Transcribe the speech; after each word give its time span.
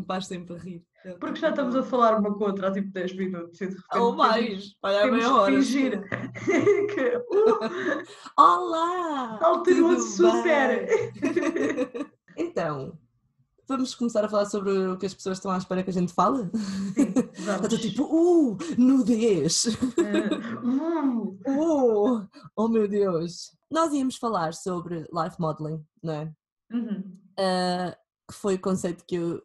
me 0.00 0.04
faz 0.06 0.26
sempre 0.26 0.56
rir. 0.56 0.84
Porque 1.18 1.40
já 1.40 1.48
estamos 1.50 1.74
a 1.76 1.82
falar 1.82 2.18
uma 2.18 2.34
com 2.34 2.44
a 2.44 2.48
outra 2.48 2.68
há 2.68 2.72
tipo 2.72 2.90
10 2.92 3.16
minutos 3.16 3.58
e 3.60 3.68
de 3.68 3.74
repente 3.74 3.98
Ou 3.98 4.14
mais, 4.14 4.74
olha, 4.82 5.00
temos 5.00 5.16
meia 5.18 5.34
hora. 5.34 5.54
fingir 5.54 6.02
que 6.94 7.16
uh, 7.16 8.04
Olá! 8.36 9.38
alterou-se 9.42 10.16
super. 10.16 10.86
então, 12.36 12.98
vamos 13.66 13.94
começar 13.94 14.24
a 14.24 14.28
falar 14.28 14.44
sobre 14.44 14.72
o 14.72 14.98
que 14.98 15.06
as 15.06 15.14
pessoas 15.14 15.38
estão 15.38 15.50
à 15.50 15.56
espera 15.56 15.82
que 15.82 15.88
a 15.88 15.92
gente 15.92 16.12
fale? 16.12 16.50
Sim, 16.94 17.14
vamos. 17.46 17.62
estou 17.72 17.78
tipo, 17.78 18.04
uh, 18.04 18.58
nudez! 18.76 19.66
Eh, 19.96 20.28
uh, 20.62 21.38
Uh, 21.46 22.28
oh 22.56 22.68
meu 22.68 22.86
Deus! 22.86 23.56
Nós 23.70 23.92
íamos 23.94 24.16
falar 24.16 24.52
sobre 24.52 24.98
life 25.12 25.36
modeling, 25.38 25.82
não 26.02 26.12
é? 26.12 26.32
uhum. 26.72 27.16
Ah, 27.38 27.96
que 28.28 28.34
foi 28.34 28.56
o 28.56 28.60
conceito 28.60 29.04
que 29.06 29.14
eu 29.14 29.42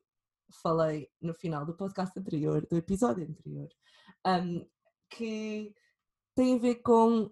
falei 0.62 1.10
no 1.22 1.34
final 1.34 1.66
do 1.66 1.76
podcast 1.76 2.18
anterior, 2.18 2.66
do 2.66 2.78
episódio 2.78 3.24
anterior, 3.24 3.70
ahm, 4.24 4.66
que 5.10 5.74
tem 6.36 6.56
a 6.56 6.60
ver 6.60 6.76
com 6.76 7.32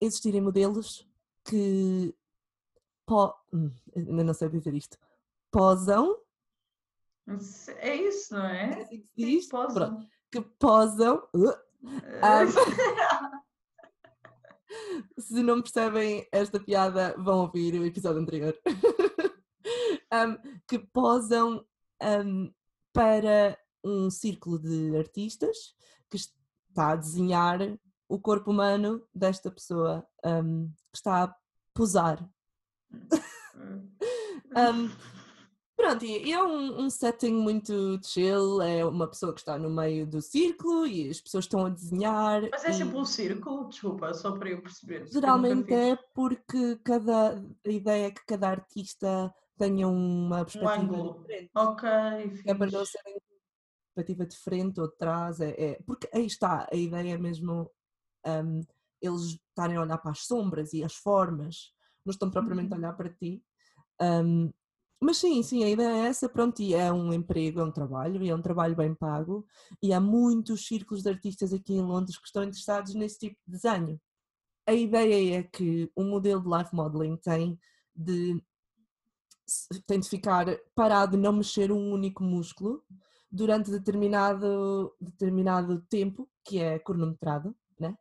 existirem 0.00 0.40
modelos 0.40 1.08
que 1.44 2.14
po 3.06 3.34
hum, 3.52 3.70
ainda 3.96 4.24
não 4.24 4.34
sei 4.34 4.48
dizer 4.48 4.74
isto, 4.74 4.98
posam, 5.50 6.16
É 7.78 7.94
isso, 7.94 8.34
não 8.34 8.44
é 8.44 8.70
é? 8.70 8.82
assim 8.82 9.06
que 9.14 9.42
Sim. 9.42 9.48
Pronto, 9.50 10.06
que 10.30 10.40
posam, 10.40 11.28
uh, 11.34 11.72
Eh, 11.84 12.46
se 15.18 15.42
não 15.42 15.60
percebem 15.60 16.26
esta 16.30 16.60
piada, 16.60 17.14
vão 17.18 17.40
ouvir 17.40 17.74
o 17.74 17.84
episódio 17.86 18.20
anterior. 18.20 18.56
Um, 20.12 20.36
que 20.68 20.78
posam 20.78 21.64
um, 22.02 22.52
para 22.92 23.58
um 23.84 24.10
círculo 24.10 24.58
de 24.58 24.96
artistas 24.96 25.74
que 26.10 26.16
está 26.16 26.90
a 26.92 26.96
desenhar 26.96 27.58
o 28.08 28.18
corpo 28.18 28.50
humano 28.50 29.02
desta 29.14 29.50
pessoa 29.50 30.06
um, 30.24 30.68
que 30.92 30.98
está 30.98 31.24
a 31.24 31.34
posar. 31.74 32.28
Um, 34.54 34.90
pronto, 35.76 36.04
e 36.04 36.30
é 36.32 36.42
um, 36.42 36.82
um 36.82 36.90
setting 36.90 37.32
muito 37.32 37.98
chill, 38.04 38.60
é 38.60 38.84
uma 38.84 39.08
pessoa 39.08 39.32
que 39.32 39.40
está 39.40 39.58
no 39.58 39.70
meio 39.70 40.06
do 40.06 40.20
círculo 40.20 40.86
e 40.86 41.08
as 41.08 41.20
pessoas 41.20 41.44
estão 41.44 41.64
a 41.66 41.70
desenhar. 41.70 42.42
Mas 42.50 42.64
é 42.64 42.70
e- 42.70 42.74
sempre 42.74 42.96
um 42.96 43.04
círculo, 43.04 43.68
desculpa, 43.68 44.12
só 44.14 44.32
para 44.32 44.50
eu 44.50 44.60
perceber. 44.62 45.02
eu 45.02 45.06
Geralmente 45.12 45.64
fiz. 45.64 45.74
é 45.74 45.98
porque 46.14 46.76
cada, 46.84 47.42
a 47.66 47.70
ideia 47.70 48.06
é 48.06 48.10
que 48.10 48.24
cada 48.26 48.48
artista 48.50 49.34
tenha 49.66 49.88
uma 49.88 50.38
um 50.38 50.44
perspectiva 50.44 50.96
ângulo. 50.96 51.22
diferente. 51.22 51.50
Ok, 51.54 51.88
É 52.46 52.54
para 52.54 52.70
não 52.70 52.84
serem 52.84 53.16
perspectiva 53.94 54.26
de 54.26 54.36
frente 54.38 54.80
ou 54.80 54.88
de 54.90 54.96
trás. 54.96 55.40
É, 55.40 55.50
é- 55.50 55.82
porque 55.86 56.08
aí 56.12 56.26
está, 56.26 56.68
a 56.72 56.76
ideia 56.76 57.14
é 57.14 57.18
mesmo 57.18 57.70
hum, 58.26 58.60
eles 59.00 59.38
estarem 59.50 59.76
a 59.76 59.82
olhar 59.82 59.98
para 59.98 60.12
as 60.12 60.20
sombras 60.26 60.72
e 60.72 60.84
as 60.84 60.94
formas, 60.94 61.74
não 62.04 62.12
estão 62.12 62.30
propriamente 62.30 62.72
a 62.72 62.76
Uhum. 62.76 62.82
olhar 62.82 62.92
para 62.96 63.10
ti. 63.14 63.44
Hum, 64.00 64.52
mas 65.00 65.18
sim, 65.18 65.42
sim, 65.42 65.64
a 65.64 65.70
ideia 65.70 66.06
é 66.06 66.08
essa, 66.08 66.28
pronto, 66.28 66.62
e 66.62 66.74
é 66.74 66.92
um 66.92 67.12
emprego, 67.12 67.60
é 67.60 67.64
um 67.64 67.72
trabalho, 67.72 68.22
e 68.24 68.30
é 68.30 68.34
um 68.34 68.42
trabalho 68.42 68.76
bem 68.76 68.94
pago, 68.94 69.46
e 69.82 69.92
há 69.92 70.00
muitos 70.00 70.66
círculos 70.66 71.02
de 71.02 71.10
artistas 71.10 71.52
aqui 71.52 71.74
em 71.74 71.82
Londres 71.82 72.18
que 72.18 72.26
estão 72.26 72.44
interessados 72.44 72.94
nesse 72.94 73.18
tipo 73.18 73.36
de 73.46 73.52
desenho. 73.52 74.00
A 74.66 74.72
ideia 74.74 75.40
é 75.40 75.42
que 75.42 75.90
o 75.96 76.04
modelo 76.04 76.42
de 76.42 76.48
life 76.58 76.74
modeling 76.74 77.16
tem 77.16 77.58
de, 77.94 78.42
tem 79.86 80.00
de 80.00 80.08
ficar 80.08 80.46
parado 80.74 81.16
não 81.16 81.32
mexer 81.32 81.70
um 81.72 81.92
único 81.92 82.22
músculo 82.22 82.82
durante 83.30 83.70
determinado, 83.70 84.94
determinado 85.00 85.80
tempo, 85.88 86.28
que 86.44 86.58
é 86.58 86.78
cronometrado, 86.78 87.54
né? 87.80 87.96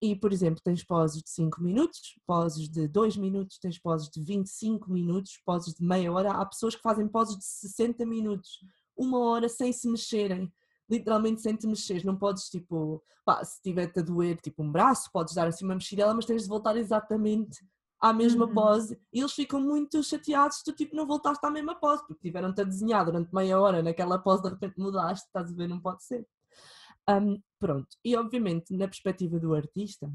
E, 0.00 0.14
por 0.14 0.32
exemplo, 0.32 0.60
tens 0.62 0.84
poses 0.84 1.22
de 1.22 1.30
5 1.30 1.62
minutos, 1.62 2.18
poses 2.26 2.68
de 2.68 2.86
2 2.86 3.16
minutos, 3.16 3.58
tens 3.58 3.78
poses 3.78 4.08
de 4.10 4.22
25 4.22 4.90
minutos, 4.90 5.40
poses 5.44 5.74
de 5.74 5.84
meia 5.84 6.12
hora. 6.12 6.32
Há 6.32 6.46
pessoas 6.46 6.76
que 6.76 6.82
fazem 6.82 7.08
poses 7.08 7.36
de 7.36 7.44
60 7.44 8.04
minutos, 8.04 8.60
uma 8.96 9.18
hora 9.18 9.48
sem 9.48 9.72
se 9.72 9.88
mexerem. 9.88 10.52
Literalmente 10.88 11.40
sem 11.40 11.56
te 11.56 11.66
mexer, 11.66 12.04
não 12.04 12.14
podes 12.14 12.50
tipo, 12.50 13.02
pá, 13.24 13.42
se 13.42 13.60
tiver-te 13.62 14.00
a 14.00 14.02
doer 14.02 14.38
tipo 14.38 14.62
um 14.62 14.70
braço, 14.70 15.10
podes 15.10 15.34
dar 15.34 15.46
assim 15.46 15.64
uma 15.64 15.74
mexidela, 15.74 16.12
mas 16.12 16.26
tens 16.26 16.42
de 16.42 16.48
voltar 16.48 16.76
exatamente 16.76 17.58
à 18.00 18.12
mesma 18.12 18.46
Uhum. 18.46 18.54
pose 18.54 19.00
e 19.12 19.20
eles 19.20 19.32
ficam 19.32 19.60
muito 19.60 20.02
chateados 20.02 20.58
se 20.58 20.64
tu 20.64 20.72
tipo 20.72 20.94
não 20.94 21.06
voltaste 21.06 21.44
à 21.46 21.50
mesma 21.50 21.74
pose, 21.74 22.06
porque 22.06 22.20
tiveram-te 22.28 22.60
a 22.60 22.64
desenhar 22.64 23.04
durante 23.04 23.34
meia 23.34 23.58
hora 23.60 23.82
naquela 23.82 24.18
pose, 24.18 24.42
de 24.42 24.48
repente 24.50 24.78
mudaste, 24.78 25.26
estás 25.26 25.50
a 25.50 25.54
ver, 25.54 25.68
não 25.68 25.80
pode 25.80 26.04
ser. 26.04 26.26
Ahm, 27.08 27.36
pronto, 27.58 27.88
e 28.04 28.16
obviamente 28.16 28.74
na 28.76 28.86
perspectiva 28.88 29.38
do 29.38 29.54
artista, 29.54 30.12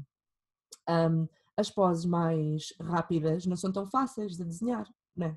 ahm, 0.88 1.26
as 1.56 1.70
poses 1.70 2.04
mais 2.04 2.72
rápidas 2.80 3.44
não 3.46 3.56
são 3.56 3.72
tão 3.72 3.86
fáceis 3.86 4.36
de 4.36 4.44
desenhar, 4.44 4.88
né? 5.16 5.36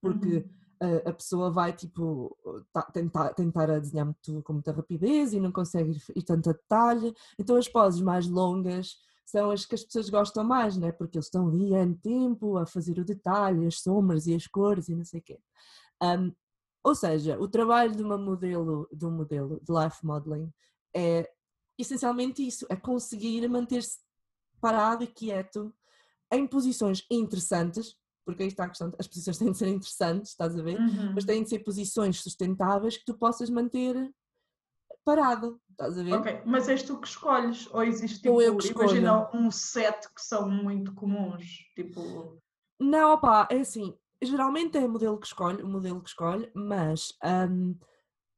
Porque 0.00 0.38
Uhum. 0.80 1.04
a, 1.06 1.10
a 1.10 1.12
pessoa 1.12 1.50
vai 1.50 1.72
tipo 1.74 2.36
tá- 2.72 2.90
tentar, 2.90 3.34
tentar 3.34 3.70
a 3.70 3.78
desenhar 3.78 4.06
muito, 4.06 4.42
com 4.42 4.54
muita 4.54 4.72
rapidez 4.72 5.32
e 5.32 5.40
não 5.40 5.52
consegue 5.52 5.92
ir, 5.92 6.02
ir 6.16 6.22
tanto 6.22 6.50
a 6.50 6.52
detalhe, 6.54 7.14
então 7.38 7.56
as 7.56 7.68
poses 7.68 8.00
mais 8.00 8.26
longas 8.26 8.96
são 9.24 9.50
as 9.50 9.64
que 9.64 9.74
as 9.74 9.84
pessoas 9.84 10.10
gostam 10.10 10.44
mais, 10.44 10.76
né? 10.76 10.90
porque 10.92 11.18
eles 11.18 11.26
estão 11.26 11.48
ali 11.48 11.74
em 11.74 11.94
tempo 11.94 12.56
a 12.56 12.66
fazer 12.66 12.98
o 12.98 13.04
detalhe, 13.04 13.66
as 13.66 13.80
sombras 13.80 14.26
e 14.26 14.34
as 14.34 14.46
cores 14.46 14.88
e 14.88 14.94
não 14.94 15.04
sei 15.04 15.20
o 15.20 15.22
quê. 15.22 15.40
Um, 16.02 16.32
ou 16.82 16.94
seja, 16.94 17.38
o 17.38 17.46
trabalho 17.46 17.94
de 17.94 18.02
uma 18.02 18.16
modelo, 18.16 18.88
de 18.92 19.06
um 19.06 19.10
modelo 19.10 19.60
de 19.62 19.72
life 19.72 20.04
modeling 20.04 20.50
é 20.94 21.30
essencialmente 21.78 22.46
isso, 22.46 22.66
é 22.68 22.76
conseguir 22.76 23.46
manter-se 23.48 23.98
parado 24.60 25.04
e 25.04 25.06
quieto 25.06 25.74
em 26.32 26.46
posições 26.46 27.04
interessantes, 27.10 27.96
porque 28.24 28.42
aí 28.42 28.48
está 28.48 28.64
a 28.64 28.68
questão, 28.68 28.92
as 28.98 29.06
posições 29.06 29.38
têm 29.38 29.50
de 29.50 29.58
ser 29.58 29.68
interessantes, 29.68 30.30
estás 30.30 30.56
a 30.56 30.62
ver? 30.62 30.78
Uhum. 30.78 31.12
Mas 31.14 31.24
têm 31.24 31.42
de 31.42 31.48
ser 31.48 31.60
posições 31.60 32.20
sustentáveis 32.20 32.96
que 32.96 33.04
tu 33.04 33.16
possas 33.16 33.50
manter 33.50 33.96
parado, 35.04 35.60
estás 35.70 35.98
a 35.98 36.02
ver? 36.02 36.14
Ok, 36.14 36.42
mas 36.44 36.68
és 36.68 36.82
tu 36.82 36.98
que 36.98 37.08
escolhes, 37.08 37.68
ou 37.72 37.82
existe 37.82 38.22
tipo, 38.22 38.40
eu 38.40 38.56
que 38.56 38.68
imagina 38.68 39.30
um 39.34 39.50
set 39.50 40.08
que 40.14 40.22
são 40.22 40.48
muito 40.48 40.94
comuns, 40.94 41.44
tipo, 41.74 42.38
Não, 42.80 43.14
opá, 43.14 43.48
é 43.50 43.60
assim, 43.60 43.96
geralmente 44.22 44.76
é 44.76 44.84
o 44.84 44.88
modelo 44.88 45.18
que 45.18 45.26
escolhe, 45.26 45.62
o 45.62 45.68
modelo 45.68 46.00
que 46.00 46.08
escolhe, 46.08 46.50
mas 46.54 47.14
hum, 47.50 47.76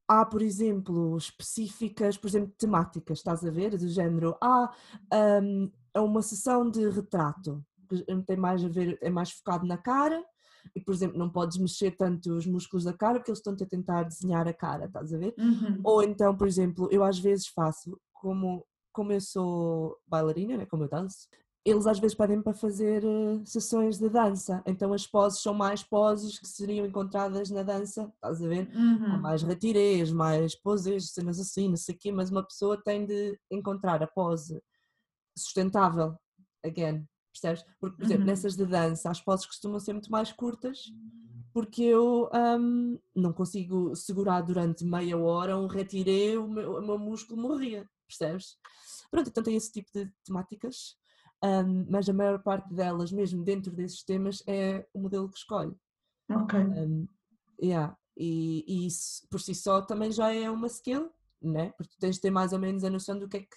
há, 0.08 0.24
por 0.24 0.42
exemplo, 0.42 1.16
específicas, 1.16 2.16
por 2.16 2.28
exemplo, 2.28 2.54
temáticas, 2.58 3.18
estás 3.18 3.44
a 3.44 3.50
ver? 3.50 3.76
Do 3.76 3.88
género, 3.88 4.36
ah, 4.40 4.72
hum, 5.42 5.70
é 5.94 6.00
uma 6.00 6.22
sessão 6.22 6.70
de 6.70 6.88
retrato, 6.88 7.64
que 7.88 8.02
tem 8.26 8.36
mais 8.36 8.64
a 8.64 8.68
ver, 8.68 8.98
é 9.02 9.10
mais 9.10 9.30
focado 9.30 9.66
na 9.66 9.76
cara, 9.76 10.24
e, 10.74 10.80
por 10.80 10.94
exemplo, 10.94 11.18
não 11.18 11.30
podes 11.30 11.58
mexer 11.58 11.92
tanto 11.92 12.32
os 12.36 12.46
músculos 12.46 12.84
da 12.84 12.92
cara 12.92 13.18
porque 13.18 13.30
eles 13.30 13.38
estão-te 13.38 13.64
a 13.64 13.66
tentar 13.68 14.04
desenhar 14.04 14.46
a 14.48 14.52
cara, 14.52 14.86
estás 14.86 15.12
a 15.12 15.18
ver? 15.18 15.34
uhum. 15.38 15.80
Ou 15.84 16.02
então, 16.02 16.36
por 16.36 16.46
exemplo, 16.46 16.88
eu 16.90 17.02
às 17.04 17.18
vezes 17.18 17.46
faço, 17.48 17.98
como, 18.12 18.64
como 18.92 19.12
eu 19.12 19.20
sou 19.20 19.96
bailarina, 20.06 20.56
né, 20.56 20.66
como 20.66 20.84
eu 20.84 20.88
danço, 20.88 21.28
eles 21.64 21.86
às 21.86 21.98
vezes 22.00 22.16
pedem 22.16 22.42
para 22.42 22.54
fazer 22.54 23.04
eh, 23.04 23.40
sessões 23.44 23.96
de 23.98 24.08
dança. 24.08 24.62
Então 24.66 24.92
as 24.92 25.06
poses 25.06 25.40
são 25.40 25.54
mais 25.54 25.82
poses 25.82 26.38
que 26.38 26.46
seriam 26.46 26.84
encontradas 26.84 27.50
na 27.50 27.62
dança, 27.62 28.10
estás 28.14 28.42
a 28.42 28.48
ver? 28.48 28.68
Há 28.74 28.78
Uhum. 29.14 29.20
mais 29.20 29.42
retirês, 29.42 30.10
mais 30.10 30.56
poses, 30.56 31.12
cenas 31.12 31.38
assim, 31.38 31.68
não 31.68 31.76
sei 31.76 31.94
o 31.94 31.98
quê, 31.98 32.10
mas 32.10 32.30
uma 32.30 32.42
pessoa 32.42 32.82
tem 32.82 33.06
de 33.06 33.38
encontrar 33.50 34.02
a 34.02 34.06
pose 34.08 34.60
sustentável, 35.36 36.16
again, 36.64 37.06
percebes? 37.32 37.64
Porque, 37.80 37.96
por 37.96 38.04
exemplo, 38.04 38.22
Uhum. 38.22 38.26
nessas 38.26 38.56
de 38.56 38.66
dança, 38.66 39.10
as 39.10 39.20
poses 39.20 39.46
costumam 39.46 39.80
ser 39.80 39.92
muito 39.92 40.10
mais 40.10 40.30
curtas, 40.32 40.92
porque 41.52 41.82
eu 41.82 42.30
hum, 42.58 42.98
não 43.14 43.32
consigo 43.32 43.94
segurar 43.94 44.40
durante 44.40 44.84
meia 44.84 45.18
hora 45.18 45.58
um 45.58 45.66
retiré, 45.66 46.38
o 46.38 46.48
meu, 46.48 46.76
o 46.76 46.82
meu 46.82 46.98
músculo 46.98 47.40
morria, 47.40 47.88
percebes? 48.06 48.56
Pronto, 49.10 49.28
então 49.28 49.42
tem 49.42 49.56
esse 49.56 49.70
tipo 49.70 49.90
de 49.92 50.10
temáticas, 50.24 50.96
hum, 51.44 51.86
mas 51.90 52.08
a 52.08 52.12
maior 52.12 52.42
parte 52.42 52.72
delas, 52.72 53.12
mesmo 53.12 53.44
dentro 53.44 53.72
desses 53.72 54.02
temas, 54.02 54.42
é 54.46 54.86
o 54.94 55.00
modelo 55.00 55.28
que 55.28 55.38
escolhe. 55.38 55.76
Ok. 56.30 56.58
Um, 56.58 57.06
yeah. 57.62 57.96
e, 58.16 58.64
e 58.66 58.86
isso 58.86 59.26
por 59.30 59.40
si 59.40 59.54
só 59.54 59.82
também 59.82 60.10
já 60.10 60.32
é 60.32 60.50
uma 60.50 60.66
skill, 60.66 61.10
né? 61.40 61.72
porque 61.76 61.92
tu 61.92 61.98
tens 61.98 62.16
de 62.16 62.22
ter 62.22 62.30
mais 62.30 62.52
ou 62.52 62.58
menos 62.58 62.84
a 62.84 62.90
noção 62.90 63.18
do 63.18 63.28
que 63.28 63.38
é 63.38 63.40
que 63.40 63.56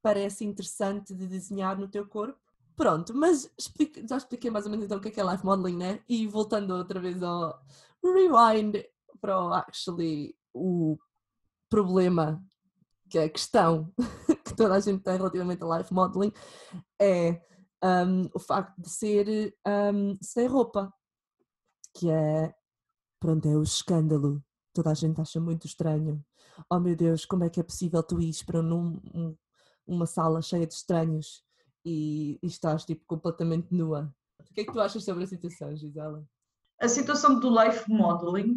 parece 0.00 0.44
interessante 0.44 1.14
de 1.14 1.26
desenhar 1.26 1.78
no 1.78 1.88
teu 1.88 2.06
corpo. 2.06 2.38
Pronto, 2.76 3.14
mas 3.14 3.50
explique- 3.56 4.06
já 4.06 4.16
expliquei 4.16 4.50
mais 4.50 4.64
ou 4.64 4.70
menos 4.70 4.86
então 4.86 4.98
o 4.98 5.00
que 5.00 5.08
é 5.08 5.10
que 5.10 5.20
é 5.20 5.24
life 5.24 5.44
modeling, 5.44 5.76
né? 5.76 6.00
E 6.08 6.26
voltando 6.26 6.74
outra 6.74 7.00
vez 7.00 7.22
ao 7.22 7.60
rewind 8.02 8.84
para 9.20 9.40
o 9.40 9.52
actually 9.52 10.36
o 10.52 10.98
problema, 11.68 12.44
que 13.08 13.18
é 13.18 13.24
a 13.24 13.30
questão 13.30 13.92
que 14.44 14.54
toda 14.56 14.74
a 14.74 14.80
gente 14.80 15.02
tem 15.02 15.16
relativamente 15.16 15.62
a 15.62 15.78
life 15.78 15.92
modeling, 15.92 16.32
é 17.00 17.40
um, 17.82 18.28
o 18.34 18.38
facto 18.38 18.80
de 18.80 18.88
ser 18.90 19.56
um, 19.66 20.18
sem 20.20 20.46
roupa 20.46 20.92
que 21.96 22.10
é, 22.10 22.52
pronto, 23.20 23.46
é 23.46 23.56
o 23.56 23.62
escândalo 23.62 24.42
toda 24.72 24.90
a 24.90 24.94
gente 24.94 25.20
acha 25.20 25.40
muito 25.40 25.66
estranho. 25.66 26.22
Oh 26.68 26.80
meu 26.80 26.96
Deus, 26.96 27.24
como 27.24 27.44
é 27.44 27.48
que 27.50 27.60
é 27.60 27.62
possível 27.62 28.02
tu 28.02 28.20
ires 28.20 28.42
para 28.42 28.60
num, 28.60 29.00
um, 29.14 29.36
uma 29.86 30.04
sala 30.04 30.42
cheia 30.42 30.66
de 30.66 30.74
estranhos 30.74 31.44
e, 31.84 32.38
e 32.42 32.46
estás 32.46 32.84
tipo 32.84 33.04
completamente 33.06 33.74
nua? 33.74 34.14
O 34.40 34.54
que 34.54 34.60
é 34.60 34.64
que 34.64 34.72
tu 34.72 34.80
achas 34.80 35.04
sobre 35.04 35.24
a 35.24 35.26
situação, 35.26 35.76
Gisela? 35.76 36.24
A 36.80 36.88
situação 36.88 37.38
do 37.38 37.50
life 37.50 37.90
modeling 37.90 38.56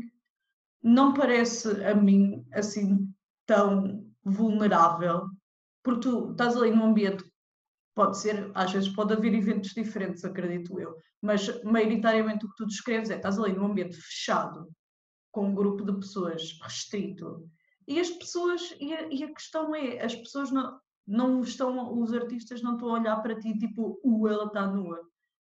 não 0.82 1.14
parece 1.14 1.84
a 1.84 1.96
mim 1.96 2.46
assim 2.54 3.12
tão 3.46 4.06
vulnerável, 4.24 5.30
porque 5.84 6.02
tu 6.02 6.32
estás 6.32 6.56
ali 6.56 6.72
num 6.72 6.86
ambiente, 6.86 7.24
pode 7.96 8.18
ser, 8.18 8.52
às 8.54 8.72
vezes 8.72 8.90
pode 8.90 9.14
haver 9.14 9.34
eventos 9.34 9.72
diferentes, 9.72 10.24
acredito 10.24 10.80
eu, 10.80 10.96
mas 11.22 11.64
maioritariamente 11.64 12.46
o 12.46 12.50
que 12.50 12.56
tu 12.58 12.66
descreves 12.66 13.10
é 13.10 13.16
estás 13.16 13.40
ali 13.40 13.54
num 13.54 13.68
ambiente 13.68 13.96
fechado, 13.96 14.70
com 15.32 15.48
um 15.48 15.56
grupo 15.56 15.86
de 15.86 15.94
pessoas 15.94 16.60
restrito, 16.62 17.50
e 17.88 18.00
as 18.00 18.10
pessoas, 18.10 18.76
e 18.80 18.94
a, 18.94 19.08
e 19.14 19.24
a 19.24 19.34
questão 19.34 19.74
é, 19.74 20.04
as 20.04 20.14
pessoas 20.14 20.52
não, 20.52 20.78
não 21.08 21.42
estão, 21.42 21.98
os 22.00 22.14
artistas 22.14 22.62
não 22.62 22.74
estão 22.74 22.90
a 22.90 23.00
olhar 23.00 23.22
para 23.22 23.40
ti 23.40 23.58
tipo, 23.58 24.00
uh, 24.04 24.28
ela 24.28 24.46
está 24.46 24.68
nua. 24.68 25.02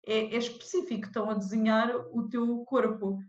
É, 0.06 0.34
é 0.34 0.36
específico, 0.36 1.06
estão 1.06 1.30
a 1.30 1.34
desenhar 1.34 1.94
o 2.12 2.28
teu 2.28 2.64
corpo. 2.64 3.20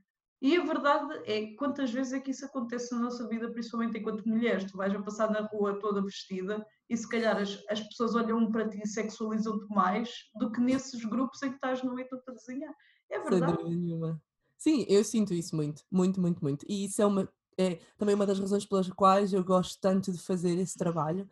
E 0.42 0.58
a 0.58 0.64
verdade 0.64 1.22
é, 1.26 1.56
quantas 1.56 1.92
vezes 1.92 2.14
é 2.14 2.20
que 2.20 2.32
isso 2.32 2.46
acontece 2.46 2.94
na 2.94 3.02
nossa 3.02 3.28
vida, 3.28 3.50
principalmente 3.52 3.98
enquanto 3.98 4.28
mulheres? 4.28 4.70
Tu 4.70 4.78
vais 4.78 4.94
a 4.94 5.02
passar 5.02 5.32
na 5.32 5.42
rua 5.42 5.80
toda 5.80 6.02
vestida 6.02 6.66
e 6.90 6.98
se 6.98 7.08
calhar 7.08 7.38
as, 7.38 7.64
as 7.70 7.80
pessoas 7.82 8.16
olham 8.16 8.52
para 8.52 8.68
ti 8.68 8.80
e 8.84 8.88
sexualizam-te 8.88 9.68
mais 9.74 10.10
do 10.36 10.52
que 10.52 10.60
nesses 10.60 11.04
grupos 11.06 11.42
em 11.42 11.50
que 11.50 11.56
estás 11.56 11.82
no 11.84 11.96
meio 11.96 12.08
a 12.12 12.32
desenhar. 12.32 12.74
É 13.10 13.20
verdade. 13.20 13.64
Sem 13.64 13.76
nenhuma. 13.76 14.22
Sim, 14.58 14.86
eu 14.90 15.04
sinto 15.04 15.34
isso 15.34 15.56
muito, 15.56 15.84
muito, 15.92 16.20
muito, 16.20 16.42
muito. 16.44 16.66
E 16.68 16.86
isso 16.86 17.02
é, 17.02 17.06
uma, 17.06 17.30
é 17.58 17.80
também 17.98 18.16
uma 18.16 18.26
das 18.26 18.40
razões 18.40 18.66
pelas 18.66 18.90
quais 18.90 19.34
eu 19.34 19.44
gosto 19.44 19.80
tanto 19.80 20.12
de 20.12 20.20
fazer 20.20 20.58
esse 20.58 20.78
trabalho. 20.78 21.30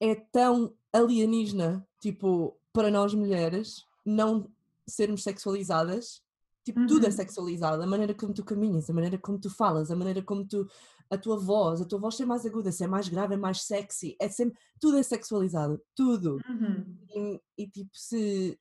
É 0.00 0.14
tão 0.14 0.74
alienígena, 0.92 1.86
tipo, 2.00 2.56
para 2.72 2.90
nós 2.90 3.14
mulheres, 3.14 3.84
não 4.04 4.50
sermos 4.86 5.22
sexualizadas 5.22 6.22
Tipo, 6.64 6.80
uhum. 6.80 6.86
tudo 6.86 7.06
é 7.06 7.10
sexualizado, 7.10 7.82
a 7.82 7.86
maneira 7.86 8.14
como 8.14 8.34
tu 8.34 8.44
caminhas, 8.44 8.88
a 8.90 8.92
maneira 8.92 9.18
como 9.18 9.38
tu 9.38 9.48
falas, 9.48 9.90
a 9.90 9.96
maneira 9.96 10.22
como 10.22 10.46
tu. 10.46 10.68
a 11.08 11.16
tua 11.16 11.38
voz, 11.38 11.80
a 11.80 11.84
tua 11.84 11.98
voz 11.98 12.20
é 12.20 12.24
mais 12.24 12.44
aguda, 12.44 12.70
se 12.70 12.84
é 12.84 12.86
mais 12.86 13.08
grave, 13.08 13.34
é 13.34 13.36
mais 13.36 13.62
sexy, 13.62 14.16
é 14.20 14.28
sempre. 14.28 14.58
tudo 14.78 14.98
é 14.98 15.02
sexualizado, 15.02 15.80
tudo. 15.94 16.38
Uhum. 16.48 16.96
E, 17.08 17.40
e 17.58 17.68
tipo, 17.68 17.90
se 17.94 18.58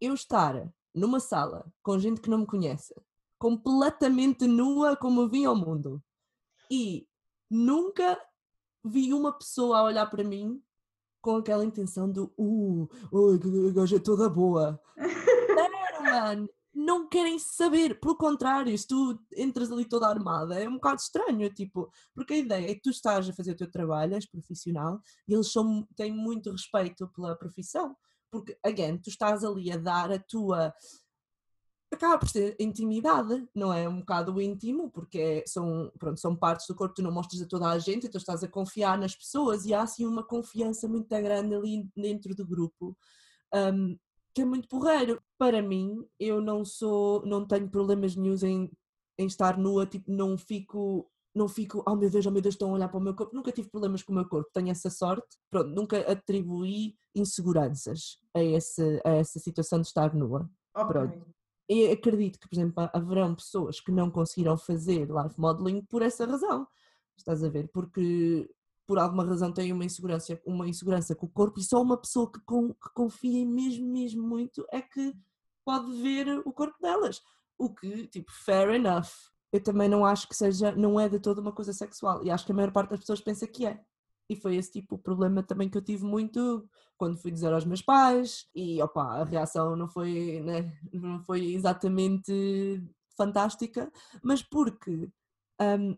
eu 0.00 0.14
estar 0.14 0.70
numa 0.94 1.20
sala 1.20 1.66
com 1.82 1.98
gente 1.98 2.20
que 2.20 2.30
não 2.30 2.38
me 2.38 2.46
conhece, 2.46 2.94
completamente 3.38 4.46
nua 4.46 4.96
como 4.96 5.22
eu 5.22 5.28
vim 5.28 5.44
ao 5.46 5.56
mundo, 5.56 6.02
e 6.70 7.08
nunca 7.50 8.20
vi 8.84 9.12
uma 9.14 9.32
pessoa 9.32 9.78
a 9.78 9.84
olhar 9.84 10.06
para 10.06 10.22
mim 10.22 10.62
com 11.20 11.36
aquela 11.36 11.64
intenção 11.64 12.10
do 12.10 12.32
uh, 12.36 12.88
uh, 13.12 13.94
é 13.94 13.98
toda 13.98 14.28
boa. 14.28 14.80
Não, 14.96 16.02
mano, 16.02 16.48
não 16.74 17.08
querem 17.08 17.38
saber. 17.38 17.98
Pelo 17.98 18.16
contrário, 18.16 18.76
se 18.76 18.86
tu 18.86 19.18
entras 19.36 19.70
ali 19.72 19.84
toda 19.84 20.08
armada, 20.08 20.58
é 20.58 20.68
um 20.68 20.74
bocado 20.74 21.00
estranho, 21.00 21.52
tipo, 21.52 21.90
porque 22.14 22.34
a 22.34 22.38
ideia 22.38 22.70
é 22.70 22.74
que 22.74 22.82
tu 22.82 22.90
estás 22.90 23.28
a 23.28 23.32
fazer 23.32 23.52
o 23.52 23.56
teu 23.56 23.70
trabalho, 23.70 24.14
és 24.14 24.26
profissional, 24.26 25.00
e 25.26 25.34
eles 25.34 25.50
são, 25.50 25.86
têm 25.96 26.12
muito 26.12 26.50
respeito 26.52 27.08
pela 27.08 27.36
profissão. 27.36 27.96
Porque, 28.30 28.56
again, 28.62 28.98
tu 28.98 29.10
estás 29.10 29.42
ali 29.42 29.72
a 29.72 29.76
dar 29.76 30.12
a 30.12 30.18
tua. 30.18 30.72
Acaba 31.90 32.18
por 32.18 32.28
ser 32.28 32.54
intimidade, 32.60 33.48
não 33.54 33.72
é? 33.72 33.88
Um 33.88 34.00
bocado 34.00 34.40
íntimo, 34.40 34.90
porque 34.90 35.18
é, 35.18 35.44
são, 35.46 35.90
pronto, 35.98 36.20
são 36.20 36.36
partes 36.36 36.66
do 36.66 36.74
corpo 36.74 36.94
que 36.94 37.00
tu 37.00 37.04
não 37.04 37.12
mostras 37.12 37.40
a 37.40 37.46
toda 37.46 37.68
a 37.68 37.78
gente, 37.78 38.06
então 38.06 38.18
estás 38.18 38.44
a 38.44 38.48
confiar 38.48 38.98
nas 38.98 39.16
pessoas 39.16 39.64
e 39.64 39.72
há 39.72 39.82
assim 39.82 40.06
uma 40.06 40.22
confiança 40.22 40.86
muito 40.86 41.08
grande 41.08 41.54
ali 41.54 41.88
dentro 41.96 42.34
do 42.34 42.46
grupo. 42.46 42.96
Um, 43.54 43.96
que 44.34 44.42
é 44.42 44.44
muito 44.44 44.68
porreiro. 44.68 45.20
Para 45.36 45.60
mim, 45.60 46.06
eu 46.18 46.40
não 46.40 46.64
sou, 46.64 47.24
não 47.26 47.44
tenho 47.46 47.68
problemas 47.68 48.14
nenhums 48.14 48.42
em, 48.42 48.70
em 49.18 49.26
estar 49.26 49.58
nua, 49.58 49.84
tipo, 49.84 50.10
não 50.12 50.38
fico, 50.38 51.10
não 51.34 51.48
fico, 51.48 51.82
oh 51.86 51.96
meu 51.96 52.08
Deus, 52.08 52.26
oh 52.26 52.30
meu 52.30 52.40
Deus, 52.40 52.54
estão 52.54 52.70
a 52.70 52.74
olhar 52.74 52.88
para 52.88 52.98
o 52.98 53.02
meu 53.02 53.14
corpo. 53.14 53.34
Nunca 53.34 53.50
tive 53.50 53.68
problemas 53.68 54.02
com 54.02 54.12
o 54.12 54.14
meu 54.14 54.28
corpo, 54.28 54.48
tenho 54.52 54.70
essa 54.70 54.90
sorte. 54.90 55.36
Pronto, 55.50 55.70
nunca 55.70 55.98
atribuí 56.10 56.96
inseguranças 57.14 58.18
a, 58.32 58.42
esse, 58.42 59.00
a 59.04 59.10
essa 59.14 59.40
situação 59.40 59.80
de 59.80 59.88
estar 59.88 60.14
nua. 60.14 60.48
Okay. 60.74 60.86
Pronto. 60.86 61.37
E 61.68 61.90
acredito 61.90 62.38
que, 62.38 62.48
por 62.48 62.56
exemplo, 62.56 62.90
haverão 62.92 63.34
pessoas 63.34 63.78
que 63.80 63.92
não 63.92 64.10
conseguiram 64.10 64.56
fazer 64.56 65.10
live 65.10 65.34
modeling 65.36 65.82
por 65.82 66.00
essa 66.00 66.24
razão. 66.24 66.66
Estás 67.16 67.44
a 67.44 67.48
ver? 67.48 67.68
Porque 67.68 68.48
por 68.86 68.98
alguma 68.98 69.24
razão 69.24 69.52
têm 69.52 69.70
uma 69.70 69.84
insegurança, 69.84 70.40
uma 70.46 70.66
insegurança 70.66 71.14
com 71.14 71.26
o 71.26 71.28
corpo 71.28 71.60
e 71.60 71.62
só 71.62 71.82
uma 71.82 71.98
pessoa 71.98 72.32
que, 72.32 72.40
com, 72.40 72.72
que 72.72 72.88
confia 72.94 73.44
mesmo, 73.44 73.86
mesmo 73.86 74.26
muito 74.26 74.66
é 74.72 74.80
que 74.80 75.14
pode 75.62 75.92
ver 76.00 76.40
o 76.46 76.52
corpo 76.52 76.80
delas. 76.80 77.20
O 77.58 77.74
que, 77.74 78.06
tipo, 78.06 78.32
fair 78.32 78.70
enough. 78.70 79.10
Eu 79.52 79.62
também 79.62 79.88
não 79.88 80.06
acho 80.06 80.26
que 80.26 80.34
seja, 80.34 80.72
não 80.72 80.98
é 80.98 81.06
de 81.06 81.20
toda 81.20 81.40
uma 81.40 81.52
coisa 81.52 81.72
sexual 81.72 82.24
e 82.24 82.30
acho 82.30 82.46
que 82.46 82.52
a 82.52 82.54
maior 82.54 82.72
parte 82.72 82.90
das 82.90 83.00
pessoas 83.00 83.20
pensa 83.20 83.46
que 83.46 83.66
é. 83.66 83.78
E 84.28 84.36
foi 84.36 84.56
esse 84.56 84.72
tipo 84.72 84.96
o 84.96 84.98
problema 84.98 85.42
também 85.42 85.68
que 85.68 85.78
eu 85.78 85.82
tive 85.82 86.04
muito 86.04 86.68
quando 86.96 87.16
fui 87.16 87.30
dizer 87.30 87.52
aos 87.52 87.64
meus 87.64 87.80
pais 87.80 88.46
e 88.54 88.82
opa, 88.82 89.20
a 89.20 89.24
reação 89.24 89.76
não 89.76 89.88
foi, 89.88 90.40
né, 90.42 90.78
não 90.92 91.22
foi 91.24 91.54
exatamente 91.54 92.82
fantástica, 93.16 93.90
mas 94.22 94.42
porque 94.42 95.08
um, 95.60 95.96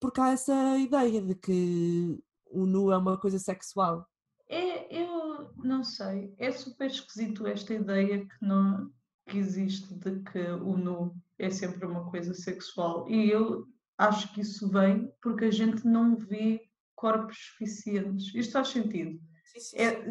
porque 0.00 0.20
há 0.20 0.32
essa 0.32 0.78
ideia 0.78 1.22
de 1.22 1.34
que 1.34 2.22
o 2.50 2.66
nu 2.66 2.92
é 2.92 2.96
uma 2.98 3.18
coisa 3.18 3.38
sexual. 3.38 4.06
É, 4.48 5.02
eu 5.02 5.50
não 5.56 5.82
sei, 5.82 6.34
é 6.38 6.52
super 6.52 6.90
esquisito 6.90 7.46
esta 7.46 7.72
ideia 7.72 8.26
que, 8.26 8.34
não, 8.42 8.92
que 9.26 9.38
existe 9.38 9.94
de 9.94 10.20
que 10.20 10.46
o 10.62 10.76
nu 10.76 11.16
é 11.38 11.48
sempre 11.48 11.86
uma 11.86 12.10
coisa 12.10 12.34
sexual. 12.34 13.08
E 13.08 13.30
eu 13.30 13.66
acho 13.96 14.32
que 14.34 14.42
isso 14.42 14.68
vem 14.68 15.10
porque 15.22 15.46
a 15.46 15.50
gente 15.50 15.86
não 15.86 16.14
vê 16.16 16.63
corpos 17.04 17.36
suficientes. 17.36 18.34
Isto 18.34 18.52
faz 18.54 18.68
sentido. 18.68 19.20
Sim, 19.44 19.60
sim, 19.60 19.76
é, 19.76 20.06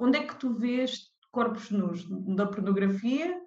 onde 0.00 0.16
é 0.16 0.26
que 0.26 0.36
tu 0.36 0.54
vês 0.54 1.10
corpos 1.30 1.70
nus? 1.70 2.08
Da 2.34 2.46
pornografia? 2.46 3.38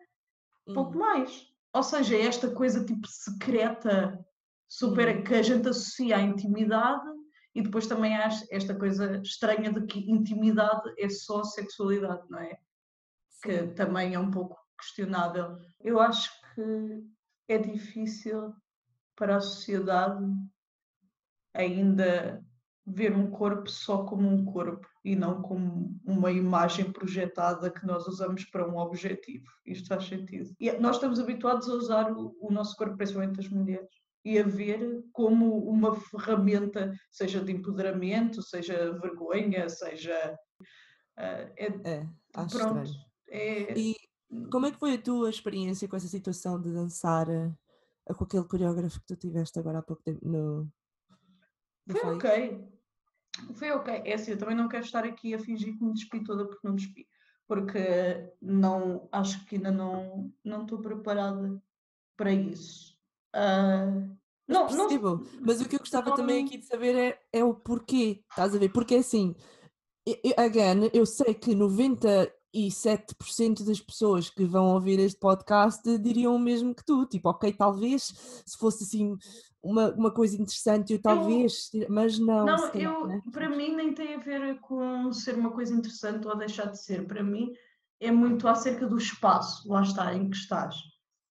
Hum. 0.68 0.76
Pouco 0.76 0.96
mais. 0.96 1.48
Ou 1.74 1.82
seja, 1.82 2.16
é 2.16 2.28
esta 2.28 2.52
coisa 2.52 2.86
tipo 2.86 3.08
secreta 3.08 4.24
super 4.68 5.08
uhum. 5.18 5.24
que 5.24 5.34
a 5.34 5.42
gente 5.42 5.68
associa 5.68 6.18
à 6.18 6.22
intimidade 6.22 7.10
e 7.56 7.64
depois 7.64 7.88
também 7.88 8.16
há 8.16 8.30
esta 8.52 8.76
coisa 8.76 9.20
estranha 9.24 9.74
de 9.74 9.88
que 9.88 10.12
intimidade 10.12 10.94
é 11.00 11.10
só 11.10 11.44
sexualidade, 11.44 12.22
não 12.30 12.38
é? 12.38 12.56
Que 13.42 13.66
também 13.70 14.14
é 14.14 14.20
um 14.20 14.30
pouco 14.30 14.56
questionável. 14.78 15.58
Eu 15.82 16.00
acho 16.00 16.30
que 16.54 17.04
é 17.48 17.58
difícil 17.58 18.54
para 19.16 19.38
a 19.38 19.42
sociedade 19.42 20.24
ainda 21.56 22.46
ver 22.92 23.16
um 23.16 23.30
corpo 23.30 23.70
só 23.70 24.04
como 24.04 24.28
um 24.28 24.46
corpo 24.46 24.88
e 25.04 25.16
não 25.16 25.42
como 25.42 26.00
uma 26.04 26.32
imagem 26.32 26.92
projetada 26.92 27.70
que 27.70 27.86
nós 27.86 28.08
usamos 28.08 28.46
para 28.46 28.68
um 28.68 28.78
objetivo. 28.78 29.46
Isto 29.66 29.88
faz 29.88 30.06
sentido. 30.06 30.54
E 30.60 30.72
nós 30.74 30.96
estamos 30.96 31.20
habituados 31.20 31.70
a 31.70 31.74
usar 31.74 32.12
o, 32.12 32.36
o 32.40 32.52
nosso 32.52 32.76
corpo, 32.76 32.98
principalmente 32.98 33.40
as 33.40 33.50
mulheres, 33.50 33.90
e 34.24 34.38
a 34.38 34.44
ver 34.44 35.04
como 35.12 35.58
uma 35.70 35.96
ferramenta, 35.96 36.94
seja 37.12 37.42
de 37.42 37.52
empoderamento, 37.52 38.42
seja 38.42 38.92
vergonha, 39.00 39.70
seja. 39.70 40.38
Uh, 41.18 41.52
é, 41.58 41.68
é, 41.84 42.08
acho 42.36 42.58
pronto, 42.58 42.84
estranho. 42.84 43.06
É... 43.30 43.78
E 43.78 43.96
como 44.52 44.66
é 44.66 44.72
que 44.72 44.80
foi 44.80 44.94
a 44.94 45.02
tua 45.02 45.30
experiência 45.30 45.88
com 45.88 45.96
essa 45.96 46.08
situação 46.08 46.60
de 46.62 46.72
dançar 46.72 47.28
uh, 47.30 48.16
com 48.16 48.24
aquele 48.24 48.46
coreógrafo 48.46 49.00
que 49.00 49.08
tu 49.08 49.16
tiveste 49.16 49.58
agora 49.60 49.80
há 49.80 49.82
pouco 49.84 50.04
tempo 50.04 50.20
no. 50.28 50.68
no 51.88 51.96
foi 51.96 52.16
ok. 52.16 52.79
Foi 53.56 53.72
ok. 53.72 54.02
É 54.06 54.14
assim, 54.14 54.32
eu 54.32 54.38
também 54.38 54.56
não 54.56 54.68
quero 54.68 54.86
estar 54.86 55.04
aqui 55.04 55.34
a 55.34 55.40
fingir 55.40 55.78
que 55.78 55.84
me 55.84 55.94
despi 55.94 56.24
toda 56.24 56.46
porque 56.46 56.68
não 56.68 56.76
despi. 56.76 57.08
Porque 57.48 58.32
não, 58.42 59.10
acho 59.12 59.46
que 59.46 59.56
ainda 59.56 59.72
não, 59.72 60.32
não 60.44 60.64
estou 60.64 60.80
preparada 60.80 61.62
para 62.16 62.32
isso. 62.32 62.96
Uh, 63.36 64.16
não, 64.48 64.68
não, 64.68 65.24
mas 65.42 65.62
o 65.62 65.70
que 65.70 65.76
eu 65.76 65.80
gostava 65.80 66.10
não, 66.10 66.16
também 66.16 66.44
aqui 66.44 66.58
de 66.58 66.66
saber 66.66 66.96
é, 66.96 67.20
é 67.32 67.44
o 67.44 67.54
porquê, 67.54 68.24
estás 68.30 68.56
a 68.56 68.58
ver? 68.58 68.70
Porque 68.70 68.96
assim, 68.96 69.36
again, 70.38 70.90
eu 70.94 71.06
sei 71.06 71.34
que 71.34 71.54
97% 72.56 73.64
das 73.66 73.80
pessoas 73.80 74.30
que 74.30 74.46
vão 74.46 74.74
ouvir 74.74 75.00
este 75.00 75.20
podcast 75.20 75.98
diriam 76.00 76.36
o 76.36 76.40
mesmo 76.40 76.74
que 76.74 76.84
tu, 76.84 77.06
tipo, 77.06 77.30
ok, 77.30 77.54
talvez 77.54 78.14
se 78.46 78.58
fosse 78.58 78.84
assim 78.84 79.18
uma, 79.62 79.94
uma 79.94 80.12
coisa 80.12 80.36
interessante, 80.36 80.94
eu 80.94 81.02
talvez, 81.02 81.70
eu, 81.74 81.88
mas 81.90 82.18
não. 82.18 82.46
Não, 82.46 82.68
eu, 82.74 83.08
né? 83.08 83.22
para 83.32 83.50
mim 83.50 83.76
nem 83.76 83.94
tem 83.94 84.16
a 84.16 84.20
ver 84.20 84.60
com 84.62 85.12
ser 85.12 85.36
uma 85.36 85.52
coisa 85.52 85.74
interessante 85.74 86.28
ou 86.28 86.38
deixar 86.38 86.66
de 86.66 86.82
ser, 86.82 87.06
para 87.06 87.24
mim 87.24 87.54
é 88.00 88.12
muito 88.12 88.48
acerca 88.48 88.88
do 88.88 88.98
espaço, 88.98 89.70
lá 89.70 89.82
está, 89.82 90.14
em 90.14 90.30
que 90.30 90.38
estás. 90.38 90.76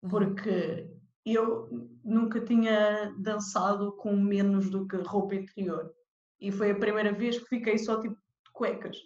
Porque 0.10 0.88
eu 1.26 1.90
nunca 2.04 2.40
tinha 2.42 3.14
dançado 3.18 3.92
com 3.94 4.16
menos 4.16 4.70
do 4.70 4.88
que 4.88 4.98
roupa 4.98 5.36
interior. 5.36 5.92
E 6.40 6.52
foi 6.52 6.72
a 6.72 6.76
primeira 6.76 7.12
vez 7.12 7.40
que 7.40 7.46
fiquei 7.46 7.78
só 7.78 8.00
tipo 8.00 8.16
de 8.16 8.52
cuecas. 8.54 8.98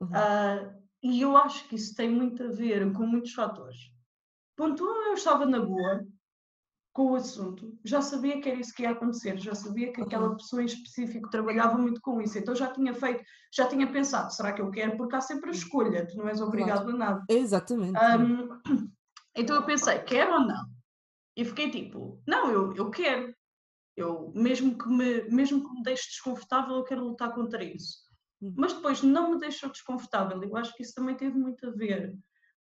Uhum. 0.00 0.08
Uh, 0.08 0.85
e 1.12 1.20
eu 1.20 1.36
acho 1.36 1.68
que 1.68 1.74
isso 1.74 1.94
tem 1.94 2.10
muito 2.10 2.42
a 2.42 2.48
ver 2.48 2.92
com 2.92 3.06
muitos 3.06 3.32
fatores. 3.32 3.76
Ponto 4.56 4.84
um, 4.84 5.02
eu 5.08 5.14
estava 5.14 5.44
na 5.44 5.60
boa 5.60 6.06
com 6.92 7.12
o 7.12 7.14
assunto, 7.14 7.78
já 7.84 8.00
sabia 8.00 8.40
que 8.40 8.48
era 8.48 8.58
isso 8.58 8.74
que 8.74 8.82
ia 8.82 8.90
acontecer, 8.90 9.38
já 9.38 9.54
sabia 9.54 9.92
que 9.92 10.00
aquela 10.00 10.30
uhum. 10.30 10.36
pessoa 10.38 10.62
em 10.62 10.64
específico 10.64 11.28
trabalhava 11.28 11.76
muito 11.76 12.00
com 12.00 12.22
isso, 12.22 12.38
então 12.38 12.54
já 12.54 12.72
tinha 12.72 12.94
feito, 12.94 13.22
já 13.52 13.68
tinha 13.68 13.86
pensado, 13.86 14.32
será 14.32 14.50
que 14.54 14.62
eu 14.62 14.70
quero? 14.70 14.96
Porque 14.96 15.14
há 15.14 15.20
sempre 15.20 15.50
a 15.50 15.52
escolha, 15.52 16.06
tu 16.06 16.16
não 16.16 16.26
és 16.26 16.40
obrigado 16.40 16.84
claro. 16.84 16.96
a 16.96 16.98
nada. 16.98 17.24
Exatamente. 17.28 17.98
Um, 17.98 18.88
então 19.36 19.56
eu 19.56 19.66
pensei, 19.66 19.98
quero 20.04 20.32
ou 20.32 20.40
não? 20.40 20.64
E 21.36 21.44
fiquei 21.44 21.70
tipo, 21.70 22.18
não, 22.26 22.50
eu, 22.50 22.74
eu 22.74 22.90
quero. 22.90 23.34
Eu, 23.94 24.32
mesmo 24.34 24.76
que, 24.78 24.88
me, 24.88 25.28
mesmo 25.28 25.62
que 25.62 25.74
me 25.74 25.82
deixe 25.82 26.08
desconfortável, 26.08 26.76
eu 26.76 26.84
quero 26.84 27.04
lutar 27.04 27.34
contra 27.34 27.62
isso. 27.62 28.05
Uhum. 28.40 28.54
Mas 28.56 28.72
depois 28.72 29.02
não 29.02 29.32
me 29.32 29.40
deixou 29.40 29.70
desconfortável. 29.70 30.42
Eu 30.42 30.56
acho 30.56 30.74
que 30.74 30.82
isso 30.82 30.94
também 30.94 31.16
teve 31.16 31.36
muito 31.36 31.66
a 31.66 31.70
ver 31.70 32.16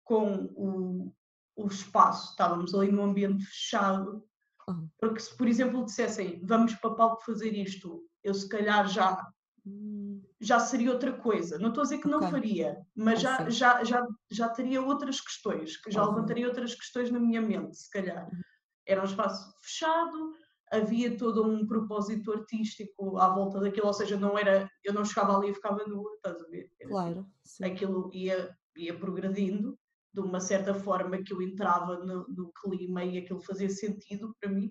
com 0.03 0.45
o, 0.55 1.13
o 1.55 1.67
espaço. 1.67 2.31
Estávamos 2.31 2.73
ali 2.73 2.91
num 2.91 3.03
ambiente 3.03 3.45
fechado. 3.45 4.23
Uhum. 4.67 4.89
Porque 4.99 5.19
se, 5.19 5.35
por 5.35 5.47
exemplo, 5.47 5.85
dissessem 5.85 6.41
vamos 6.43 6.73
para 6.75 6.95
palco 6.95 7.23
fazer 7.23 7.51
isto, 7.53 8.03
eu 8.23 8.33
se 8.33 8.47
calhar 8.47 8.87
já 8.87 9.27
hum. 9.65 10.21
já 10.39 10.59
seria 10.59 10.91
outra 10.91 11.13
coisa. 11.13 11.59
Não 11.59 11.69
estou 11.69 11.81
a 11.81 11.83
dizer 11.85 11.99
que 11.99 12.07
não 12.07 12.19
okay. 12.19 12.31
faria, 12.31 12.85
mas 12.95 13.21
já, 13.21 13.49
já, 13.49 13.83
já, 13.83 14.05
já 14.31 14.49
teria 14.49 14.81
outras 14.81 15.21
questões, 15.21 15.77
que 15.77 15.91
já 15.91 16.03
uhum. 16.03 16.15
levantaria 16.15 16.47
outras 16.47 16.73
questões 16.73 17.11
na 17.11 17.19
minha 17.19 17.41
mente, 17.41 17.77
se 17.77 17.89
calhar. 17.89 18.25
Uhum. 18.25 18.41
Era 18.85 19.01
um 19.01 19.05
espaço 19.05 19.53
fechado, 19.61 20.33
havia 20.71 21.17
todo 21.17 21.43
um 21.43 21.65
propósito 21.65 22.31
artístico 22.31 23.17
à 23.17 23.33
volta 23.33 23.59
daquilo, 23.59 23.87
ou 23.87 23.93
seja, 23.93 24.17
não 24.17 24.37
era, 24.37 24.69
eu 24.83 24.93
não 24.93 25.03
chegava 25.03 25.35
ali 25.35 25.49
e 25.49 25.53
ficava 25.53 25.85
nua, 25.85 26.13
estás 26.15 26.41
a 26.41 26.47
ver? 26.47 26.71
Era, 26.79 26.89
claro. 26.89 27.25
Sim. 27.43 27.65
Aquilo 27.65 28.09
ia, 28.13 28.55
ia 28.77 28.97
progredindo 28.97 29.77
de 30.13 30.21
uma 30.21 30.39
certa 30.39 30.73
forma 30.73 31.21
que 31.23 31.33
eu 31.33 31.41
entrava 31.41 31.97
no, 31.99 32.27
no 32.27 32.51
clima 32.53 33.03
e 33.03 33.17
aquilo 33.17 33.41
fazia 33.41 33.69
sentido 33.69 34.35
para 34.39 34.49
mim. 34.49 34.69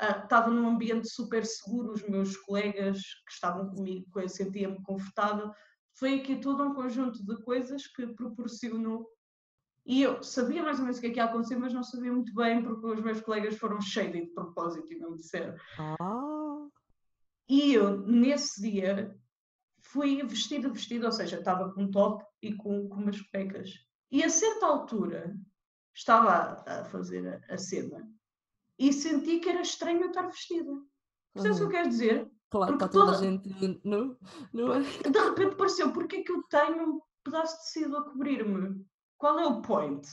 Uh, 0.00 0.22
estava 0.24 0.50
num 0.50 0.68
ambiente 0.68 1.08
super 1.08 1.44
seguro, 1.44 1.92
os 1.92 2.02
meus 2.08 2.36
colegas 2.36 2.98
que 3.26 3.32
estavam 3.32 3.70
comigo, 3.70 4.06
eu 4.20 4.28
sentia-me 4.28 4.82
confortável. 4.82 5.50
Foi 5.94 6.14
aqui 6.14 6.36
todo 6.36 6.62
um 6.62 6.74
conjunto 6.74 7.24
de 7.24 7.42
coisas 7.42 7.86
que 7.86 8.06
proporcionou 8.08 9.08
e 9.86 10.02
eu 10.02 10.20
sabia 10.20 10.64
mais 10.64 10.78
ou 10.78 10.84
menos 10.84 10.98
o 10.98 11.00
que 11.00 11.06
é 11.06 11.10
que 11.10 11.18
ia 11.18 11.24
acontecer, 11.24 11.56
mas 11.56 11.72
não 11.72 11.84
sabia 11.84 12.12
muito 12.12 12.34
bem 12.34 12.60
porque 12.60 12.86
os 12.86 13.00
meus 13.00 13.20
colegas 13.20 13.56
foram 13.56 13.80
cheios 13.80 14.12
de 14.12 14.26
propósito 14.34 14.92
e 14.92 14.98
não 14.98 15.12
me 15.12 15.18
disseram. 15.18 15.54
Ah. 15.78 16.66
E 17.48 17.72
eu, 17.72 18.00
nesse 18.00 18.60
dia, 18.60 19.16
fui 19.80 20.20
vestida, 20.24 20.68
vestida, 20.68 21.06
ou 21.06 21.12
seja, 21.12 21.38
estava 21.38 21.72
com 21.72 21.84
um 21.84 21.90
top 21.90 22.24
e 22.42 22.52
com, 22.52 22.88
com 22.88 22.96
umas 22.96 23.22
pecas. 23.30 23.70
E 24.10 24.24
a 24.24 24.28
certa 24.28 24.66
altura, 24.66 25.36
estava 25.94 26.30
a, 26.66 26.80
a 26.80 26.84
fazer 26.86 27.44
a, 27.48 27.54
a, 27.54 27.56
cena 27.56 28.06
e 28.78 28.92
senti 28.92 29.38
que 29.38 29.48
era 29.48 29.62
estranho 29.62 30.02
eu 30.02 30.08
estar 30.08 30.26
vestida. 30.26 30.72
Percebes 31.32 31.60
uhum. 31.60 31.66
o 31.66 31.68
que 31.68 31.76
eu 31.76 31.78
quero 31.78 31.88
dizer? 31.88 32.30
Claro, 32.50 32.72
porque 32.72 32.84
está 32.84 32.88
toda, 32.88 33.12
a 33.12 33.22
gente 33.22 33.48
no, 33.84 34.18
no... 34.52 34.82
De 34.82 35.18
repente 35.18 35.56
pareceu, 35.56 35.92
porque 35.92 36.16
é 36.16 36.22
que 36.22 36.32
eu 36.32 36.42
tenho 36.44 36.90
um 36.90 37.00
pedaço 37.22 37.56
de 37.56 37.62
tecido 37.64 37.96
a 37.96 38.04
cobrir-me? 38.04 38.84
Qual 39.18 39.38
é 39.38 39.46
o 39.46 39.62
point? 39.62 40.06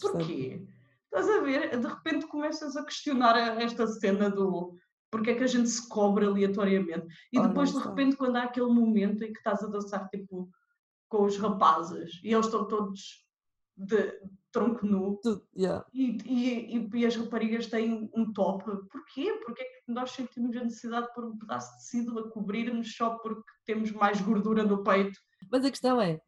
Porquê? 0.00 0.66
Estás 1.04 1.28
a 1.28 1.40
ver? 1.40 1.78
De 1.78 1.86
repente 1.86 2.26
começas 2.26 2.76
a 2.76 2.84
questionar 2.84 3.36
esta 3.60 3.86
cena 3.86 4.30
do 4.30 4.76
porque 5.10 5.30
é 5.30 5.34
que 5.34 5.44
a 5.44 5.46
gente 5.46 5.68
se 5.68 5.88
cobra 5.88 6.26
aleatoriamente. 6.26 7.06
E 7.32 7.40
depois, 7.40 7.72
de 7.72 7.78
repente, 7.78 8.16
quando 8.16 8.36
há 8.36 8.42
aquele 8.42 8.66
momento 8.66 9.22
em 9.22 9.32
que 9.32 9.38
estás 9.38 9.62
a 9.62 9.68
dançar 9.68 10.08
tipo 10.08 10.50
com 11.08 11.24
os 11.24 11.38
rapazes 11.38 12.20
e 12.22 12.34
eles 12.34 12.46
estão 12.46 12.66
todos 12.66 13.24
de 13.76 14.12
tronco 14.50 14.86
nu 14.86 15.20
yeah. 15.54 15.84
e, 15.92 16.16
e, 16.24 16.88
e, 16.92 17.06
as 17.06 17.14
raparigas 17.14 17.66
têm 17.66 18.10
um 18.14 18.32
top. 18.32 18.64
Porquê? 18.90 19.38
Porque 19.44 19.62
é 19.62 19.64
que 19.64 19.92
nós 19.92 20.10
sentimos 20.12 20.56
a 20.56 20.64
necessidade 20.64 21.06
de 21.06 21.14
pôr 21.14 21.26
um 21.26 21.38
pedaço 21.38 21.70
de 21.72 21.78
tecido 21.78 22.18
a 22.18 22.30
cobrir-nos 22.30 22.96
só 22.96 23.18
porque 23.18 23.44
temos 23.66 23.92
mais 23.92 24.20
gordura 24.20 24.64
no 24.64 24.82
peito? 24.82 25.18
Mas 25.50 25.64
a 25.64 25.70
questão 25.70 26.00
é, 26.00 26.18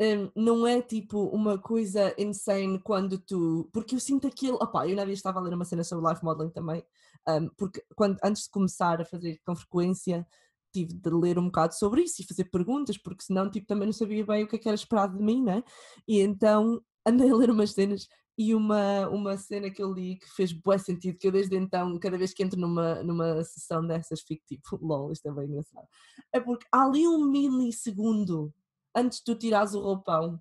um, 0.00 0.30
não 0.34 0.66
é 0.66 0.82
tipo 0.82 1.24
uma 1.26 1.58
coisa 1.58 2.14
insane 2.18 2.78
quando 2.80 3.18
tu. 3.18 3.68
Porque 3.72 3.94
eu 3.94 4.00
sinto 4.00 4.26
aquilo. 4.26 4.56
Opá, 4.56 4.86
eu 4.88 4.96
na 4.96 5.04
vez 5.04 5.18
estava 5.18 5.38
a 5.38 5.42
ler 5.42 5.54
uma 5.54 5.64
cena 5.64 5.84
sobre 5.84 6.08
life 6.08 6.24
modeling 6.24 6.50
também, 6.50 6.84
um, 7.28 7.48
porque 7.56 7.84
quando, 7.94 8.18
antes 8.22 8.44
de 8.44 8.50
começar 8.50 9.00
a 9.00 9.04
fazer 9.04 9.40
com 9.44 9.54
frequência, 9.54 10.26
tive 10.72 10.94
de 10.94 11.10
ler 11.10 11.38
um 11.38 11.46
bocado 11.46 11.74
sobre 11.74 12.02
isso 12.02 12.22
e 12.22 12.26
fazer 12.26 12.44
perguntas, 12.44 12.98
porque 12.98 13.24
senão 13.24 13.50
tipo, 13.50 13.66
também 13.66 13.86
não 13.86 13.92
sabia 13.92 14.24
bem 14.24 14.44
o 14.44 14.48
que, 14.48 14.56
é 14.56 14.58
que 14.58 14.68
era 14.68 14.74
esperado 14.74 15.16
de 15.16 15.22
mim, 15.22 15.42
né? 15.42 15.62
E 16.08 16.20
então 16.20 16.82
andei 17.06 17.30
a 17.30 17.34
ler 17.34 17.50
umas 17.50 17.72
cenas 17.72 18.08
e 18.36 18.54
uma, 18.54 19.08
uma 19.08 19.36
cena 19.36 19.70
que 19.70 19.82
eu 19.82 19.92
li 19.92 20.16
que 20.16 20.28
fez 20.30 20.52
bom 20.52 20.76
sentido, 20.78 21.18
que 21.18 21.26
eu 21.28 21.32
desde 21.32 21.56
então, 21.56 21.98
cada 21.98 22.16
vez 22.16 22.32
que 22.32 22.42
entro 22.42 22.58
numa, 22.58 23.02
numa 23.02 23.44
sessão 23.44 23.86
dessas, 23.86 24.22
fico 24.22 24.42
tipo, 24.46 24.76
lol, 24.80 25.12
isto 25.12 25.28
é 25.28 25.32
bem 25.32 25.46
engraçado. 25.46 25.86
É 26.32 26.40
porque 26.40 26.66
há 26.72 26.84
ali 26.84 27.06
um 27.06 27.26
milissegundo 27.26 28.52
antes 28.94 29.18
de 29.18 29.24
tu 29.24 29.34
tirares 29.34 29.74
o 29.74 29.80
roupão, 29.80 30.40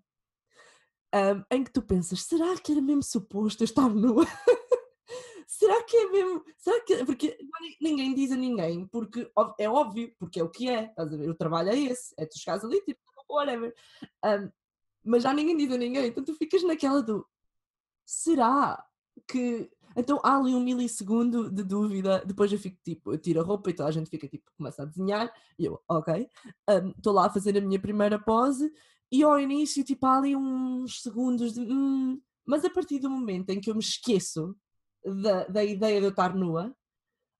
um, 1.14 1.56
em 1.56 1.64
que 1.64 1.72
tu 1.72 1.82
pensas, 1.82 2.24
será 2.24 2.58
que 2.58 2.72
era 2.72 2.82
mesmo 2.82 3.04
suposto 3.04 3.64
eu 3.64 3.66
estar 3.66 3.90
nua? 3.90 4.26
será 5.48 5.84
que 5.84 5.98
é 5.98 6.10
mesmo? 6.10 6.44
Será 6.58 6.82
que... 6.84 7.06
Porque 7.06 7.38
ninguém 7.82 8.14
diz 8.14 8.32
a 8.32 8.38
ninguém, 8.38 8.88
porque 8.88 9.30
é 9.60 9.70
óbvio, 9.70 10.14
porque 10.18 10.40
é 10.40 10.44
o 10.44 10.50
que 10.50 10.70
é, 10.70 10.86
estás 10.86 11.14
a 11.14 11.18
ver? 11.18 11.30
O 11.30 11.36
trabalho 11.36 11.70
é 11.70 11.78
esse, 11.78 12.14
é 12.18 12.26
tu 12.26 12.40
chegares 12.40 12.64
ali, 12.64 12.82
tipo, 12.82 13.00
whatever. 13.30 13.74
Um, 14.26 14.50
mas 15.04 15.24
já 15.24 15.34
ninguém 15.34 15.58
diz 15.58 15.72
a 15.72 15.78
ninguém, 15.78 16.08
então 16.08 16.24
tu 16.24 16.36
ficas 16.36 16.64
naquela 16.64 17.02
do 17.02 17.26
será 18.06 18.86
que 19.28 19.70
então 19.96 20.20
há 20.24 20.38
ali 20.38 20.54
um 20.54 20.60
milissegundo 20.60 21.50
de 21.50 21.64
dúvida, 21.64 22.24
depois 22.26 22.52
eu 22.52 22.60
fico 22.60 22.78
tipo, 22.84 23.14
eu 23.14 23.18
tiro 23.18 23.42
a 23.42 23.44
roupa 23.44 23.70
e 23.70 23.74
toda 23.74 23.90
a 23.90 23.92
gente 23.92 24.10
fica 24.10 24.28
tipo, 24.28 24.50
começa 24.58 24.84
a 24.84 24.86
desenhar, 24.86 25.32
e 25.58 25.66
eu, 25.66 25.82
ok, 25.88 26.28
estou 26.98 27.14
um, 27.14 27.16
lá 27.16 27.28
a 27.28 27.30
fazer 27.30 27.58
a 27.58 27.62
minha 27.62 27.80
primeira 27.80 28.20
pose, 28.20 28.72
e 29.12 29.24
ao 29.24 29.40
início 29.40 29.84
tipo 29.84 30.06
há 30.06 30.18
ali 30.18 30.36
uns 30.36 31.02
segundos 31.02 31.54
de 31.54 31.62
hum, 31.62 32.22
mas 32.46 32.66
a 32.66 32.70
partir 32.70 33.00
do 33.00 33.10
momento 33.10 33.50
em 33.50 33.60
que 33.60 33.70
eu 33.70 33.76
me 33.76 33.82
esqueço 33.82 34.56
da, 35.06 35.46
da 35.46 35.64
ideia 35.64 36.00
de 36.00 36.06
eu 36.06 36.12
estar 36.12 36.36
nua, 36.36 36.76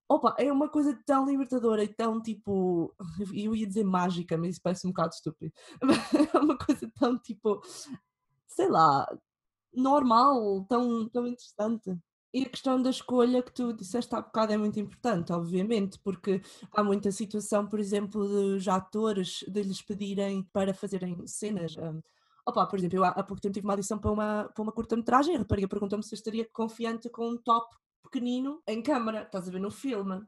opa, 0.08 0.34
é 0.38 0.52
uma 0.52 0.68
coisa 0.68 0.98
tão 1.06 1.26
libertadora 1.26 1.82
e 1.82 1.88
tão 1.88 2.20
tipo, 2.20 2.94
eu 3.34 3.54
ia 3.54 3.66
dizer 3.66 3.84
mágica, 3.84 4.36
mas 4.36 4.50
isso 4.50 4.60
parece 4.62 4.86
um 4.86 4.90
bocado 4.90 5.14
estúpido, 5.14 5.52
é 6.34 6.38
uma 6.38 6.56
coisa 6.58 6.90
tão 6.98 7.18
tipo, 7.18 7.62
sei 8.46 8.68
lá, 8.68 9.06
normal, 9.74 10.64
tão, 10.68 11.08
tão 11.08 11.26
interessante. 11.26 11.96
E 12.34 12.44
a 12.44 12.48
questão 12.48 12.80
da 12.80 12.88
escolha 12.88 13.42
que 13.42 13.52
tu 13.52 13.74
disseste 13.74 14.14
há 14.14 14.22
bocado 14.22 14.52
é 14.52 14.56
muito 14.56 14.80
importante, 14.80 15.32
obviamente, 15.32 15.98
porque 15.98 16.40
há 16.74 16.82
muita 16.82 17.12
situação, 17.12 17.66
por 17.66 17.78
exemplo, 17.78 18.26
dos 18.26 18.66
atores 18.68 19.44
de 19.46 19.62
lhes 19.62 19.82
pedirem 19.82 20.42
para 20.52 20.72
fazerem 20.72 21.26
cenas. 21.26 21.76
Um, 21.76 22.00
opa, 22.46 22.66
por 22.66 22.78
exemplo, 22.78 22.96
eu 22.96 23.04
há 23.04 23.22
pouco 23.22 23.40
tempo 23.40 23.52
tive 23.52 23.66
uma 23.66 23.74
audição 23.74 23.98
para 23.98 24.10
uma, 24.10 24.44
para 24.54 24.62
uma 24.62 24.72
curta-metragem, 24.72 25.36
a 25.36 25.40
rapariga 25.40 25.68
perguntou-me 25.68 26.02
se 26.02 26.14
eu 26.14 26.16
estaria 26.16 26.48
confiante 26.50 27.10
com 27.10 27.28
um 27.28 27.36
top 27.36 27.76
pequenino 28.02 28.62
em 28.66 28.82
câmara, 28.82 29.22
estás 29.22 29.46
a 29.46 29.50
ver 29.50 29.60
no 29.60 29.70
filme. 29.70 30.22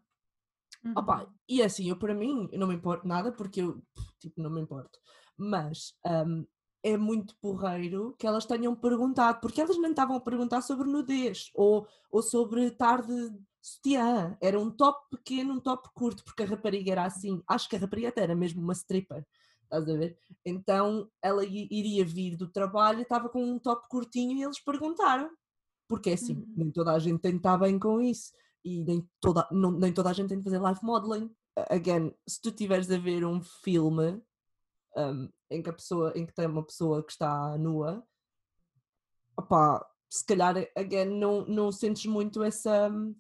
Uhum. 0.85 0.93
Opa, 0.97 1.27
e 1.49 1.63
assim, 1.63 1.89
eu 1.89 1.97
para 1.97 2.15
mim, 2.15 2.49
eu 2.53 2.59
não 2.59 2.67
me 2.67 2.75
importo 2.75 3.09
nada, 3.09 3.33
porque 3.33 3.63
eu, 3.63 3.83
tipo, 4.21 4.43
não 4.43 4.51
me 4.51 4.61
importo. 4.61 4.99
Mas 5.37 5.95
um, 6.07 6.47
é 6.85 6.99
muito 6.99 7.35
porreiro 7.37 8.14
que 8.19 8.26
elas 8.26 8.45
tenham 8.45 8.76
perguntado, 8.76 9.41
porque 9.41 9.61
elas 9.61 9.79
nem 9.79 9.91
estavam 9.91 10.17
a 10.17 10.21
perguntar 10.21 10.61
sobre 10.61 10.87
nudez 10.87 11.50
ou, 11.55 11.88
ou 12.11 12.23
sobre 12.23 12.71
tarde 12.71 13.12
sutiã. 13.62 14.37
Era 14.38 14.61
um 14.61 14.71
top 14.71 15.00
pequeno, 15.11 15.55
um 15.55 15.61
top 15.61 15.88
curto, 15.95 16.23
porque 16.23 16.43
a 16.43 16.47
rapariga 16.47 16.93
era 16.93 17.07
assim. 17.07 17.43
Acho 17.49 17.71
que 17.71 17.76
a 17.76 17.79
rapariga 17.79 18.09
até 18.09 18.23
era 18.23 18.35
mesmo 18.37 18.62
uma 18.62 18.75
stripper. 18.75 19.26
Estás 19.62 19.88
a 19.88 19.97
ver? 19.97 20.19
Então 20.45 21.11
ela 21.23 21.43
iria 21.43 22.05
vir 22.05 22.37
do 22.37 22.53
trabalho, 22.53 23.00
estava 23.00 23.31
com 23.31 23.43
um 23.43 23.59
top 23.59 23.88
curtinho 23.88 24.37
e 24.37 24.43
eles 24.43 24.62
perguntaram. 24.62 25.31
Porque 25.88 26.11
é 26.11 26.14
assim, 26.14 26.35
uhum. 26.35 26.55
nem 26.55 26.71
toda 26.71 26.93
a 26.93 26.99
gente 26.99 27.21
tem 27.21 27.33
de 27.33 27.38
estar 27.38 27.57
bem 27.57 27.79
com 27.79 28.00
isso 28.00 28.31
e 28.62 28.85
nem 28.85 29.09
toda, 29.21 29.49
não, 29.50 29.71
nem 29.71 29.93
toda 29.93 30.11
a 30.11 30.12
gente 30.12 30.29
tem 30.29 30.38
de 30.38 30.45
fazer 30.45 30.59
live 30.59 30.81
modeling. 30.83 31.31
Again, 31.71 32.12
se 32.29 32.43
tu 32.43 32.50
tiveres 32.50 32.91
a 32.91 32.99
ver 32.99 33.25
um 33.25 33.41
filme 33.43 34.23
um, 34.97 35.29
em 35.51 35.63
que 35.63 35.71
a 35.71 35.73
pessoa, 35.73 36.13
em 36.15 36.27
que 36.27 36.35
tem 36.35 36.47
uma 36.47 36.65
pessoa 36.65 37.03
que 37.03 37.13
está 37.13 37.57
nua, 37.59 38.05
opá, 39.37 39.85
se 40.09 40.25
calhar 40.25 40.57
again, 40.77 41.19
não, 41.19 41.45
não 41.47 41.73
sentes 41.73 42.07
muito 42.07 42.43
essa 42.43 42.89
um, 42.89 43.15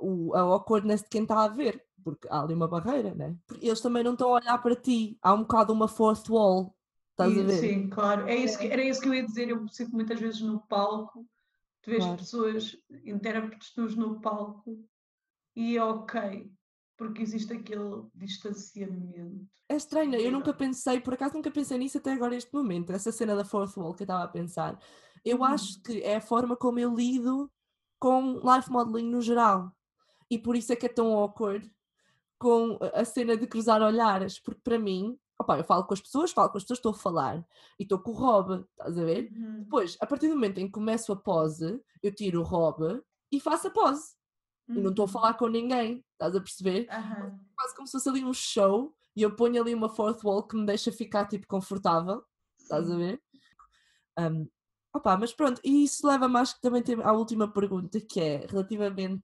o, 0.00 0.34
a 0.34 0.40
awkwardness 0.40 1.02
de 1.02 1.08
quem 1.08 1.22
está 1.22 1.44
a 1.44 1.48
ver, 1.48 1.84
porque 2.02 2.28
há 2.30 2.42
ali 2.42 2.54
uma 2.54 2.68
barreira, 2.68 3.14
né? 3.14 3.36
Porque 3.46 3.66
eles 3.66 3.80
também 3.80 4.02
não 4.02 4.12
estão 4.12 4.28
a 4.28 4.40
olhar 4.40 4.58
para 4.58 4.76
ti, 4.76 5.18
há 5.22 5.32
um 5.32 5.42
bocado 5.42 5.72
uma 5.72 5.88
fourth 5.88 6.28
wall. 6.28 6.76
Estás 7.12 7.32
e, 7.32 7.40
a 7.40 7.44
ver? 7.44 7.52
Sim, 7.52 7.88
claro. 7.88 8.28
É 8.28 8.34
isso 8.34 8.58
que, 8.58 8.66
era 8.66 8.82
isso 8.82 9.00
que 9.00 9.08
eu 9.08 9.14
ia 9.14 9.24
dizer. 9.24 9.48
Eu 9.48 9.68
sinto 9.68 9.92
muitas 9.92 10.18
vezes 10.18 10.40
no 10.40 10.60
palco 10.66 11.24
Tu 11.84 11.90
vês 11.90 12.02
Claro. 12.02 12.16
pessoas, 12.16 12.76
intérpretes 13.04 13.76
nus 13.76 13.94
no 13.94 14.18
palco 14.18 14.82
e 15.54 15.76
é 15.76 15.84
ok, 15.84 16.50
porque 17.04 17.22
existe 17.22 17.52
aquele 17.52 18.04
distanciamento. 18.14 19.46
É 19.68 19.76
estranho, 19.76 20.14
eu 20.16 20.30
nunca 20.30 20.52
pensei, 20.52 21.00
por 21.00 21.14
acaso 21.14 21.34
nunca 21.34 21.50
pensei 21.50 21.78
nisso 21.78 21.98
até 21.98 22.12
agora 22.12 22.36
este 22.36 22.52
momento, 22.52 22.92
essa 22.92 23.10
cena 23.12 23.34
da 23.34 23.44
fourth 23.44 23.76
wall 23.76 23.94
que 23.94 24.02
eu 24.02 24.04
estava 24.04 24.24
a 24.24 24.28
pensar. 24.28 24.78
Eu 25.24 25.38
Uhum. 25.38 25.44
acho 25.44 25.82
que 25.82 26.02
é 26.02 26.16
a 26.16 26.20
forma 26.20 26.56
como 26.56 26.78
eu 26.78 26.94
lido 26.94 27.50
com 27.98 28.40
life 28.44 28.70
modeling 28.70 29.08
no 29.10 29.22
geral. 29.22 29.72
E 30.30 30.38
por 30.38 30.54
isso 30.56 30.72
é 30.72 30.76
que 30.76 30.86
é 30.86 30.88
tão 30.88 31.12
awkward 31.16 31.70
com 32.38 32.78
a- 32.94 33.04
cena 33.04 33.36
de 33.36 33.46
cruzar 33.46 33.80
olhares, 33.80 34.38
porque 34.38 34.60
para 34.62 34.78
mim, 34.78 35.18
opá, 35.38 35.56
eu 35.58 35.64
falo 35.64 35.84
com 35.84 35.94
as 35.94 36.00
pessoas, 36.00 36.30
falo 36.32 36.50
com 36.50 36.58
as 36.58 36.64
pessoas, 36.64 36.78
estou 36.78 36.92
a 36.92 36.94
falar 36.94 37.46
e 37.78 37.84
estou 37.84 37.98
com 37.98 38.10
o 38.10 38.14
Rob, 38.14 38.64
estás 38.72 38.98
a 38.98 39.04
ver? 39.04 39.30
Uhum. 39.32 39.60
Depois, 39.62 39.96
a 40.00 40.06
partir 40.06 40.28
do 40.28 40.34
momento 40.34 40.58
em 40.58 40.66
que 40.66 40.72
começo 40.72 41.10
a 41.12 41.16
pose, 41.16 41.80
eu 42.02 42.14
tiro 42.14 42.40
o 42.40 42.44
Rob 42.44 43.00
e 43.32 43.40
faço 43.40 43.68
a 43.68 43.70
pose. 43.70 44.14
E 44.68 44.80
não 44.80 44.90
estou 44.90 45.04
a 45.04 45.06
Uhum. 45.06 45.12
falar 45.12 45.34
com 45.34 45.46
ninguém, 45.48 46.04
estás 46.12 46.34
a 46.34 46.40
perceber? 46.40 46.88
Aham. 46.90 47.38
quase 47.56 47.74
como 47.76 47.86
se 47.86 47.92
fosse 47.92 48.08
ali 48.08 48.24
um 48.24 48.32
show 48.32 48.92
e 49.14 49.22
eu 49.22 49.36
ponho 49.36 49.62
ali 49.62 49.72
uma 49.74 49.88
fourth 49.88 50.24
wall 50.24 50.42
que 50.42 50.56
me 50.56 50.66
deixa 50.66 50.90
ficar 50.90 51.26
tipo 51.26 51.46
confortável, 51.46 52.22
estás 52.58 52.90
a 52.90 52.96
ver? 52.96 53.22
Um, 54.18 54.48
opa, 54.92 55.16
mas 55.16 55.32
pronto, 55.32 55.60
e 55.64 55.84
isso 55.84 56.06
leva-me 56.06 56.36
acho 56.38 56.56
que 56.56 56.60
também 56.60 56.82
tem 56.82 57.00
à 57.02 57.12
última 57.12 57.46
pergunta 57.52 58.00
que 58.00 58.20
é 58.20 58.46
relativamente 58.48 59.22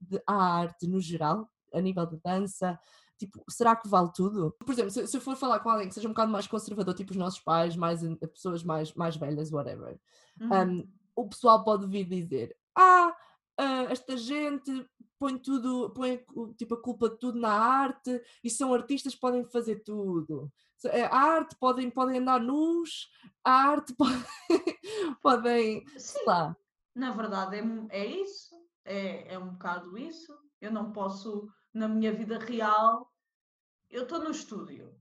de, 0.00 0.22
à 0.26 0.34
arte 0.34 0.86
no 0.86 1.00
geral, 1.00 1.48
a 1.72 1.80
nível 1.80 2.04
de 2.06 2.18
dança, 2.22 2.78
tipo, 3.18 3.42
será 3.48 3.74
que 3.76 3.88
vale 3.88 4.10
tudo? 4.14 4.54
Por 4.58 4.72
exemplo, 4.72 4.90
se, 4.90 5.06
se 5.06 5.16
eu 5.16 5.20
for 5.20 5.36
falar 5.36 5.60
com 5.60 5.70
alguém 5.70 5.88
que 5.88 5.94
seja 5.94 6.08
um 6.08 6.12
bocado 6.12 6.30
mais 6.32 6.46
conservador, 6.46 6.94
tipo 6.94 7.12
os 7.12 7.16
nossos 7.16 7.40
pais, 7.40 7.76
mais 7.76 8.02
in- 8.02 8.16
pessoas 8.16 8.62
mais, 8.62 8.92
mais 8.94 9.16
velhas, 9.16 9.50
whatever, 9.52 9.98
Uhum. 10.40 10.80
um, 10.80 10.92
o 11.16 11.28
pessoal 11.28 11.62
pode 11.64 11.86
vir 11.86 12.04
dizer: 12.06 12.56
Ah, 12.76 13.14
ah, 13.58 13.86
esta 13.90 14.16
gente 14.16 14.86
põe 15.18 15.38
tudo, 15.38 15.90
põe 15.90 16.24
tipo 16.56 16.74
a 16.74 16.82
culpa 16.82 17.08
de 17.08 17.18
tudo 17.18 17.38
na 17.38 17.52
arte 17.52 18.20
e 18.42 18.50
são 18.50 18.74
artistas 18.74 19.14
podem 19.14 19.44
fazer 19.44 19.82
tudo. 19.84 20.52
Eh, 20.86 21.04
A 21.04 21.16
arte 21.16 21.56
podem, 21.60 21.88
podem 21.90 22.18
andar 22.18 22.40
nus, 22.40 23.08
a 23.44 23.52
arte 23.52 23.94
pode- 23.96 24.24
podem, 25.22 25.86
sei 25.96 26.20
Sim, 26.22 26.26
lá. 26.26 26.56
na 26.94 27.12
verdade 27.12 27.56
é, 27.56 27.62
é 28.02 28.06
isso, 28.06 28.54
é, 28.84 29.34
é 29.34 29.38
um 29.38 29.50
bocado 29.52 29.96
isso. 29.96 30.36
Eu 30.60 30.72
não 30.72 30.92
posso, 30.92 31.48
na 31.72 31.88
minha 31.88 32.12
vida 32.12 32.38
real, 32.38 33.08
eu 33.90 34.02
estou 34.04 34.18
no 34.22 34.30
estúdio 34.30 34.92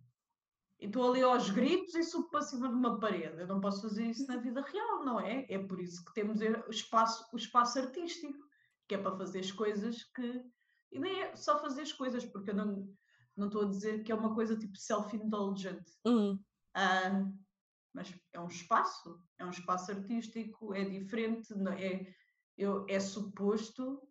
e 0.81 0.88
estou 0.88 1.07
ali 1.09 1.21
aos 1.21 1.50
gritos 1.51 1.93
e 1.93 2.03
subo 2.03 2.27
para 2.29 2.41
cima 2.41 2.67
de 2.67 2.73
uma 2.73 3.00
parede. 3.00 3.39
Eu 3.39 3.47
não 3.47 3.61
posso 3.61 3.83
fazer 3.83 4.03
isso 4.07 4.25
na 4.27 4.38
vida 4.38 4.61
real, 4.61 5.05
não 5.05 5.19
é? 5.19 5.45
É 5.47 5.59
por 5.59 5.79
isso 5.79 6.03
que 6.03 6.13
temos 6.13 6.41
o 6.41 6.71
espaço, 6.71 7.23
o 7.31 7.38
espaço 7.38 7.77
artístico, 7.77 8.39
que 8.88 8.95
é 8.95 8.97
para 8.97 9.15
fazer 9.15 9.39
as 9.39 9.51
coisas 9.51 10.03
que. 10.05 10.43
E 10.91 11.00
nem 11.00 11.21
é 11.21 11.35
só 11.35 11.61
fazer 11.61 11.83
as 11.83 11.93
coisas, 11.93 12.25
porque 12.25 12.50
eu 12.50 12.55
não, 12.55 12.91
não 13.38 13.45
estou 13.47 13.61
a 13.61 13.69
dizer 13.69 14.03
que 14.03 14.11
é 14.11 14.15
uma 14.15 14.33
coisa 14.33 14.57
tipo 14.57 14.75
self-indulgent. 14.75 15.83
Hum, 16.05 16.39
Ah, 16.73 17.29
mas 17.93 18.13
é 18.33 18.39
um 18.39 18.47
espaço, 18.47 19.21
é 19.38 19.45
um 19.45 19.50
espaço 19.51 19.91
artístico, 19.91 20.73
é 20.73 20.83
diferente, 20.83 21.53
não- 21.53 21.73
é, 21.73 22.11
eu, 22.57 22.85
é 22.89 23.00
suposto, 23.00 24.01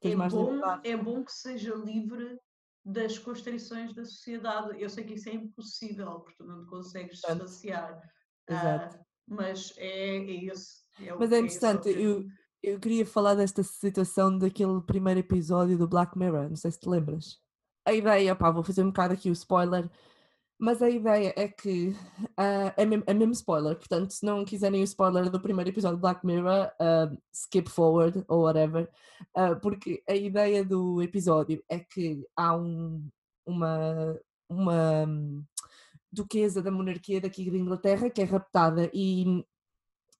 é 0.00 0.14
bom, 0.16 0.60
é 0.84 0.96
bom 0.96 1.24
que 1.24 1.32
seja 1.32 1.74
livre 1.74 2.38
das 2.84 3.18
constrições 3.18 3.94
da 3.94 4.04
sociedade. 4.04 4.80
Eu 4.80 4.88
sei 4.90 5.04
que 5.04 5.14
isso 5.14 5.28
é 5.28 5.34
impossível, 5.34 6.20
porque 6.20 6.36
tu 6.38 6.44
não 6.46 6.66
consegues 6.66 7.20
distanciar, 7.20 8.00
exato. 8.48 8.98
ah, 8.98 9.04
mas 9.26 9.72
é, 9.78 10.16
é 10.18 10.44
esse. 10.46 10.84
É 11.00 11.12
Mas 11.18 11.32
é 11.32 11.38
é 11.38 11.38
interessante, 11.38 11.88
eu, 11.88 12.18
objetivo. 12.18 12.32
eu 12.62 12.80
queria 12.80 13.06
falar 13.06 13.34
desta 13.34 13.62
situação 13.62 14.36
daquele 14.38 14.80
primeiro 14.82 15.20
episódio 15.20 15.78
do 15.78 15.88
Black 15.88 16.16
Mirror, 16.18 16.48
não 16.50 16.56
sei 16.56 16.70
se 16.70 16.80
te 16.80 16.88
lembras. 16.88 17.40
A 17.86 17.92
ideia, 17.92 18.34
pá, 18.36 18.50
vou 18.50 18.62
fazer 18.64 18.82
um 18.82 18.88
bocado 18.88 19.14
aqui 19.14 19.28
o 19.30 19.32
spoiler, 19.32 19.90
mas 20.64 20.80
a 20.80 20.88
ideia 20.88 21.34
é 21.36 21.46
que 21.46 21.94
ah, 22.36 22.72
é, 22.76 22.86
mesmo, 22.86 23.04
é 23.06 23.12
mesmo 23.14 23.32
spoiler, 23.32 23.76
portanto, 23.76 24.10
se 24.12 24.24
não 24.24 24.44
quiserem 24.44 24.80
o 24.80 24.84
spoiler 24.84 25.28
do 25.30 25.40
primeiro 25.40 25.68
episódio 25.70 25.98
do 25.98 26.00
Black 26.00 26.24
Mirror, 26.24 26.72
ah, 26.80 27.10
skip 27.32 27.68
forward 27.70 28.24
ou 28.28 28.44
whatever, 28.44 28.90
ah, 29.34 29.54
porque 29.56 30.02
a 30.08 30.14
ideia 30.14 30.64
do 30.64 31.02
episódio 31.02 31.62
é 31.68 31.78
que 31.78 32.26
há 32.34 32.56
um, 32.56 33.06
uma, 33.46 34.18
uma 34.48 35.04
hum, 35.06 35.44
duquesa 36.10 36.62
da 36.62 36.70
monarquia 36.70 37.20
daqui 37.20 37.50
de 37.50 37.58
Inglaterra 37.58 38.08
que 38.08 38.22
é 38.22 38.24
raptada 38.24 38.90
e 38.94 39.44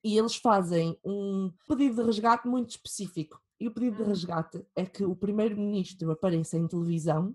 e 0.05 0.19
eles 0.19 0.37
fazem 0.37 0.99
um 1.03 1.51
pedido 1.67 1.97
de 1.97 2.03
resgate 2.03 2.47
muito 2.47 2.69
específico. 2.71 3.41
E 3.59 3.67
o 3.67 3.73
pedido 3.73 3.97
de 3.97 4.03
Uhum. 4.03 4.09
resgate 4.09 4.67
é 4.77 4.85
que 4.85 5.03
o 5.03 5.17
primeiro-ministro 5.17 6.11
apareça 6.11 6.59
em 6.59 6.69
televisão 6.69 7.35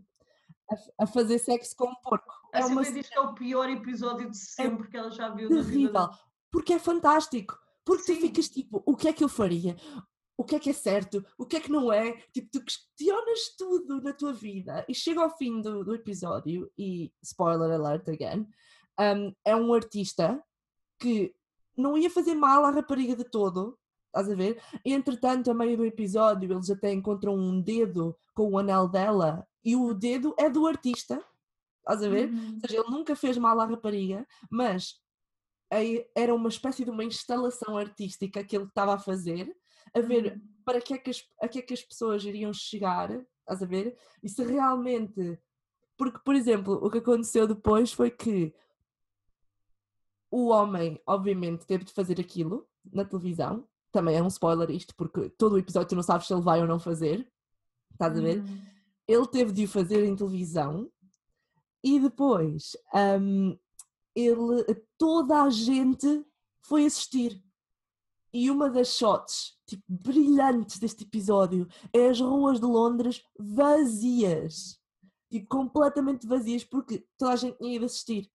a, 0.97 1.08
fazer 1.08 1.39
sexo 1.39 1.75
com 1.75 1.89
um 1.89 1.95
porco. 2.03 2.34
A 2.53 2.60
É 2.60 2.65
uma 2.65 2.84
diz 2.84 3.10
que 3.10 3.17
é 3.17 3.21
o 3.21 3.34
pior 3.34 3.69
episódio 3.69 4.29
de 4.29 4.38
sempre 4.38 4.88
que 4.88 4.97
ela 4.97 5.12
já 5.12 5.29
viu 5.29 5.47
cena 5.47 5.62
na 5.62 5.67
vida 5.67 5.77
terrível, 5.77 6.10
porque 6.51 6.73
é 6.73 6.79
fantástico. 6.79 7.58
Porque 7.86 8.03
tu 8.03 8.13
Sim. 8.13 8.21
ficas 8.21 8.49
tipo, 8.49 8.84
o 8.86 8.95
que 8.95 9.08
é 9.08 9.13
que 9.13 9.23
eu 9.23 9.29
faria? 9.29 9.75
O 10.38 10.43
que 10.43 10.55
é 10.55 10.60
que 10.60 10.69
é 10.69 10.73
certo? 10.73 11.25
O 11.38 11.45
que 11.45 11.58
é 11.58 11.60
que 11.60 11.71
não 11.71 11.91
é? 11.91 12.13
Tipo, 12.34 12.49
tu 12.51 12.63
questionas 12.63 13.55
tudo 13.58 14.01
na 14.01 14.13
tua 14.13 14.32
vida. 14.32 14.86
E 14.88 14.93
chega 14.93 15.21
ao 15.21 15.36
fim 15.36 15.62
do, 15.62 15.84
do 15.84 15.95
episódio, 15.95 16.71
e 16.77 17.12
spoiler 17.21 17.71
alert 17.71 18.08
again, 18.08 18.47
um, 18.99 19.34
é 19.43 19.55
um 19.55 19.73
artista 19.73 20.41
que 20.99 21.34
não 21.75 21.97
ia 21.97 22.10
fazer 22.10 22.36
mal 22.36 22.63
à 22.65 22.71
rapariga 22.71 23.15
de 23.15 23.23
todo, 23.23 23.77
estás 24.08 24.29
a 24.29 24.36
ver? 24.36 24.62
Entretanto, 24.86 25.49
a 25.49 25.53
meio 25.53 25.77
do 25.77 25.86
episódio, 25.86 26.51
eles 26.51 26.69
até 26.69 26.91
encontram 26.91 27.36
um 27.36 27.62
dedo 27.62 28.15
com 28.34 28.51
o 28.51 28.60
anel 28.60 28.88
dela 28.88 29.47
e 29.63 29.76
o 29.76 29.93
dedo 29.93 30.34
é 30.38 30.50
do 30.50 30.65
artista, 30.65 31.24
estás 31.80 32.04
a 32.04 32.10
ver? 32.10 32.30
Uhum. 32.30 32.54
Ou 32.56 32.60
seja, 32.62 32.82
ele 32.82 32.89
nunca 32.89 33.15
fez 33.15 33.38
mal 33.38 33.60
à 33.60 33.65
rapariga, 33.65 34.26
mas 34.50 35.02
era 36.15 36.34
uma 36.34 36.50
espécie 36.50 36.84
de 36.84 36.89
uma 36.89 37.04
instalação 37.04 37.78
artística 37.78 38.43
que 38.43 38.56
ele 38.56 38.65
estava 38.65 38.95
a 38.95 39.00
fazer, 39.00 39.56
a 39.93 40.02
ver 40.02 40.34
Uhum. 40.34 40.41
para 40.65 40.82
que 40.82 40.93
é 40.93 40.98
que 40.98 41.10
as, 41.10 41.24
a 41.41 41.48
que 41.48 41.60
é 41.60 41.62
que 41.62 41.74
as 41.74 41.84
pessoas 41.84 42.24
iriam 42.24 42.52
chegar, 42.54 43.12
estás 43.39 43.62
a 43.62 43.65
ver? 43.65 43.98
E 44.24 44.30
se 44.30 44.43
realmente. 44.43 45.39
Porque, 45.98 46.19
por 46.24 46.36
exemplo, 46.36 46.74
o 46.76 46.89
que 46.89 47.00
aconteceu 47.00 47.48
depois 47.48 47.91
foi 47.91 48.10
que 48.10 48.54
o 50.32 50.50
homem, 50.50 51.02
obviamente, 51.06 51.65
teve 51.65 51.84
de 51.84 51.91
fazer 51.91 52.19
aquilo 52.19 52.67
na 52.91 53.04
televisão. 53.04 53.67
Também 53.91 54.15
é 54.15 54.24
um 54.24 54.28
spoiler 54.28 54.69
isto, 54.69 54.95
porque 54.95 55.30
todo 55.32 55.54
o 55.54 55.58
episódio 55.58 55.89
tu 55.89 55.95
não 55.95 56.04
sabes 56.04 56.28
se 56.28 56.34
ele 56.34 56.41
vai 56.41 56.62
ou 56.62 56.67
não 56.67 56.80
fazer. 56.80 57.28
Estás 57.91 58.17
a 58.17 58.22
ver? 58.22 58.39
Uhum. 58.39 58.62
Ele 59.10 59.28
teve 59.28 59.52
de 59.52 59.63
o 59.65 59.67
fazer 59.67 60.06
em 60.06 60.15
televisão 60.15 60.88
e 61.84 62.00
depois 62.00 62.78
hum, 63.19 63.58
ele, 64.15 64.63
toda 65.00 65.41
a 65.41 65.50
gente 65.50 66.24
foi 66.62 66.86
assistir. 66.86 67.43
E 68.32 68.52
uma 68.52 68.69
das 68.69 68.89
shots 68.95 69.58
tipo, 69.65 69.84
brilhantes 69.88 70.78
deste 70.78 71.04
episódio 71.04 71.67
é 71.91 72.10
as 72.10 72.19
ruas 72.22 72.60
de 72.60 72.67
Londres 72.67 73.24
vazias. 73.39 74.80
Tipo, 75.32 75.48
completamente 75.48 76.28
vazias, 76.28 76.63
porque 76.63 77.04
toda 77.17 77.34
a 77.34 77.36
gente 77.36 77.58
tinha 77.58 77.76
ido 77.76 77.86
assistir. 77.86 78.32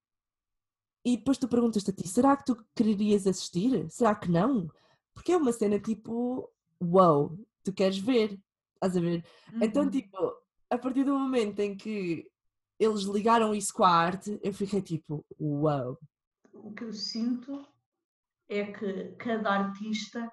E 1.05 1.17
depois 1.17 1.39
tu 1.39 1.47
perguntas-te 1.47 1.91
a 1.91 1.95
ti, 1.95 2.09
será 2.09 2.37
que 2.37 2.47
tu 2.47 2.65
quererias 2.75 3.27
assistir? 3.29 3.89
Será 3.91 4.13
que 4.15 4.29
não? 4.29 4.69
Porque 5.13 5.31
é 5.33 5.37
uma 5.37 5.53
cena 5.53 5.79
tipo, 5.79 6.51
wow, 6.83 7.39
tu 7.63 7.73
queres 7.73 7.99
ver, 7.99 8.41
estás 8.75 8.97
a 8.97 9.01
ver? 9.01 9.25
Então, 9.61 9.85
Uhum. 9.85 9.91
tipo, 9.91 10.17
a 10.75 10.79
partir 10.79 11.05
do 11.05 11.19
momento 11.19 11.61
em 11.61 11.77
que 11.77 12.27
eles 12.79 13.03
ligaram 13.05 13.55
isso 13.55 13.73
com 13.75 13.85
a 13.85 13.91
arte, 13.91 14.39
eu 14.43 14.53
fiquei 14.53 14.83
tipo, 14.83 15.25
wow. 15.39 15.99
o 16.55 16.73
que 16.75 16.85
eu 16.85 16.93
sinto 16.93 17.67
é 18.49 18.65
que 18.73 19.13
cada 19.17 19.51
artista 19.51 20.33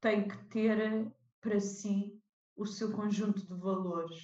tem 0.00 0.28
que 0.28 0.36
ter 0.48 1.10
para 1.40 1.60
si 1.60 2.20
o 2.56 2.66
seu 2.66 2.92
conjunto 2.92 3.40
de 3.46 3.54
valores. 3.54 4.18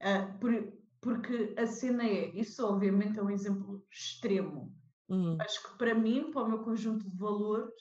Ah, 0.00 0.26
por- 0.40 0.72
porque 1.00 1.54
a 1.58 1.66
cena 1.66 2.04
é, 2.04 2.28
isso 2.36 2.66
obviamente 2.66 3.18
é 3.18 3.22
um 3.22 3.30
exemplo 3.30 3.84
extremo, 3.90 4.74
Hum, 5.08 5.36
mas 5.38 5.58
que 5.58 5.78
para 5.78 5.94
mim, 5.94 6.30
para 6.32 6.42
o 6.44 6.48
meu 6.48 6.64
conjunto 6.64 7.08
de 7.08 7.16
valores, 7.16 7.74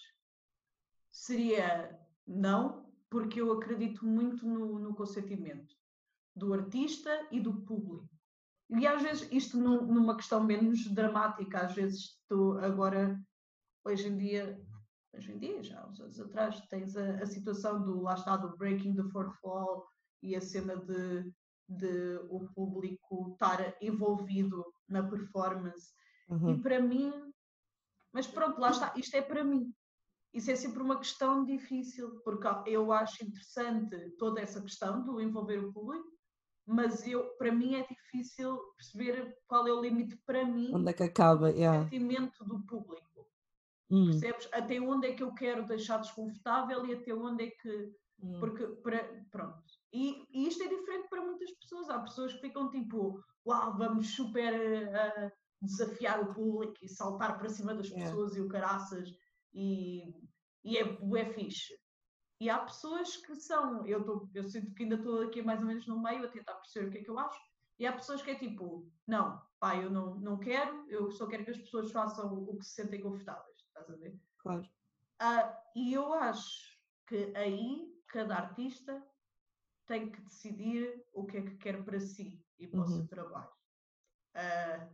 seria 1.12 2.00
não, 2.26 2.87
porque 3.10 3.41
eu 3.41 3.52
acredito 3.52 4.06
muito 4.06 4.46
no, 4.46 4.80
no 4.80 4.96
consentimento 4.96 5.76
do 6.36 6.54
artista 6.54 7.28
e 7.32 7.39
do 7.39 7.62
público. 7.62 8.10
E 8.70 8.86
às 8.86 9.02
vezes, 9.02 9.28
isto 9.32 9.58
num- 9.58 9.86
numa 9.86 10.15
questão 10.15 10.43
menos 10.43 10.86
dramática, 10.93 11.62
às 11.62 11.74
vezes 11.74 12.17
estou 12.22 12.60
agora, 12.60 13.20
hoje 13.86 14.08
em 14.08 14.17
dia, 14.17 14.62
hoje 15.13 15.32
em 15.32 15.39
dia, 15.39 15.63
já 15.63 15.80
há 15.80 15.88
uns 15.88 16.00
anos 16.00 16.20
atrás, 16.20 16.60
tens 16.67 16.96
a, 16.98 17.15
a 17.15 17.26
situação 17.26 17.82
do, 17.82 18.02
lá 18.02 18.15
está, 18.15 18.36
do 18.36 18.58
breaking 18.58 18.96
the 18.96 19.04
fourth 19.10 19.36
wall 19.43 19.88
e 20.22 20.36
a 20.36 20.41
cena 20.41 20.76
de, 20.76 21.32
de 21.70 22.20
o 22.30 22.48
público 22.54 23.32
estar 23.32 23.76
envolvido 23.82 24.65
na 24.88 25.02
performance. 25.02 25.93
E 26.30 26.34
uhum. 26.34 26.62
para 26.62 26.82
mim, 26.82 27.13
mas 28.12 28.28
pronto, 28.28 28.60
lá 28.60 28.72
está, 28.72 28.93
isto 28.98 29.15
é 29.15 29.22
para 29.22 29.46
mim. 29.46 29.74
Isso 30.34 30.52
é 30.52 30.56
sempre 30.56 30.82
uma 30.82 30.98
questão 30.98 31.44
difícil, 31.46 32.20
porque 32.24 32.48
eu 32.68 32.92
acho 32.92 33.24
interessante 33.24 33.96
toda 34.18 34.42
essa 34.42 34.62
questão 34.62 35.04
do 35.04 35.20
envolver 35.22 35.60
o 35.63 35.74
público, 35.74 36.08
mas 36.66 37.08
eu, 37.08 37.30
para 37.38 37.52
mim 37.52 37.76
é 37.76 37.88
difícil 37.88 38.58
perceber 38.76 39.36
qual 39.48 39.68
é 39.68 39.72
o 39.72 39.82
limite 39.82 40.18
para 40.26 40.46
mim 40.46 40.72
Onde 40.74 40.90
é 40.90 40.94
que 40.94 41.04
acaba? 41.04 41.50
Yeah. 41.50 41.84
sentimento 41.84 42.44
do 42.44 42.62
público. 42.66 43.26
Hum, 43.90 44.08
Percebes? 44.08 44.50
Até 44.52 44.80
onde 44.82 45.08
é 45.08 45.13
que 45.13 45.24
eu 45.24 45.34
quero 45.34 45.66
deixar 45.66 46.00
desconfortável 46.00 46.86
e 46.86 46.94
até 46.94 47.13
onde 47.13 47.46
é 47.46 47.52
que. 47.52 47.94
hum. 48.22 48.40
Porque, 48.40 48.68
para, 48.84 49.00
pronto. 49.32 49.63
E, 49.94 50.26
e 50.30 50.48
isto 50.48 50.62
é 50.62 50.68
diferente 50.68 51.08
para 51.10 51.22
muitas 51.22 51.50
pessoas. 51.52 51.90
Há 51.90 52.00
pessoas 52.02 52.34
que 52.34 52.42
ficam 52.42 52.70
tipo, 52.70 53.24
uau, 53.46 53.78
vamos 53.78 54.08
super 54.13 54.54
eh, 54.54 55.32
desafiar 55.62 56.20
o 56.22 56.34
público 56.34 56.76
e 56.84 56.90
saltar 56.90 57.38
para 57.38 57.48
cima 57.50 57.74
das 57.74 57.88
Yeah. 57.88 58.10
pessoas 58.12 58.36
e 58.36 58.42
o 58.42 58.50
caraças 58.50 59.10
e, 59.58 60.13
e 60.63 60.78
é, 60.78 60.82
é 60.84 61.34
fixe. 61.34 61.74
E 62.39 62.50
há 62.50 62.60
pessoas 62.60 63.17
que 63.17 63.36
são, 63.36 63.86
eu, 63.88 64.06
tô, 64.06 64.30
eu 64.34 64.43
sinto 64.43 64.74
que 64.76 64.84
ainda 64.84 64.96
estou 64.96 65.24
aqui 65.24 65.41
mais 65.41 65.62
ou 65.62 65.67
menos 65.67 65.88
no 65.88 66.02
meio 66.02 66.26
a 66.26 66.32
tentar 66.32 66.56
perceber 66.56 66.88
o 66.88 66.91
que 66.91 66.98
é 67.00 67.04
que 67.04 67.10
eu 67.10 67.17
acho, 67.17 67.39
e 67.80 67.86
há 67.86 67.93
pessoas 67.93 68.22
que 68.22 68.30
é 68.32 68.36
tipo, 68.36 68.91
não, 69.08 69.41
pá, 69.60 69.76
eu 69.76 69.89
não, 69.89 70.15
não 70.20 70.39
quero, 70.39 70.88
eu 70.89 71.10
só 71.12 71.28
quero 71.28 71.46
que 71.46 71.52
as 71.52 71.58
pessoas 71.58 71.91
façam 71.91 72.32
o 72.34 72.58
que 72.58 72.65
se 72.65 72.74
sentem 72.76 73.02
confortáveis, 73.02 73.58
estás 73.58 73.89
a 73.89 73.96
ver? 73.96 74.20
Claro. 74.38 74.70
Ah, 75.20 75.63
e 75.76 75.93
eu 75.93 76.13
acho 76.13 76.78
que 77.08 77.34
aí 77.36 77.91
cada 78.08 78.36
artista 78.36 79.04
tem 79.88 80.12
que 80.12 80.22
decidir 80.22 81.04
o 81.13 81.26
que 81.26 81.38
é 81.38 81.41
que 81.41 81.58
quer 81.58 81.84
para 81.84 82.00
si 82.00 82.46
e 82.60 82.67
para 82.67 82.82
o 82.82 82.88
seu 82.88 83.00
Uhum. 83.02 83.08
trabalho. 83.08 83.52
Ah, 84.36 84.89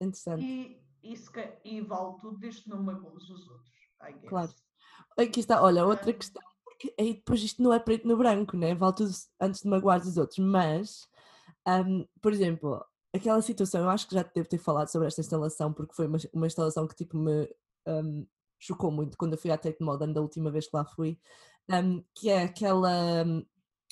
Interessante. 0.00 0.44
e, 1.02 1.14
ca- 1.32 1.60
e 1.64 1.80
vale 1.80 2.18
tudo 2.20 2.38
desde 2.38 2.62
que 2.62 2.68
não 2.70 2.82
magoes 2.82 3.28
os 3.28 3.48
outros. 3.48 3.83
Claro. 4.26 4.52
Aqui 5.18 5.40
está, 5.40 5.62
olha, 5.62 5.86
outra 5.86 6.12
Ah. 6.12 6.14
questão, 6.14 6.42
porque 6.64 6.94
aí 6.98 7.14
depois 7.14 7.42
isto 7.42 7.62
não 7.62 7.72
é 7.72 7.78
preto 7.80 8.06
no 8.08 8.16
branco, 8.16 8.56
né? 8.56 8.74
Vale 8.74 8.94
tudo 8.96 9.10
antes 9.40 9.62
de 9.62 9.68
magoar 9.68 10.00
os 10.02 10.16
outros, 10.18 10.38
mas, 10.40 11.08
ahm, 11.66 12.04
por 12.22 12.32
exemplo, 12.32 12.84
aquela 13.14 13.42
situação, 13.42 13.82
eu 13.82 13.90
acho 13.90 14.08
que 14.08 14.14
já 14.14 14.24
te 14.24 14.34
devo 14.34 14.48
ter 14.48 14.58
falado 14.58 14.88
sobre 14.88 15.08
esta 15.08 15.20
instalação, 15.22 15.72
porque 15.72 15.94
foi 15.94 16.06
uma, 16.08 16.18
uma 16.34 16.46
instalação 16.46 16.86
que 16.88 16.96
tipo 16.96 17.16
me 17.18 17.48
ahm, 17.86 18.26
chocou 18.58 18.90
muito 18.92 19.16
quando 19.18 19.34
eu 19.34 19.38
fui 19.38 19.50
à 19.52 19.58
Tate 19.58 19.82
Modern 19.82 20.12
da 20.12 20.20
última 20.22 20.50
vez 20.50 20.68
que 20.68 20.76
lá 20.76 20.84
fui, 20.84 21.18
ahm, 21.70 22.02
que 22.14 22.30
é 22.30 22.44
aquela. 22.44 23.24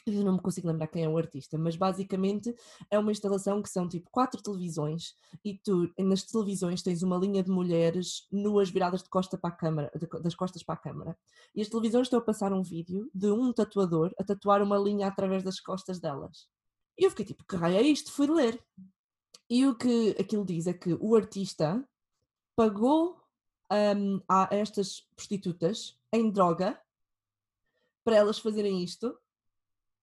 Eu 0.04 0.24
não 0.24 0.32
me 0.32 0.40
consigo 0.40 0.66
lembrar 0.66 0.88
quem 0.88 1.04
é 1.04 1.08
o 1.08 1.16
artista, 1.16 1.56
mas 1.56 1.76
basicamente 1.76 2.52
é 2.90 2.98
uma 2.98 3.12
instalação 3.12 3.62
que 3.62 3.68
são 3.68 3.88
tipo 3.88 4.10
quatro 4.10 4.42
televisões 4.42 5.14
e 5.44 5.56
tu 5.56 5.92
nas 5.96 6.24
televisões 6.24 6.82
tens 6.82 7.04
uma 7.04 7.16
linha 7.16 7.42
de 7.42 7.50
mulheres 7.50 8.26
nuas 8.32 8.68
viradas 8.68 9.02
de 9.02 9.08
costa 9.08 9.38
para 9.38 9.50
a 9.50 9.56
câmara, 9.56 9.92
de 9.96 10.06
das 10.20 10.34
costas 10.34 10.62
para 10.64 10.74
a 10.74 10.78
câmara. 10.78 11.16
E 11.54 11.62
as 11.62 11.68
televisões 11.68 12.06
estão 12.06 12.18
a 12.18 12.22
passar 12.22 12.52
um 12.52 12.62
vídeo 12.62 13.08
de 13.14 13.30
um 13.30 13.52
tatuador 13.52 14.12
a 14.18 14.24
tatuar 14.24 14.60
uma 14.60 14.76
linha 14.76 15.06
através 15.06 15.44
das 15.44 15.60
costas 15.60 16.00
delas. 16.00 16.48
E 16.98 17.04
eu 17.04 17.10
fiquei 17.10 17.26
tipo, 17.26 17.44
que 17.44 17.56
raio 17.56 17.76
é 17.76 17.82
isto? 17.82 18.10
Fui 18.10 18.26
ler. 18.26 18.60
E 19.48 19.66
o 19.66 19.74
que 19.76 20.16
aquilo 20.18 20.44
diz 20.44 20.66
é 20.66 20.72
que 20.72 20.94
o 20.94 21.14
artista 21.14 21.86
pagou 22.56 23.20
hum, 23.96 24.20
a 24.28 24.48
estas 24.50 25.00
prostitutas 25.14 25.96
em 26.12 26.30
droga 26.30 26.80
para 28.04 28.16
elas 28.16 28.38
fazerem 28.38 28.82
isto 28.82 29.16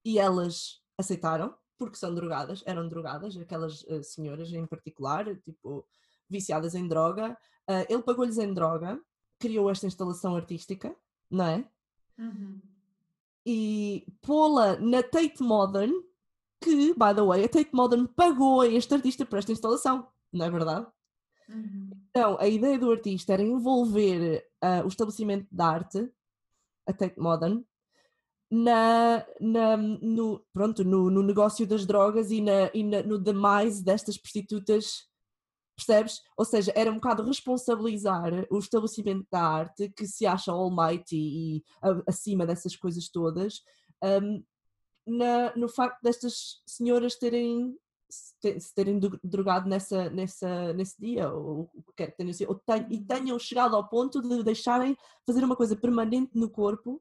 e 0.03 0.19
elas 0.19 0.81
aceitaram, 0.97 1.55
porque 1.77 1.95
são 1.95 2.13
drogadas, 2.13 2.61
eram 2.65 2.87
drogadas, 2.87 3.37
aquelas 3.37 3.85
eh, 3.87 4.03
senhoras 4.03 4.51
em 4.51 4.65
particular, 4.65 5.25
tipo, 5.41 5.85
viciadas 6.29 6.75
em 6.75 6.87
droga. 6.87 7.37
Ah, 7.67 7.85
ele 7.89 8.03
pagou-lhes 8.03 8.37
em 8.37 8.53
droga, 8.53 9.01
criou 9.39 9.69
esta 9.69 9.87
instalação 9.87 10.35
artística, 10.35 10.95
não 11.29 11.45
é? 11.45 11.69
Uhum. 12.17 12.61
E 13.45 14.05
pô-la 14.21 14.77
na 14.77 15.01
Tate 15.01 15.41
Modern, 15.41 15.93
que, 16.61 16.93
by 16.93 17.15
the 17.15 17.23
way, 17.23 17.45
a 17.45 17.49
Tate 17.49 17.73
Modern 17.73 18.05
pagou 18.07 18.61
a 18.61 18.67
este 18.67 18.93
artista 18.93 19.25
por 19.25 19.39
esta 19.39 19.51
instalação, 19.51 20.07
não 20.31 20.45
é 20.45 20.51
verdade? 20.51 20.85
Uhum. 21.47 21.91
Então, 22.09 22.37
a 22.39 22.47
ideia 22.47 22.77
do 22.77 22.91
artista 22.91 23.33
era 23.33 23.41
envolver 23.41 24.45
ah, 24.61 24.81
o 24.83 24.87
estabelecimento 24.87 25.47
de 25.49 25.61
arte, 25.61 26.11
a 26.85 26.93
Tate 26.93 27.19
Modern, 27.19 27.63
na, 28.49 29.25
na- 29.39 29.77
no, 29.77 30.43
pronto, 30.51 30.83
no, 30.83 31.09
no 31.09 31.21
negócio 31.21 31.67
das 31.67 31.85
drogas 31.85 32.31
e, 32.31 32.41
na, 32.41 32.71
e 32.73 32.83
na- 32.83 33.03
no 33.03 33.19
demise 33.19 33.83
destas 33.83 34.17
prostitutas, 34.17 35.07
percebes? 35.75 36.21
Ou 36.35 36.43
seja, 36.43 36.71
era 36.75 36.91
um 36.91 36.95
bocado 36.95 37.23
responsabilizar 37.23 38.31
o 38.49 38.57
estabelecimento 38.57 39.25
da 39.31 39.41
arte 39.41 39.89
que 39.89 40.05
se 40.07 40.25
acha 40.25 40.51
almighty 40.51 41.15
e 41.15 41.63
a- 41.81 42.03
acima 42.07 42.45
dessas 42.45 42.75
coisas 42.75 43.07
todas, 43.09 43.61
ahm, 44.03 44.43
na- 45.05 45.55
no 45.55 45.69
facto 45.69 46.01
destas 46.01 46.61
senhoras 46.65 47.15
terem 47.15 47.77
se 48.11 48.33
te- 48.41 48.59
se 48.59 48.73
terem 48.73 48.97
dro- 48.99 49.19
drogado 49.23 49.69
nessa, 49.69 50.09
nessa, 50.09 50.73
nesse 50.73 50.99
dia, 50.99 51.31
ou 51.31 51.69
o 51.75 51.83
que 51.83 51.93
quer 51.97 52.07
que 52.11 52.17
tenham 52.17 52.33
ou 52.49 52.59
e 52.89 52.99
tenham 53.05 53.37
chegado 53.37 53.75
ao 53.75 53.87
ponto 53.87 54.19
de 54.19 54.43
deixarem 54.43 54.97
fazer 55.27 55.43
uma 55.43 55.55
coisa 55.55 55.75
permanente 55.75 56.31
no 56.33 56.49
corpo 56.49 56.99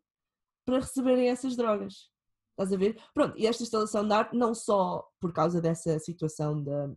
para 0.68 0.80
receberem 0.80 1.30
essas 1.30 1.56
drogas. 1.56 2.10
Estás 2.50 2.70
a 2.74 2.76
ver? 2.76 3.00
Pronto, 3.14 3.38
e 3.38 3.46
esta 3.46 3.62
instalação 3.62 4.06
de 4.06 4.12
arte, 4.12 4.36
não 4.36 4.54
só 4.54 5.08
por 5.18 5.32
causa 5.32 5.62
dessa 5.62 5.98
situação 5.98 6.62
de, 6.62 6.94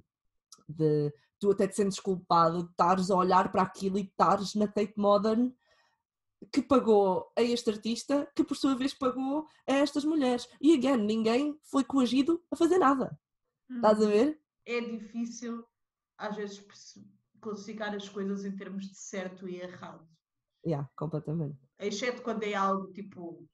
de 0.67 1.13
tu 1.39 1.51
até 1.51 1.69
te 1.69 1.77
sentes 1.77 1.97
culpado 1.97 2.63
de 2.63 2.69
estares 2.71 3.09
a 3.09 3.15
olhar 3.15 3.49
para 3.49 3.61
aquilo 3.61 3.97
e 3.97 4.01
estares 4.01 4.55
na 4.55 4.67
Tate 4.67 4.95
Modern 4.97 5.53
que 6.51 6.61
pagou 6.61 7.31
a 7.37 7.41
este 7.41 7.69
artista, 7.69 8.29
que 8.35 8.43
por 8.43 8.57
sua 8.57 8.75
vez 8.75 8.93
pagou 8.93 9.47
a 9.65 9.73
estas 9.73 10.03
mulheres. 10.03 10.49
E 10.59 10.73
again, 10.73 10.97
ninguém 10.97 11.57
foi 11.63 11.85
coagido 11.85 12.43
a 12.51 12.57
fazer 12.57 12.77
nada. 12.77 13.17
Estás 13.69 14.01
a 14.01 14.03
Uhum. 14.03 14.09
ver? 14.09 14.41
É 14.65 14.81
difícil, 14.81 15.63
às 16.17 16.35
vezes, 16.35 16.65
classificar 17.39 17.95
as 17.95 18.09
coisas 18.09 18.43
em 18.43 18.53
termos 18.53 18.87
de 18.89 18.97
certo 18.97 19.47
e 19.47 19.61
errado. 19.61 20.05
Yeah, 20.65 20.89
completamente. 20.97 21.57
Exceto 21.79 22.21
quando 22.21 22.43
é 22.43 22.53
algo 22.53 22.91
tipo 22.91 23.47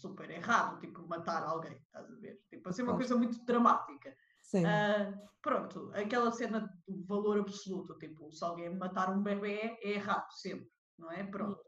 super 0.00 0.30
errado, 0.30 0.80
tipo 0.80 1.06
matar 1.06 1.42
alguém, 1.44 1.76
estás 1.76 2.10
a 2.10 2.16
ver? 2.16 2.42
Tipo, 2.48 2.68
assim, 2.68 2.82
uma 2.82 2.96
coisa 2.96 3.16
muito 3.16 3.44
dramática. 3.44 4.16
Sim. 4.42 4.64
Ah, 4.66 5.12
pronto, 5.42 5.90
aquela 5.94 6.32
cena 6.32 6.68
do 6.88 7.04
valor 7.06 7.38
absoluto, 7.38 7.96
tipo, 7.98 8.32
se 8.32 8.44
alguém 8.44 8.74
matar 8.76 9.10
um 9.10 9.22
bebê 9.22 9.78
é 9.82 9.90
errado 9.90 10.30
sempre, 10.32 10.70
não 10.98 11.10
é? 11.10 11.22
Pronto. 11.24 11.62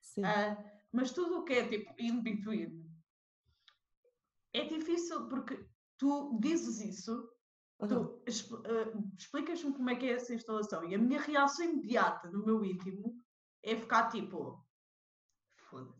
sim. 0.00 0.24
Ah, 0.24 0.56
mas 0.92 1.12
tudo 1.12 1.38
o 1.38 1.44
que 1.44 1.54
é 1.54 1.68
tipo 1.68 1.94
in 1.98 2.22
between 2.22 2.90
é 4.52 4.64
difícil 4.64 5.28
porque 5.28 5.64
tu 5.96 6.38
dizes 6.40 6.80
isso, 6.80 7.30
Aham. 7.80 8.04
tu 8.04 8.22
ah, 8.66 8.98
explicas-me 9.16 9.72
como 9.72 9.90
é 9.90 9.96
que 9.96 10.06
é 10.06 10.12
essa 10.12 10.34
instalação 10.34 10.84
e 10.84 10.94
a 10.94 10.98
minha 10.98 11.20
reação 11.20 11.64
imediata 11.64 12.30
no 12.30 12.44
meu 12.44 12.64
íntimo 12.64 13.22
é 13.62 13.76
ficar 13.76 14.08
tipo 14.08 14.64
foda-se. 15.70 15.99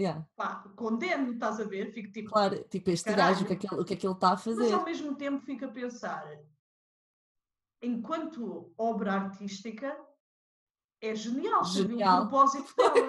Yeah. 0.00 0.26
Pá, 0.34 0.64
condeno, 0.76 1.32
estás 1.34 1.60
a 1.60 1.64
ver? 1.64 1.92
Fico 1.92 2.10
tipo, 2.10 2.30
Claro, 2.30 2.64
tipo, 2.70 2.88
este 2.90 3.12
gajo, 3.12 3.44
o 3.44 3.46
que 3.46 3.52
é 3.52 3.56
que 3.56 3.66
ele- 3.70 3.80
o 3.82 3.84
que 3.84 3.92
é 3.92 3.96
que 3.98 4.06
ele 4.06 4.14
está 4.14 4.28
a 4.28 4.30
mas 4.30 4.44
fazer? 4.44 4.72
ao 4.72 4.82
mesmo 4.84 5.14
tempo 5.14 5.44
fico 5.44 5.66
a 5.66 5.68
pensar, 5.68 6.24
enquanto 7.82 8.72
obra 8.78 9.12
artística, 9.12 9.96
é 11.02 11.14
genial, 11.14 11.64
Genial. 11.64 12.18
o 12.24 12.28
propósito 12.28 12.74
dela. 12.76 13.08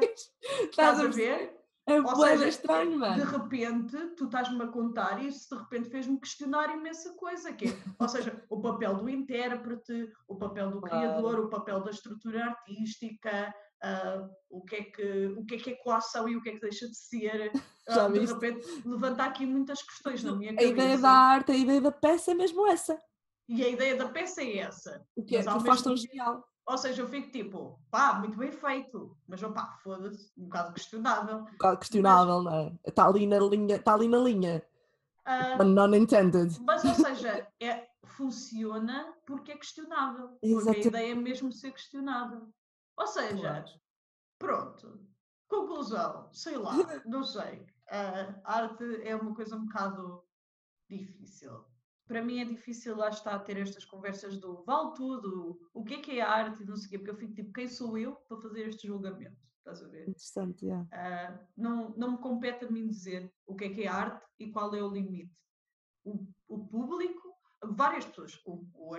Estás 0.70 1.00
a 1.00 1.08
ver? 1.08 1.58
É 1.88 2.00
Ou 2.00 2.16
seja, 2.16 2.48
estranho, 2.48 2.92
de 2.92 2.98
mano. 2.98 3.24
repente, 3.26 3.98
tu 4.16 4.26
estás-me 4.26 4.62
a 4.64 4.68
contar 4.68 5.22
e 5.24 5.28
isso 5.28 5.54
de 5.56 5.62
repente 5.62 5.90
fez-me 5.90 6.20
questionar 6.20 6.70
imensa 6.76 7.14
coisa, 7.16 7.52
que 7.52 7.70
é, 7.70 7.78
ou 8.00 8.08
seja, 8.08 8.46
o 8.50 8.62
papel 8.62 8.96
do 8.98 9.10
intérprete, 9.10 10.12
o 10.28 10.36
papel 10.36 10.72
do 10.72 10.80
Claro. 10.80 10.96
criador, 11.00 11.40
o 11.40 11.50
papel 11.50 11.82
da 11.84 11.90
estrutura 11.90 12.46
artística, 12.46 13.54
ah, 13.82 14.30
o, 14.50 14.62
que 14.62 14.76
é 14.76 14.84
que, 14.84 15.26
o 15.38 15.46
que 15.46 15.56
é 15.56 15.58
que 15.58 15.70
é 15.72 15.76
coação 15.76 16.28
e 16.30 16.36
o 16.36 16.42
que 16.42 16.50
é 16.50 16.54
que 16.54 16.62
deixa 16.62 16.88
de 16.88 16.98
ser. 16.98 17.52
Ah, 17.88 17.96
Já 17.96 18.08
de 18.08 18.20
viste? 18.20 18.34
repente, 18.34 18.66
levanta 18.86 19.24
aqui 19.24 19.44
muitas 19.44 19.82
questões 19.82 20.24
na 20.24 20.36
minha 20.36 20.52
A 20.52 20.54
cabeça. 20.54 20.72
ideia 20.72 20.98
da 21.00 21.10
arte, 21.10 21.52
a 21.52 21.56
ideia 21.56 21.82
da 21.82 21.92
peça 21.92 22.32
é 22.32 22.34
mesmo 22.36 22.66
essa. 22.68 23.02
E 23.50 23.66
a 23.66 23.68
ideia 23.68 23.98
da 23.98 24.08
peça 24.08 24.42
é 24.44 24.60
essa. 24.60 25.04
O 25.16 25.26
que 25.26 25.36
é 25.36 25.44
Mas 25.44 25.62
que 25.64 25.68
faz 25.68 25.82
tão 25.82 25.98
genial. 25.98 26.48
Ou 26.68 26.78
seja, 26.78 27.02
eu 27.02 27.08
fico 27.08 27.32
tipo, 27.32 27.82
pá, 27.90 28.14
muito 28.14 28.38
bem 28.38 28.52
feito, 28.52 29.18
mas 29.28 29.42
opá, 29.42 29.78
foda-se, 29.84 30.32
um 30.38 30.44
bocado 30.44 30.74
questionável. 30.74 31.38
Um 31.40 31.52
bocado 31.52 31.80
questionável, 31.80 32.44
não 32.44 32.54
é? 32.54 32.74
Está 32.88 33.08
ali 33.08 33.26
na 33.26 33.40
linha, 33.40 33.76
está 33.76 33.94
ali 33.96 34.08
na 34.08 34.20
linha. 34.20 34.64
Ah, 35.26 35.58
Pun 35.58 35.66
Not 35.66 35.98
intended. 35.98 36.56
Mas, 36.62 36.86
ou 36.86 36.94
seja, 36.94 37.48
é, 37.60 37.88
funciona 38.06 39.14
porque 39.26 39.52
é 39.52 39.58
questionável. 39.58 40.38
Porque 40.40 40.70
a 40.70 40.88
ideia 40.88 41.12
é 41.12 41.16
mesmo 41.16 41.52
ser 41.52 41.72
questionável. 41.72 42.48
Ou 43.02 43.08
seja, 43.08 43.42
Claro. 43.42 43.66
pronto. 44.38 45.08
Conclusão, 45.48 46.32
sei 46.32 46.56
lá, 46.56 46.72
não 47.06 47.24
sei. 47.24 47.66
A 47.90 48.54
arte 48.58 49.02
é 49.04 49.16
uma 49.16 49.34
coisa 49.36 49.56
um 49.56 49.66
bocado 49.66 50.24
difícil. 50.88 51.66
Para 52.08 52.24
mim 52.24 52.40
é 52.40 52.46
difícil 52.46 52.96
lá 52.96 53.10
estar 53.10 53.34
a 53.36 53.40
ter 53.40 53.58
estas 53.58 53.86
conversas 53.86 54.38
do 54.40 54.64
vale 54.64 54.94
tudo, 54.94 55.60
o 55.74 55.84
que 55.84 55.96
é 55.96 56.02
que 56.02 56.20
é 56.20 56.22
arte 56.22 56.62
e 56.62 56.66
não 56.66 56.76
sei 56.76 56.88
o 56.88 56.90
quê, 56.92 56.98
porque 57.00 57.12
eu 57.12 57.18
fico 57.18 57.34
tipo, 57.34 57.54
quem 57.54 57.68
sou 57.68 57.98
eu 57.98 58.16
para 58.28 58.38
fazer 58.38 58.68
este 58.68 58.88
julgamento? 58.88 59.42
estás 59.58 59.82
a 59.84 59.88
ver? 59.88 60.10
Interessante, 60.10 60.66
yeah. 60.66 60.88
Uh, 60.92 61.48
não, 61.58 61.90
não 61.98 62.12
me 62.12 62.18
compete 62.20 62.66
a 62.66 62.70
mim 62.72 62.88
dizer 62.88 63.34
o 63.48 63.56
que 63.56 63.66
é 63.66 63.70
que 63.70 63.84
é 63.84 63.88
arte 63.88 64.26
e 64.40 64.52
qual 64.52 64.74
é 64.76 64.84
o 64.84 64.92
limite. 64.92 65.36
O, 66.04 66.28
o 66.48 66.68
público, 66.68 67.36
várias 67.64 68.06
pessoas, 68.06 68.40
o, 68.46 68.66
o, 68.74 68.98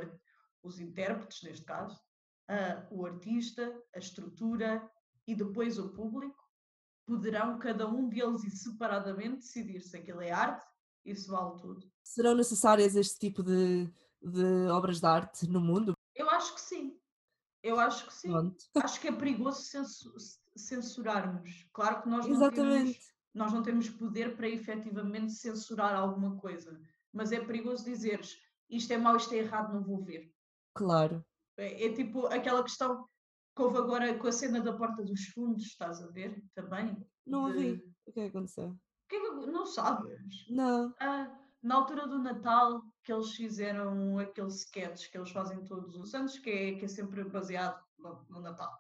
os 0.62 0.80
intérpretes, 0.80 1.42
neste 1.42 1.64
caso, 1.64 2.00
uh, 2.50 2.86
o 2.90 3.06
artista, 3.06 3.72
a 3.94 3.98
estrutura 3.98 4.88
e 5.26 5.34
depois 5.34 5.78
o 5.78 5.92
público, 5.92 6.42
poderão 7.06 7.58
cada 7.58 7.88
um 7.88 8.08
deles 8.08 8.44
e 8.44 8.50
separadamente 8.50 9.36
decidir 9.36 9.80
se 9.82 9.96
aquilo 9.96 10.20
é 10.20 10.30
arte 10.30 10.66
e 11.04 11.14
se 11.14 11.28
vale 11.28 11.56
tudo. 11.58 11.90
Serão 12.02 12.34
necessárias 12.34 12.94
este 12.96 13.18
tipo 13.18 13.42
de, 13.42 13.86
de 14.20 14.68
obras 14.68 15.00
de 15.00 15.06
arte 15.06 15.48
no 15.48 15.60
mundo? 15.60 15.94
Eu 16.14 16.30
acho 16.30 16.54
que 16.54 16.60
sim. 16.60 16.98
Eu 17.62 17.78
acho 17.78 18.06
que 18.06 18.14
sim. 18.14 18.30
Pronto. 18.30 18.64
Acho 18.76 19.00
que 19.00 19.08
é 19.08 19.12
perigoso 19.12 19.62
censurarmos. 20.56 21.68
Claro 21.72 22.02
que 22.02 22.08
nós 22.08 22.26
não, 22.26 22.34
Exatamente. 22.34 22.92
temos, 22.92 23.14
nós 23.34 23.52
não 23.52 23.62
temos 23.62 23.88
poder 23.88 24.36
para 24.36 24.48
efetivamente 24.48 25.32
censurar 25.32 25.94
alguma 25.94 26.36
coisa, 26.36 26.80
mas 27.12 27.30
é 27.30 27.40
perigoso 27.40 27.84
dizeres 27.84 28.36
isto 28.72 28.90
é 28.90 28.96
mau, 28.96 29.16
isto 29.16 29.34
é 29.34 29.38
errado, 29.38 29.74
não 29.74 29.82
vou 29.82 30.02
ver. 30.02 30.32
Claro. 30.74 31.22
É, 31.56 31.86
é 31.86 31.92
tipo 31.92 32.26
aquela 32.26 32.62
questão 32.62 33.06
que 33.54 33.62
houve 33.62 33.78
agora 33.78 34.18
com 34.18 34.26
a 34.26 34.32
cena 34.32 34.60
da 34.60 34.72
porta 34.72 35.02
dos 35.02 35.26
fundos, 35.26 35.64
estás 35.64 36.02
a 36.02 36.08
ver? 36.08 36.42
Também. 36.54 36.96
Não 37.26 37.44
ouvi. 37.44 37.76
De... 37.76 37.92
O 38.06 38.12
que 38.12 38.20
é 38.20 38.24
que 38.24 38.36
aconteceu? 38.36 38.76
Que 39.08 39.16
é 39.16 39.20
que... 39.20 39.46
Não 39.46 39.66
sabes? 39.66 40.48
Não. 40.48 40.94
Ah, 40.98 41.38
na 41.62 41.76
altura 41.76 42.06
do 42.06 42.18
Natal, 42.18 42.82
que 43.04 43.12
eles 43.12 43.32
fizeram 43.34 44.18
aqueles 44.18 44.64
sketches 44.64 45.06
que 45.06 45.16
eles 45.16 45.30
fazem 45.30 45.64
todos 45.64 45.94
os 45.96 46.14
anos, 46.14 46.38
que 46.38 46.50
é, 46.50 46.74
que 46.74 46.86
é 46.86 46.88
sempre 46.88 47.22
baseado 47.24 47.80
no, 47.98 48.26
no 48.28 48.40
Natal, 48.40 48.72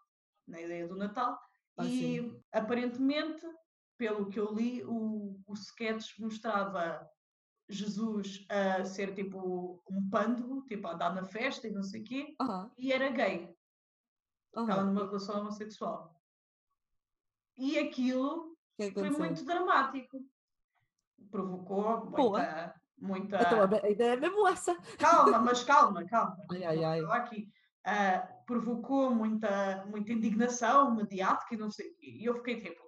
na 0.48 0.60
ideia 0.60 0.88
do 0.88 0.96
Natal. 0.96 1.38
Ah, 1.76 1.84
e 1.84 2.20
sim. 2.20 2.42
aparentemente, 2.50 3.46
pelo 3.96 4.28
que 4.28 4.40
eu 4.40 4.52
li, 4.52 4.82
o, 4.84 5.38
o 5.46 5.54
sketch 5.54 6.18
mostrava 6.18 7.08
Jesus 7.74 8.46
a 8.48 8.84
ser 8.84 9.14
tipo 9.14 9.82
um 9.90 10.08
pândego, 10.08 10.62
tipo 10.66 10.86
a 10.86 10.94
andar 10.94 11.14
na 11.14 11.24
festa 11.24 11.66
e 11.66 11.72
não 11.72 11.82
sei 11.82 12.00
o 12.00 12.04
quê, 12.04 12.36
uh 12.40 12.46
-huh. 12.46 12.70
e 12.78 12.92
era 12.92 13.10
gay. 13.10 13.56
Uh 14.54 14.60
-huh. 14.60 14.62
Estava 14.62 14.84
numa 14.84 15.06
relação 15.06 15.40
homossexual. 15.40 16.20
E 17.56 17.78
aquilo 17.78 18.56
que 18.76 18.92
foi 18.92 19.10
muito 19.10 19.44
dramático 19.44 20.24
provocou 21.30 22.06
muita. 22.06 22.74
muita... 22.98 23.36
Então, 23.36 23.80
a 23.82 23.90
ideia 23.90 24.12
é 24.12 24.16
mesmo 24.16 24.46
essa. 24.48 24.74
Calma, 24.98 25.38
mas 25.38 25.62
calma, 25.64 26.04
calma. 26.04 26.44
Ai, 26.50 26.64
ai, 26.64 26.84
ai. 26.84 27.00
Aqui. 27.10 27.52
Uh, 27.84 28.44
provocou 28.46 29.12
muita, 29.12 29.84
muita 29.86 30.12
indignação 30.12 30.94
mediática 30.94 31.54
e 31.54 31.58
não 31.58 31.68
sei 31.68 31.96
E 32.00 32.24
eu 32.24 32.34
fiquei 32.36 32.60
tipo, 32.60 32.80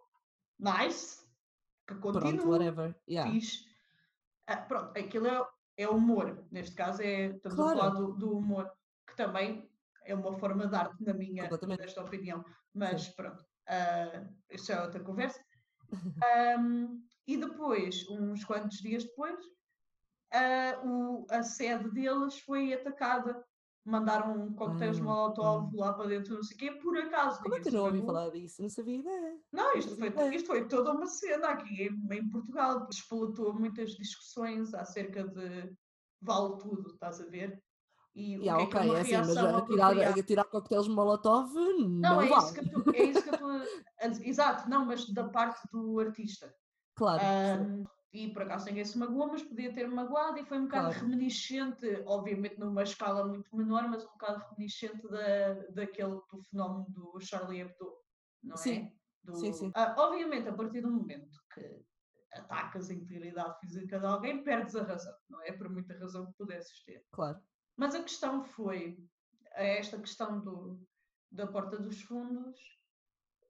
nice, 0.59 1.25
que 1.87 1.94
continue. 1.97 2.35
Pronto, 2.35 2.49
whatever. 2.49 2.94
Yeah. 3.09 3.31
Fiz. 3.31 3.66
Uh, 4.50 4.68
pronto, 4.68 4.98
aquilo 4.98 5.26
é, 5.26 5.46
é 5.78 5.88
humor. 5.88 6.46
Neste 6.50 6.74
caso, 6.74 7.02
é, 7.02 7.26
estamos 7.26 7.57
claro. 7.57 7.78
a 7.78 7.83
falar 7.83 7.94
do, 7.94 8.12
do, 8.12 8.38
humor, 8.38 8.70
que 9.07 9.16
também 9.16 9.68
é 10.04 10.14
uma 10.14 10.38
forma 10.38 10.66
de 10.66 10.74
arte, 10.74 11.02
na 11.02 11.14
minha 11.14 11.48
desta 11.48 12.02
opinião. 12.02 12.44
Mas 12.74 13.04
Sim. 13.04 13.12
pronto, 13.16 13.42
uh, 13.42 14.35
isso 14.50 14.72
é 14.72 14.83
outra 14.83 15.00
conversa. 15.00 15.40
Um, 16.59 17.02
E 17.26 17.37
depois, 17.37 18.07
uns 18.11 18.44
quantos 18.44 18.78
dias 18.78 19.04
depois, 19.04 19.42
uh, 20.35 20.87
o, 20.87 21.26
a 21.30 21.42
sede 21.42 21.90
deles 21.90 22.38
foi 22.40 22.74
atacada. 22.74 23.42
Mandaram 23.85 24.53
coquetéis 24.55 24.99
ah, 24.99 25.03
Molotov 25.03 25.75
lá 25.75 25.92
para 25.92 26.09
dentro, 26.09 26.37
não 26.37 26.42
sei 26.42 26.57
o 26.57 26.59
quê, 26.59 26.70
por 26.73 26.97
acaso. 26.97 27.42
Como 27.42 27.55
é 27.55 27.61
que 27.61 27.68
eu 27.68 27.73
não 27.73 27.85
ouvi 27.85 28.03
falar 28.03 28.31
disso? 28.31 28.62
Não 28.62 28.68
sabia 28.70 28.99
ideia. 28.99 29.38
Não, 29.53 29.75
isto 29.75 29.97
foi, 29.97 30.35
isto 30.35 30.47
foi 30.47 30.68
toda 30.68 30.92
uma 30.92 31.07
cena 31.07 31.49
aqui 31.49 31.83
em, 31.83 32.16
em 32.16 32.31
Portugal. 32.31 32.88
Explotou 32.90 33.53
muitas 33.53 33.90
discussões 33.90 34.73
acerca 34.73 35.25
de 35.29 35.70
vale 36.23 36.57
tudo, 36.57 36.88
estás 36.88 37.20
a 37.20 37.27
ver? 37.27 37.62
E 38.14 38.37
yeah, 38.37 38.62
o 38.62 38.68
que 38.68 38.77
é, 38.77 38.81
que 38.81 38.87
é 38.87 38.90
uma 38.90 38.99
é 38.99 39.01
assim, 39.01 39.11
reação 39.11 39.53
mas 39.53 39.62
atirar, 39.62 40.18
atirar 40.18 40.44
coquetéis 40.44 40.87
Molotov 40.87 41.53
não, 41.53 41.99
não 41.99 42.23
é, 42.23 42.29
vale. 42.29 42.44
isso 42.44 42.55
que 42.55 42.70
tu, 42.70 42.90
é 42.94 43.03
isso 43.03 43.23
que 43.23 43.29
eu 43.29 43.35
estou 43.35 43.51
a 44.01 44.29
Exato, 44.29 44.70
não, 44.70 44.87
mas 44.87 45.12
da 45.12 45.29
parte 45.29 45.61
do 45.73 45.99
artista. 45.99 46.55
Claro. 46.94 47.23
Um, 47.25 47.85
e 48.14 48.33
por 48.33 48.42
acaso 48.42 48.66
ninguém 48.66 48.85
se 48.85 48.96
magoou, 48.96 49.27
mas 49.27 49.42
podia 49.42 49.74
ter 49.74 49.88
magoado 49.88 50.38
e 50.38 50.44
foi 50.44 50.59
um 50.59 50.66
bocado 50.66 50.90
claro. 50.90 51.00
reminiscente, 51.00 52.03
obviamente 52.07 52.61
numa 52.61 52.85
escala 52.85 53.27
muito 53.27 53.55
menor, 53.57 53.88
mas 53.88 54.05
um 54.05 54.12
bocado 54.12 54.44
reminiscente 54.50 55.03
da, 55.09 55.55
daquele 55.70 56.20
do 56.31 56.40
fenómeno 56.48 56.87
do 56.90 57.20
Charlie 57.20 57.62
Hebdo, 57.62 57.92
não 58.40 58.57
sim. 58.57 58.77
é? 58.77 58.92
Do, 59.24 59.35
sim, 59.35 59.53
sim. 59.53 59.68
Uh, 59.68 59.98
obviamente, 59.98 60.48
a 60.48 60.53
partir 60.53 60.83
do 60.83 60.92
momento 60.92 61.37
que 61.53 61.85
atacas 62.35 62.88
a 62.88 62.94
integridade 62.94 63.59
física 63.59 63.98
de 63.98 64.07
alguém, 64.07 64.44
perdes 64.44 64.77
a 64.77 64.85
razão, 64.85 65.14
não 65.29 65.42
é? 65.42 65.50
Por 65.50 65.68
muita 65.68 65.98
razão 65.98 66.27
que 66.27 66.38
pudesses 66.38 66.85
ter. 66.85 67.05
Claro. 67.11 67.40
Mas 67.77 67.96
a 67.96 68.03
questão 68.03 68.44
foi, 68.44 68.96
esta 69.55 69.98
questão 69.98 70.40
do, 70.40 70.81
da 71.33 71.48
porta 71.48 71.79
dos 71.79 72.00
fundos 72.03 72.61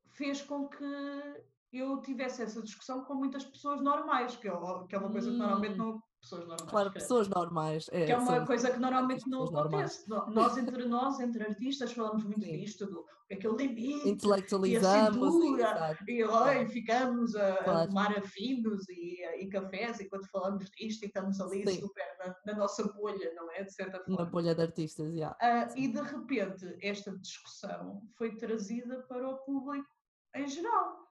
fez 0.08 0.40
com 0.40 0.68
que 0.68 1.44
eu 1.78 2.00
tivesse 2.00 2.42
essa 2.42 2.62
discussão 2.62 3.04
com 3.04 3.14
muitas 3.14 3.44
pessoas 3.44 3.80
normais, 3.82 4.36
que 4.36 4.48
é, 4.48 4.52
que 4.88 4.94
é 4.94 4.98
uma 4.98 5.10
coisa 5.10 5.30
que 5.30 5.36
normalmente 5.36 5.76
não. 5.76 6.02
Pessoas 6.20 6.46
normais. 6.46 6.70
Claro, 6.70 6.92
pessoas 6.92 7.28
normais. 7.28 7.86
É, 7.92 8.06
que 8.06 8.12
é 8.12 8.16
uma 8.16 8.46
coisa 8.46 8.70
que 8.70 8.78
normalmente 8.78 9.28
não 9.28 9.44
acontece. 9.44 10.08
Normais. 10.08 10.34
Nós, 10.34 10.56
entre 10.56 10.84
nós, 10.86 11.20
entre 11.20 11.42
artistas, 11.44 11.92
falamos 11.92 12.24
muito 12.24 12.40
Sim. 12.40 12.56
disto, 12.56 12.86
do 12.86 13.04
que 13.28 13.36
que 13.36 13.48
o 13.48 13.56
limite, 13.56 14.08
intelectualizamos 14.08 15.16
e, 15.16 15.20
a 15.20 15.32
cintura, 15.32 15.98
e, 16.08 16.24
ó, 16.24 16.52
e 16.52 16.66
ficamos 16.68 17.34
a, 17.34 17.56
claro. 17.56 17.78
a 17.78 17.86
tomar 17.86 18.18
afinos 18.18 18.88
e, 18.88 19.22
e 19.40 19.48
cafés 19.48 20.00
enquanto 20.00 20.30
falamos 20.30 20.70
disto 20.70 21.02
e 21.02 21.06
estamos 21.06 21.40
ali 21.40 21.66
Sim. 21.66 21.80
super 21.80 22.06
na, 22.18 22.36
na, 22.46 22.58
nossa 22.58 22.84
bolha, 22.92 23.32
não 23.34 23.50
é? 23.52 23.64
De 23.64 23.72
certa 23.72 23.98
forma. 23.98 24.24
Na 24.24 24.30
bolha 24.30 24.54
de 24.54 24.62
artistas, 24.62 25.14
já. 25.14 25.30
Uh, 25.32 25.78
e 25.78 25.88
de 25.88 26.00
repente, 26.00 26.76
esta 26.82 27.16
discussão 27.18 28.02
foi 28.16 28.36
trazida 28.36 29.02
para 29.08 29.28
o 29.28 29.38
público 29.38 29.88
em 30.34 30.46
geral 30.46 31.03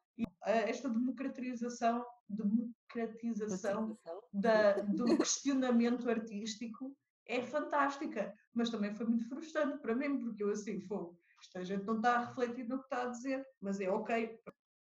esta 0.46 0.90
democratização, 0.90 2.06
democratização 2.30 3.98
da, 4.32 4.74
do 4.82 5.18
questionamento 5.18 6.10
artístico 6.10 6.96
é 7.26 7.42
fantástica, 7.42 8.34
mas 8.54 8.70
também 8.70 8.94
foi 8.94 9.06
muito 9.06 9.28
frustrante 9.30 9.78
para 9.80 9.96
mim, 9.96 10.20
porque 10.20 10.44
eu 10.44 10.52
assim, 10.52 10.82
fogo, 10.82 11.18
esta 11.40 11.64
gente 11.64 11.86
não 11.86 11.98
está 11.98 12.16
a 12.16 12.26
refletir 12.26 12.68
no 12.68 12.80
que 12.80 12.84
está 12.86 13.04
a 13.04 13.08
dizer, 13.10 13.46
mas 13.62 13.80
é 13.80 13.90
ok. 13.90 14.40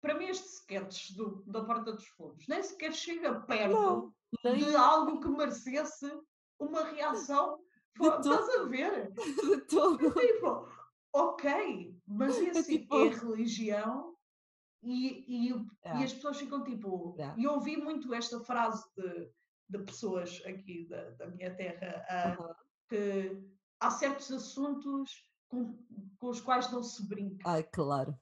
Para 0.01 0.15
mim, 0.15 0.25
este 0.25 0.47
sketch 0.47 1.11
do, 1.15 1.43
da 1.45 1.63
Porta 1.63 1.93
dos 1.93 2.07
Fundos 2.07 2.45
nem 2.47 2.61
sequer 2.61 2.93
chega 2.93 3.39
perto 3.41 4.13
não, 4.43 4.55
de 4.55 4.75
algo 4.75 5.19
que 5.19 5.29
merecesse 5.29 6.11
uma 6.59 6.83
reação. 6.83 7.59
estás 7.99 8.49
a 8.49 8.63
ver? 8.63 9.11
De 9.13 9.61
todo. 9.67 10.11
Tipo, 10.13 10.67
ok, 11.13 11.95
mas 12.07 12.35
é 12.37 12.49
assim, 12.49 12.77
é, 12.77 12.79
tipo... 12.79 12.95
é 12.95 13.09
religião 13.09 14.12
e, 14.83 15.49
e, 15.49 15.53
é. 15.83 15.99
e 15.99 16.03
as 16.03 16.13
pessoas 16.13 16.37
ficam 16.37 16.63
tipo. 16.63 17.15
É. 17.17 17.33
E 17.37 17.43
eu 17.45 17.53
ouvi 17.53 17.77
muito 17.77 18.13
esta 18.13 18.39
frase 18.41 18.83
de, 18.95 19.29
de 19.69 19.79
pessoas 19.79 20.41
aqui 20.45 20.87
da, 20.89 21.11
da 21.11 21.27
minha 21.27 21.55
terra 21.55 22.37
uh, 22.39 22.55
que 22.89 23.41
há 23.79 23.89
certos 23.89 24.31
assuntos 24.31 25.11
com, 25.47 25.77
com 26.17 26.29
os 26.29 26.41
quais 26.41 26.71
não 26.71 26.83
se 26.83 27.07
brinca. 27.07 27.49
Ai, 27.49 27.63
claro. 27.63 28.17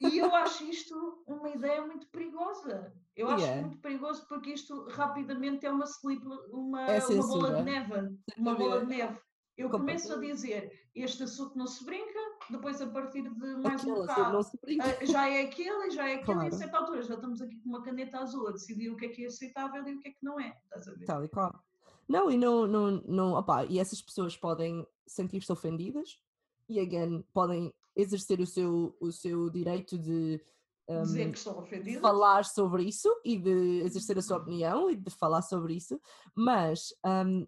E 0.00 0.18
eu 0.18 0.34
acho 0.36 0.64
isto 0.64 1.22
uma 1.26 1.50
ideia 1.50 1.86
muito 1.86 2.06
perigosa. 2.08 2.92
Eu 3.14 3.28
acho 3.28 3.44
yeah. 3.44 3.62
muito 3.62 3.80
perigoso 3.80 4.26
porque 4.28 4.52
isto 4.52 4.86
rapidamente 4.88 5.66
é 5.66 5.70
uma 5.70 5.84
slip, 5.84 6.24
uma, 6.50 6.86
é 6.86 7.04
uma 7.06 7.26
bola 7.26 7.54
de 7.54 7.62
neve. 7.62 8.18
Uma 8.36 8.54
bola 8.54 8.80
de 8.80 8.86
neve. 8.86 9.18
Eu 9.56 9.68
começo 9.68 10.12
a 10.12 10.18
dizer, 10.18 10.70
este 10.94 11.24
assunto 11.24 11.58
não 11.58 11.66
se 11.66 11.84
brinca, 11.84 12.20
depois 12.50 12.80
a 12.80 12.86
partir 12.86 13.22
de 13.22 13.56
mais 13.56 13.80
Aquela, 13.80 13.98
um 13.98 14.06
bocado 14.06 14.38
uh, 14.40 15.06
já 15.06 15.28
é 15.28 15.42
aquele, 15.42 15.90
já 15.90 16.08
é 16.08 16.14
aquele, 16.14 16.24
claro. 16.24 16.44
e 16.44 16.48
a 16.48 16.52
certa 16.52 16.78
altura 16.78 17.02
já 17.02 17.14
estamos 17.14 17.40
aqui 17.42 17.56
com 17.60 17.68
uma 17.68 17.82
caneta 17.82 18.18
azul 18.18 18.48
a 18.48 18.52
decidir 18.52 18.90
o 18.90 18.96
que 18.96 19.06
é 19.06 19.08
que 19.08 19.24
é 19.24 19.26
aceitável 19.26 19.86
e 19.86 19.94
o 19.94 20.00
que 20.00 20.08
é 20.08 20.10
que 20.12 20.22
não 20.22 20.40
é. 20.40 20.56
Estás 20.64 20.88
a 20.88 20.92
ver? 20.92 21.04
Tal 21.04 21.24
e 21.24 21.28
qual. 21.28 21.62
Não, 22.08 22.30
e 22.30 22.38
não, 22.38 22.66
não, 22.66 23.02
não 23.06 23.32
opa, 23.34 23.66
e 23.66 23.78
essas 23.78 24.00
pessoas 24.00 24.36
podem 24.36 24.86
sentir-se 25.06 25.52
ofendidas 25.52 26.18
e 26.68 26.80
again 26.80 27.22
podem 27.32 27.72
exercer 27.94 28.40
o 28.40 28.46
seu, 28.46 28.96
o 29.00 29.12
seu 29.12 29.50
direito 29.50 29.98
de 29.98 30.40
um, 30.88 31.02
dizer 31.02 31.30
que 31.30 31.38
estão 31.38 31.58
ofendidas. 31.58 32.00
falar 32.00 32.44
sobre 32.44 32.84
isso 32.84 33.08
e 33.24 33.36
de 33.36 33.82
exercer 33.82 34.16
a 34.18 34.22
sua 34.22 34.38
opinião 34.38 34.90
e 34.90 34.96
de 34.96 35.10
falar 35.10 35.42
sobre 35.42 35.74
isso, 35.74 36.00
mas 36.34 36.94
um, 37.04 37.46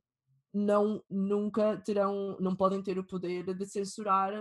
não 0.52 1.02
nunca 1.08 1.76
terão, 1.78 2.36
não 2.40 2.54
podem 2.54 2.82
ter 2.82 2.98
o 2.98 3.06
poder 3.06 3.54
de 3.54 3.66
censurar, 3.66 4.32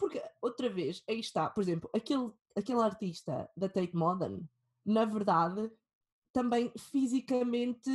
porque 0.00 0.22
outra 0.40 0.70
vez, 0.70 1.04
aí 1.08 1.20
está, 1.20 1.50
por 1.50 1.60
exemplo, 1.60 1.90
aquele, 1.94 2.32
aquele 2.56 2.80
artista 2.80 3.48
da 3.54 3.68
Tate 3.68 3.94
Modern, 3.94 4.42
na 4.84 5.04
verdade, 5.04 5.70
também 6.32 6.72
fisicamente 6.78 7.90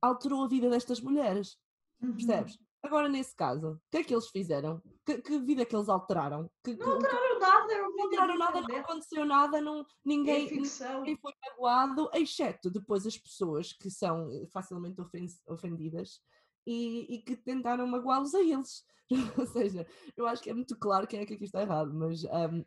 alterou 0.00 0.44
a 0.44 0.48
vida 0.48 0.70
destas 0.70 1.00
mulheres, 1.00 1.58
uhum. 2.00 2.12
percebes? 2.12 2.58
Agora, 2.82 3.08
nesse 3.10 3.36
caso, 3.36 3.72
o 3.72 3.80
que 3.90 3.98
é 3.98 4.04
que 4.04 4.14
eles 4.14 4.28
fizeram? 4.28 4.80
Que, 5.04 5.20
que 5.20 5.38
vida 5.40 5.62
é 5.62 5.64
que 5.66 5.76
eles 5.76 5.88
alteraram? 5.88 6.50
Que, 6.64 6.74
não 6.76 6.92
alteraram 6.92 7.38
nada, 7.38 7.88
Não 7.94 8.10
da 8.10 8.26
nada, 8.38 8.60
não 8.62 8.76
aconteceu 8.76 9.24
nada, 9.26 9.60
não, 9.60 9.80
É 9.80 9.84
ninguém, 10.04 10.50
ninguém 10.50 11.16
foi 11.16 11.32
magoado, 11.44 12.08
exceto 12.14 12.70
depois 12.70 13.06
as 13.06 13.18
pessoas 13.18 13.72
que 13.72 13.90
são 13.90 14.28
facilmente 14.50 14.98
ofen- 15.00 15.26
ofendidas 15.48 16.22
e, 16.66 17.14
e 17.14 17.22
que 17.22 17.36
tentaram 17.36 17.86
magoá-los 17.86 18.34
a 18.34 18.40
eles. 18.40 18.84
Ou 19.38 19.46
seja, 19.46 19.86
eu 20.16 20.26
acho 20.26 20.42
que 20.42 20.50
é 20.50 20.54
muito 20.54 20.76
claro 20.76 21.06
quem 21.06 21.20
é 21.20 21.26
que 21.26 21.34
aqui 21.34 21.44
está 21.44 21.62
errado, 21.62 21.92
mas 21.92 22.22
um, 22.24 22.64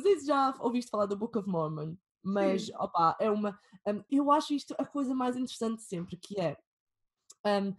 sei 0.00 0.18
se 0.20 0.26
já 0.26 0.54
ouviste 0.60 0.90
falar 0.90 1.06
do 1.06 1.16
Book 1.16 1.36
of 1.36 1.48
Mormon, 1.48 1.96
mas 2.22 2.66
Sim. 2.66 2.72
opa, 2.76 3.16
é 3.20 3.30
uma. 3.30 3.58
um, 3.86 4.04
eu 4.10 4.30
acho 4.30 4.54
isto 4.54 4.74
a 4.78 4.84
coisa 4.84 5.14
mais 5.14 5.36
interessante 5.36 5.82
sempre, 5.82 6.16
que 6.16 6.40
é 6.40 6.56
um, 7.44 7.74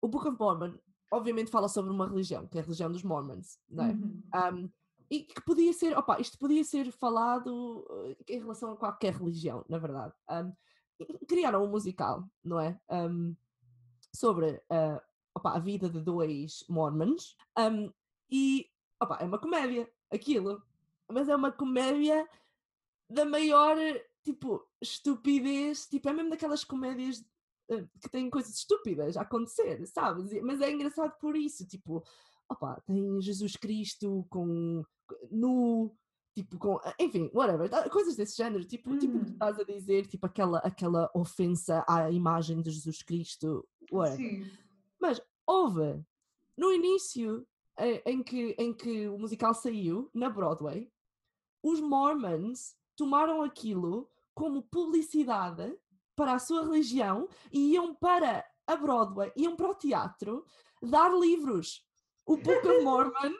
o 0.00 0.08
Book 0.08 0.28
of 0.28 0.38
Mormon, 0.38 0.78
obviamente 1.10 1.50
fala 1.50 1.68
sobre 1.68 1.90
uma 1.90 2.06
religião, 2.06 2.46
que 2.46 2.58
é 2.58 2.60
a 2.60 2.64
religião 2.64 2.92
dos 2.92 3.02
Mormons, 3.02 3.58
não 3.68 3.84
é? 3.84 3.92
Uhum. 3.92 4.22
Um, 4.34 4.70
e 5.10 5.20
que 5.20 5.40
podia 5.40 5.72
ser, 5.72 5.96
opa, 5.96 6.20
isto 6.20 6.38
podia 6.38 6.62
ser 6.62 6.92
falado 6.92 7.86
eh, 8.28 8.34
em 8.34 8.40
relação 8.40 8.72
a 8.72 8.76
qualquer 8.76 9.14
religião, 9.14 9.64
na 9.66 9.78
verdade. 9.78 10.12
Um, 10.30 10.52
e 11.00 11.26
criaram 11.26 11.64
um 11.64 11.70
musical, 11.70 12.28
não 12.44 12.60
é? 12.60 12.78
Sobre 14.14 14.60
ah, 14.70 15.02
opa, 15.34 15.54
a 15.54 15.58
vida 15.58 15.88
de 15.88 16.00
dois 16.00 16.64
mormons. 16.68 17.36
um, 17.58 17.92
e 18.30 18.70
opa, 19.00 19.18
é 19.20 19.24
uma 19.24 19.38
comédia, 19.38 19.90
aquilo. 20.10 20.62
Mas 21.10 21.28
é 21.28 21.36
uma 21.36 21.50
comédia 21.50 22.28
da 23.08 23.24
maior, 23.24 23.76
tipo, 24.22 24.66
estupidez. 24.80 25.86
Tipo, 25.86 26.10
é 26.10 26.12
mesmo 26.12 26.30
daquelas 26.30 26.64
comédias 26.64 27.24
eh, 27.70 27.86
que 28.00 28.08
têm 28.10 28.28
coisas 28.30 28.54
estúpidas 28.54 29.16
a 29.16 29.22
acontecer, 29.22 29.84
sabes? 29.86 30.30
Mas 30.42 30.60
é 30.60 30.70
engraçado 30.70 31.14
por 31.18 31.36
isso, 31.36 31.66
tipo, 31.66 32.04
opa, 32.48 32.80
tem 32.86 33.20
Jesus 33.20 33.56
Cristo 33.56 34.26
com 34.28 34.84
nu, 35.30 35.94
tipo 36.42 36.56
com, 36.58 36.78
enfim, 37.00 37.30
whatever, 37.34 37.68
tá- 37.68 37.88
coisas 37.90 38.14
desse 38.16 38.36
género, 38.36 38.64
tipo, 38.64 38.96
tipo 38.98 39.16
o 39.16 39.20
que 39.20 39.26
tu 39.26 39.28
Uhum. 39.28 39.32
estás 39.32 39.58
a 39.58 39.64
dizer, 39.64 40.06
tipo 40.06 40.24
aquela, 40.26 40.58
aquela 40.58 41.10
ofensa 41.14 41.84
à 41.88 42.10
imagem 42.10 42.62
de 42.62 42.70
Jesus 42.70 43.02
Cristo, 43.02 43.66
whatever. 43.90 44.16
Sim. 44.44 44.50
Mas 45.00 45.20
houve, 45.46 46.00
no 46.56 46.72
início 46.72 47.46
eh, 47.76 48.02
em 48.10 48.22
que, 48.22 48.54
em 48.58 48.72
que 48.72 49.08
o 49.08 49.18
musical 49.18 49.52
saiu, 49.54 50.08
na 50.14 50.28
Broadway, 50.30 50.90
os 51.62 51.80
Mormons 51.80 52.76
tomaram 52.96 53.42
aquilo 53.42 54.08
como 54.34 54.62
publicidade 54.62 55.76
para 56.14 56.34
a 56.34 56.38
sua 56.38 56.62
religião 56.64 57.28
e 57.52 57.72
iam 57.74 57.94
para 57.94 58.44
a 58.66 58.76
Broadway, 58.76 59.32
iam 59.36 59.56
para 59.56 59.70
o 59.70 59.74
teatro 59.74 60.44
dar 60.82 61.12
livros. 61.18 61.84
O 62.26 62.36
Book 62.62 62.66
of 62.68 62.82
Mormon 62.84 63.34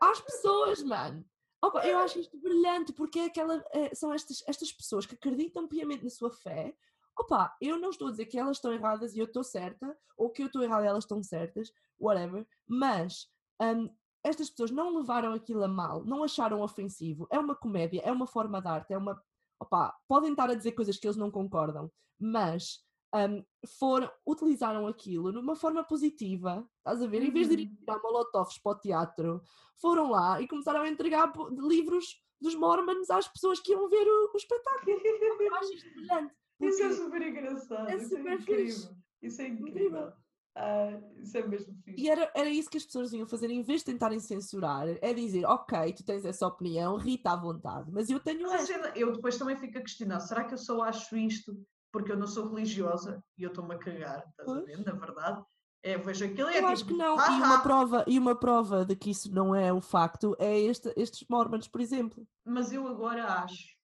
às 0.00 0.20
pessoas, 0.20 0.82
mano. 0.84 1.24
Opa, 1.60 1.84
eu 1.86 1.98
acho 1.98 2.20
isto 2.20 2.38
brilhante 2.38 2.92
porque 2.92 3.18
é 3.18 3.24
aquela, 3.26 3.64
eh, 3.72 3.94
são 3.94 4.12
estas, 4.12 4.42
estas 4.46 4.72
pessoas 4.72 5.06
que 5.06 5.14
acreditam 5.14 5.66
piamente 5.66 6.04
na 6.04 6.10
sua 6.10 6.30
fé. 6.30 6.74
Opa, 7.18 7.56
eu 7.60 7.78
não 7.78 7.90
estou 7.90 8.08
a 8.08 8.10
dizer 8.12 8.26
que 8.26 8.38
elas 8.38 8.58
estão 8.58 8.72
erradas 8.72 9.14
e 9.14 9.18
eu 9.18 9.24
estou 9.24 9.42
certa, 9.42 9.98
ou 10.16 10.30
que 10.30 10.42
eu 10.42 10.46
estou 10.46 10.62
errada 10.62 10.84
e 10.84 10.88
elas 10.88 11.04
estão 11.04 11.20
certas, 11.20 11.72
whatever, 11.98 12.46
mas 12.66 13.28
hum, 13.60 13.90
estas 14.22 14.50
pessoas 14.50 14.70
não 14.70 14.96
levaram 14.96 15.32
aquilo 15.32 15.64
a 15.64 15.68
mal, 15.68 16.04
não 16.04 16.22
acharam 16.22 16.62
ofensivo. 16.62 17.26
É 17.30 17.38
uma 17.38 17.56
comédia, 17.56 18.02
é 18.04 18.12
uma 18.12 18.26
forma 18.26 18.60
de 18.60 18.68
arte, 18.68 18.92
é 18.92 18.98
uma. 18.98 19.20
Opa, 19.60 19.96
podem 20.06 20.30
estar 20.30 20.48
a 20.50 20.54
dizer 20.54 20.72
coisas 20.72 20.96
que 20.96 21.06
eles 21.06 21.16
não 21.16 21.30
concordam, 21.30 21.90
mas 22.18 22.84
hum, 23.14 23.44
foram, 23.78 24.10
utilizaram 24.26 24.86
aquilo 24.86 25.32
de 25.32 25.38
uma 25.38 25.56
forma 25.56 25.84
positiva, 25.84 26.68
estás 26.78 27.02
a 27.02 27.06
ver? 27.06 27.22
Em 27.22 27.30
vez 27.32 27.48
de 27.48 27.54
irem 27.54 27.66
Uhum. 27.68 27.76
tirar 27.76 28.02
molotovs 28.02 28.58
para 28.58 28.72
o 28.72 28.78
teatro, 28.78 29.42
foram 29.80 30.10
lá 30.10 30.40
e 30.40 30.48
começaram 30.48 30.82
a 30.82 30.88
entregar 30.88 31.32
livros 31.50 32.22
dos 32.40 32.54
Mormons 32.54 33.10
às 33.10 33.26
pessoas 33.28 33.60
que 33.60 33.72
iam 33.72 33.88
ver 33.88 34.06
o, 34.06 34.30
o 34.32 34.36
espetáculo. 34.36 35.00
Eu 35.40 35.54
acho 35.56 35.72
isto 35.74 35.90
brilhante. 35.94 36.34
Isso 36.60 36.82
é 36.82 36.92
super 36.92 37.22
engraçado. 37.22 37.88
é 37.90 37.96
isso 37.96 38.08
super 38.16 38.26
é 38.26 38.34
incrível. 38.34 38.64
fixe. 38.64 38.96
Isso 39.22 39.42
é 39.42 39.48
Incrível. 39.48 39.70
incrível. 39.86 40.12
Ah, 40.54 41.00
isso 41.16 41.36
é 41.38 41.46
mesmo 41.46 41.74
fixe. 41.84 42.00
E 42.00 42.08
era, 42.10 42.32
era 42.34 42.48
isso 42.50 42.68
que 42.70 42.76
as 42.76 42.84
pessoas 42.84 43.12
iam 43.12 43.26
fazer, 43.26 43.50
em 43.50 43.62
vez 43.62 43.80
de 43.80 43.86
tentarem 43.86 44.20
censurar, 44.20 44.86
é 45.00 45.12
dizer, 45.14 45.44
ok, 45.46 45.92
tu 45.94 46.04
tens 46.04 46.24
essa 46.24 46.46
opinião, 46.46 46.96
rita 46.96 47.32
à 47.32 47.36
vontade, 47.36 47.90
mas 47.92 48.08
eu 48.10 48.20
tenho 48.20 48.42
Mas 48.42 48.52
a 48.52 48.54
esta. 48.56 48.66
cena- 48.66 48.92
eu 48.96 49.12
depois 49.12 49.36
também 49.38 49.56
fico 49.56 49.78
a 49.78 49.80
questionar: 49.80 50.20
será 50.20 50.44
que 50.44 50.54
eu 50.54 50.58
só 50.58 50.82
acho 50.82 51.16
isto 51.16 51.64
porque 51.92 52.12
eu 52.12 52.16
não 52.16 52.26
sou 52.26 52.48
religiosa 52.48 53.22
e 53.36 53.42
eu 53.42 53.48
estou-me 53.48 53.74
a 53.74 53.78
cagar? 53.78 54.24
Estás 54.28 54.48
a 54.48 54.60
ver? 54.60 54.84
Na 54.84 54.92
verdade, 54.92 55.44
é, 55.82 55.96
vejo 55.96 56.24
aquilo 56.24 56.48
é 56.48 56.60
Eu 56.60 56.66
acho 56.66 56.82
tipo, 56.84 56.96
que 56.96 56.98
não, 56.98 57.18
"Ah, 57.18 57.32
e 57.32 57.36
uma, 57.42 57.56
ah." 57.56 57.60
prova, 57.60 58.04
e 58.06 58.18
uma 58.18 58.38
prova 58.38 58.84
de 58.84 58.96
que 58.96 59.10
isso 59.10 59.32
não 59.32 59.54
é 59.54 59.72
o 59.72 59.80
facto 59.80 60.36
é 60.38 60.58
este, 60.58 60.92
estes 60.96 61.26
Mormons, 61.28 61.68
por 61.68 61.80
exemplo. 61.80 62.26
Mas 62.44 62.72
eu 62.72 62.86
agora 62.86 63.24
acho 63.42 63.76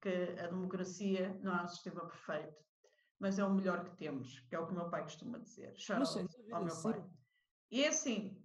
que 0.00 0.08
a 0.38 0.46
democracia 0.46 1.38
não 1.42 1.58
é 1.58 1.62
um 1.62 1.68
sistema 1.68 2.06
perfeito, 2.06 2.54
mas 3.18 3.38
é 3.38 3.44
o 3.44 3.52
melhor 3.52 3.84
que 3.84 3.96
temos, 3.96 4.40
que 4.48 4.54
é 4.54 4.58
o 4.58 4.66
que 4.66 4.72
o 4.72 4.76
meu 4.76 4.88
pai 4.88 5.02
costuma 5.02 5.38
dizer. 5.38 5.74
Sem 5.76 5.96
ao 6.52 6.64
meu 6.64 6.70
sim. 6.70 6.92
pai. 6.92 7.04
E 7.70 7.84
é 7.84 7.88
assim, 7.88 8.40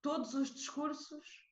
todos 0.00 0.34
os 0.34 0.52
discursos 0.52 1.43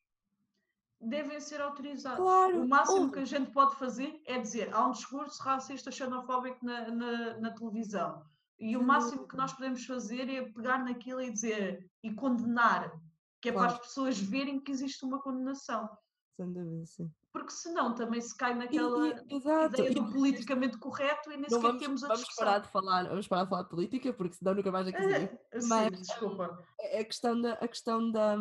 devem 1.03 1.41
ser 1.41 1.61
autorizados. 1.61 2.19
Claro, 2.19 2.63
o 2.63 2.69
máximo 2.69 3.01
houve. 3.01 3.13
que 3.13 3.19
a 3.21 3.25
gente 3.25 3.51
pode 3.51 3.77
fazer 3.77 4.21
é 4.27 4.39
dizer 4.39 4.73
há 4.75 4.87
um 4.87 4.93
discurso 4.93 5.43
racista 5.43 5.91
xenofóbico 5.91 6.65
na, 6.65 6.89
na, 6.91 7.39
na 7.41 7.51
televisão. 7.53 8.23
E 8.59 8.77
o 8.77 8.83
máximo 8.83 9.27
que 9.27 9.37
nós 9.37 9.53
podemos 9.53 9.85
fazer 9.85 10.29
é 10.31 10.43
pegar 10.51 10.85
naquilo 10.85 11.21
e 11.21 11.31
dizer 11.33 11.91
e 12.03 12.15
condenar, 12.15 12.93
que 13.41 13.49
é 13.49 13.53
para 13.53 13.63
Claro. 13.63 13.75
as 13.75 13.87
pessoas 13.89 14.19
verem 14.21 14.61
que 14.61 14.71
existe 14.71 15.05
uma 15.05 15.21
condenação. 15.21 15.89
Sem 16.37 16.53
dúvida, 16.53 16.87
sim. 16.87 17.11
Porque 17.33 17.51
senão 17.51 17.95
também 17.95 18.21
se 18.21 18.37
cai 18.37 18.53
E- 18.53 18.55
naquela 18.55 19.09
e- 19.09 19.25
exato, 19.37 19.75
ideia 19.75 19.91
e 19.91 19.95
do 19.95 20.13
politicamente 20.13 20.79
correto 20.79 21.33
e 21.33 21.37
nem 21.37 21.49
sequer 21.49 21.79
temos 21.79 22.05
a 22.05 22.09
vamos 22.09 22.21
discussão. 22.23 22.45
parar 22.47 22.59
de 22.61 22.69
falar, 22.69 23.09
vamos 23.09 23.27
parar 23.27 23.45
de 23.45 23.51
falar 23.51 23.63
de 23.65 23.69
política, 23.71 24.13
porque 24.13 24.35
senão 24.37 24.55
nunca 24.55 24.71
mais 24.71 24.87
aqui 24.87 25.03
saímos. 25.03 25.31
Ah, 25.55 25.61
sim, 25.61 25.69
mas- 25.69 26.01
desculpa. 26.07 26.59
É 26.79 27.01
a 27.01 27.05
questão, 27.05 27.41
da, 27.41 27.53
a 27.55 27.67
questão 27.69 28.11
da, 28.13 28.37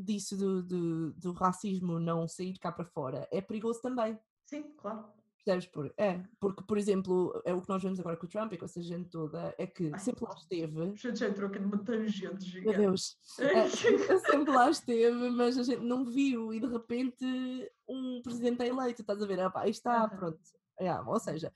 disso 0.00 0.36
do, 0.36 0.62
do, 0.62 1.12
do 1.12 1.32
racismo 1.32 1.98
não 1.98 2.26
sair 2.26 2.58
cá 2.58 2.72
para 2.72 2.84
fora 2.84 3.28
é 3.30 3.40
perigoso 3.40 3.80
também. 3.80 4.18
Sim, 4.46 4.62
claro. 4.76 5.04
Percebes? 5.44 5.66
Por, 5.66 5.92
é, 5.96 6.22
porque, 6.38 6.62
por 6.64 6.76
exemplo, 6.76 7.40
é 7.46 7.54
o 7.54 7.62
que 7.62 7.68
nós 7.68 7.82
vemos 7.82 7.98
agora 7.98 8.16
com 8.16 8.26
o 8.26 8.28
Trump 8.28 8.52
e 8.52 8.58
com 8.58 8.66
essa 8.66 8.82
gente 8.82 9.08
toda, 9.08 9.54
é 9.56 9.66
que 9.66 9.90
Ai, 9.92 9.98
sempre 9.98 10.24
lá 10.24 10.34
esteve. 10.34 10.82
A 10.82 10.94
gente 10.94 11.18
já 11.18 11.28
entrou 11.28 11.48
aqui 11.48 11.58
numa 11.58 11.78
tangente 11.78 12.26
Meu 12.26 12.38
gigante. 12.40 12.76
Deus! 12.76 13.16
É, 13.38 13.68
sempre 14.30 14.52
lá 14.52 14.70
esteve, 14.70 15.30
mas 15.30 15.56
a 15.56 15.62
gente 15.62 15.82
não 15.82 16.04
viu 16.04 16.52
e 16.52 16.60
de 16.60 16.66
repente 16.66 17.24
um 17.88 18.20
presidente 18.22 18.62
é 18.62 18.68
eleito, 18.68 19.00
estás 19.00 19.22
a 19.22 19.26
ver? 19.26 19.40
Ah, 19.40 19.50
pá, 19.50 19.62
aí 19.62 19.70
está, 19.70 20.04
Aham. 20.04 20.08
pronto. 20.10 20.38
É, 20.78 21.00
ou 21.00 21.18
seja, 21.18 21.52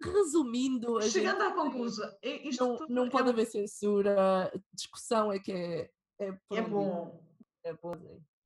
resumindo, 0.00 0.98
a 0.98 1.02
gente 1.02 1.12
Chegando 1.12 1.42
à 1.42 1.52
conclusão, 1.52 2.10
não, 2.58 2.78
não 2.88 3.06
é 3.06 3.10
pode 3.10 3.30
haver 3.30 3.46
censura, 3.46 4.52
discussão 4.72 5.32
é 5.32 5.38
que 5.38 5.52
é, 5.52 5.90
é, 6.20 6.38
é 6.52 6.62
bom. 6.62 7.20
É 7.64 7.74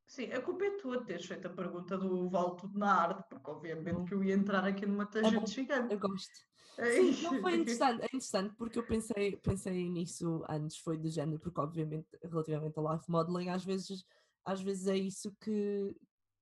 sim. 0.07 0.33
A 0.33 0.40
culpa 0.40 0.64
é 0.64 0.70
tua 0.76 0.98
de 0.98 1.07
teres 1.07 1.26
feito 1.26 1.46
a 1.46 1.50
pergunta 1.50 1.96
do 1.96 2.29
vale 2.29 2.57
tudo 2.57 2.79
na 2.79 2.92
arte, 2.94 3.24
porque 3.29 3.50
obviamente 3.50 3.94
Bom. 3.94 4.05
que 4.05 4.14
eu 4.14 4.24
ia 4.24 4.35
entrar 4.35 4.64
aqui 4.64 4.87
numa 4.87 5.05
bom. 5.05 5.11
tangente 5.11 5.50
gigante. 5.50 5.94
Eu 5.94 6.00
gosto. 6.00 6.46
Sim, 6.76 7.22
não 7.22 7.40
foi 7.40 7.55
interessante, 7.57 8.02
é 8.02 8.07
interessante 8.07 8.55
porque 8.57 8.79
eu 8.79 8.87
pensei, 8.87 9.37
pensei 9.37 9.88
nisso 9.88 10.44
antes, 10.48 10.79
foi 10.79 10.98
do 10.98 11.09
género, 11.09 11.40
porque 11.40 11.61
obviamente 11.61 12.07
relativamente 12.22 12.79
ao 12.79 12.92
life 12.92 13.11
modeling, 13.11 13.48
às 13.48 13.64
vezes, 13.64 14.05
às 14.44 14.61
vezes 14.61 14.87
é 14.87 14.96
isso 14.96 15.35
que. 15.40 15.96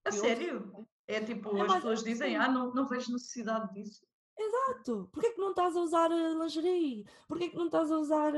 A 0.05 0.11
que 0.11 0.17
eu- 0.17 0.21
sério? 0.21 0.88
É 1.07 1.21
tipo, 1.21 1.57
É 1.57 1.63
as 1.63 1.75
pessoas 1.75 2.03
dizem, 2.03 2.37
ah, 2.37 2.48
não, 2.48 2.73
não 2.73 2.88
vejo 2.88 3.13
necessidade 3.13 3.73
disso. 3.75 4.05
Exato! 4.37 5.09
Porquê 5.13 5.31
que 5.33 5.40
não 5.40 5.51
estás 5.51 5.77
a 5.77 5.81
usar 5.81 6.09
lingerie? 6.11 7.05
Porquê 7.29 7.51
que 7.51 7.57
não 7.57 7.67
estás 7.67 7.92
a 7.92 7.98
usar. 7.98 8.33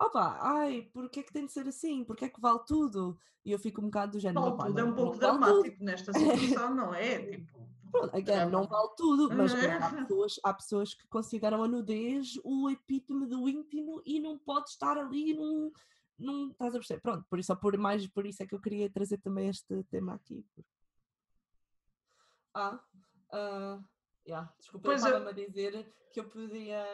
Opa, 0.00 0.38
ai, 0.40 0.88
porquê 0.94 1.22
que 1.22 1.32
tem 1.32 1.44
de 1.44 1.52
ser 1.52 1.68
assim? 1.68 2.02
Porquê 2.04 2.28
que 2.30 2.40
vale 2.40 2.60
tudo? 2.66 3.18
E 3.44 3.52
eu 3.52 3.58
fico 3.58 3.80
um 3.82 3.84
bocado 3.84 4.12
do 4.12 4.18
género. 4.20 4.40
Vale 4.40 4.54
"Opá, 4.54 4.66
tudo, 4.66 4.78
é 4.78 4.82
não- 4.82 4.90
um 4.90 4.94
pouco 4.94 5.12
não 5.12 5.18
vale 5.20 5.32
tudo." 5.32 5.46
dramático 5.62 5.84
nesta 5.84 6.12
situação, 6.12 6.74
não 6.74 6.94
é? 6.94 7.18
Tipo, 7.50 7.70
Pronto, 7.92 8.16
again, 8.16 8.50
não 8.50 8.66
vale 8.68 8.88
tudo, 8.96 9.28
mas 9.36 9.52
pronto, 9.54 9.82
há, 9.82 9.90
pessoas, 10.08 10.40
há 10.44 10.54
pessoas 10.54 10.94
que 10.94 11.06
consideram 11.08 11.62
a 11.62 11.68
nudez 11.68 12.34
o 12.44 12.70
epítome 12.70 13.26
do 13.26 13.48
íntimo 13.48 14.00
e 14.06 14.20
não 14.20 14.38
pode 14.38 14.70
estar 14.70 14.96
ali 14.96 15.34
num. 15.34 15.70
num 16.18 16.50
estás 16.50 16.70
a 16.74 16.78
perceber? 16.78 17.00
Pronto, 17.00 17.26
por 17.28 17.38
isso, 17.38 17.54
por, 17.56 17.76
mais 17.76 18.06
por 18.06 18.24
isso 18.26 18.42
é 18.42 18.46
que 18.46 18.54
eu 18.54 18.60
queria 18.60 18.88
trazer 18.88 19.18
também 19.18 19.48
este 19.48 19.82
tema 19.84 20.14
aqui. 20.14 20.46
Ah, 22.54 22.80
ah, 23.32 23.80
yeah, 24.26 24.52
desculpa, 24.58 24.88
Pois 24.88 25.02
eu- 25.02 25.08
estava-me 25.08 25.30
a 25.30 25.46
dizer 25.46 25.92
que 26.12 26.20
eu 26.20 26.28
podia, 26.28 26.84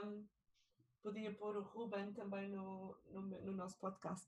podia 1.06 1.32
pôr 1.34 1.56
o 1.56 1.62
Ruben 1.62 2.12
também 2.14 2.48
no, 2.48 2.96
no, 3.12 3.22
no 3.22 3.52
nosso 3.52 3.78
podcast. 3.78 4.26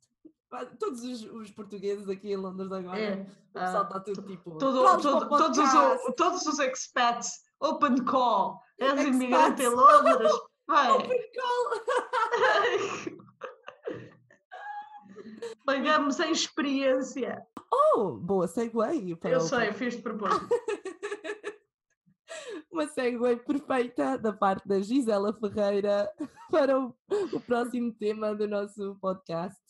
Ah, 0.52 0.64
Todos 0.78 1.02
os, 1.02 1.24
os 1.24 1.50
portugueses 1.50 2.08
aqui 2.08 2.30
em 2.30 2.36
Londres 2.36 2.70
agora, 2.70 2.96
É, 3.00 3.14
o 3.14 3.52
pessoal 3.52 3.82
ah, 3.82 3.86
está 3.88 4.00
tudo 4.00 4.22
tipo. 4.22 4.56
todo- 4.58 4.82
"Vamos 4.84 5.02
para 5.02 5.10
o 5.16 5.18
todo- 5.18 5.28
todos, 5.38 5.58
os, 5.58 5.72
podcast!" 5.72 6.14
todos 6.16 6.46
os 6.46 6.58
expats, 6.60 7.42
open 7.60 8.04
call, 8.04 8.60
és 8.78 9.02
imigrante 9.04 9.62
em 9.62 9.68
Londres, 9.70 10.32
vai. 10.68 10.92
Open 10.92 11.20
call! 11.34 13.18
Pagamos 15.66 16.20
a 16.20 16.30
experiência. 16.30 17.44
Oh, 17.72 18.12
boa 18.12 18.46
segue. 18.46 19.16
Para 19.16 19.30
Eu 19.30 19.40
sei, 19.40 19.72
fiz 19.72 19.96
de 19.96 20.02
propósito. 20.02 20.48
Uma 22.78 22.86
segue 22.86 23.18
perfeita 23.38 24.16
da 24.16 24.32
parte 24.32 24.68
da 24.68 24.78
Gisela 24.80 25.32
Ferreira 25.32 26.08
para 26.48 26.78
o, 26.78 26.94
o 27.32 27.40
próximo 27.40 27.92
tema 27.92 28.32
do 28.36 28.46
nosso 28.46 28.96
podcast, 29.00 29.60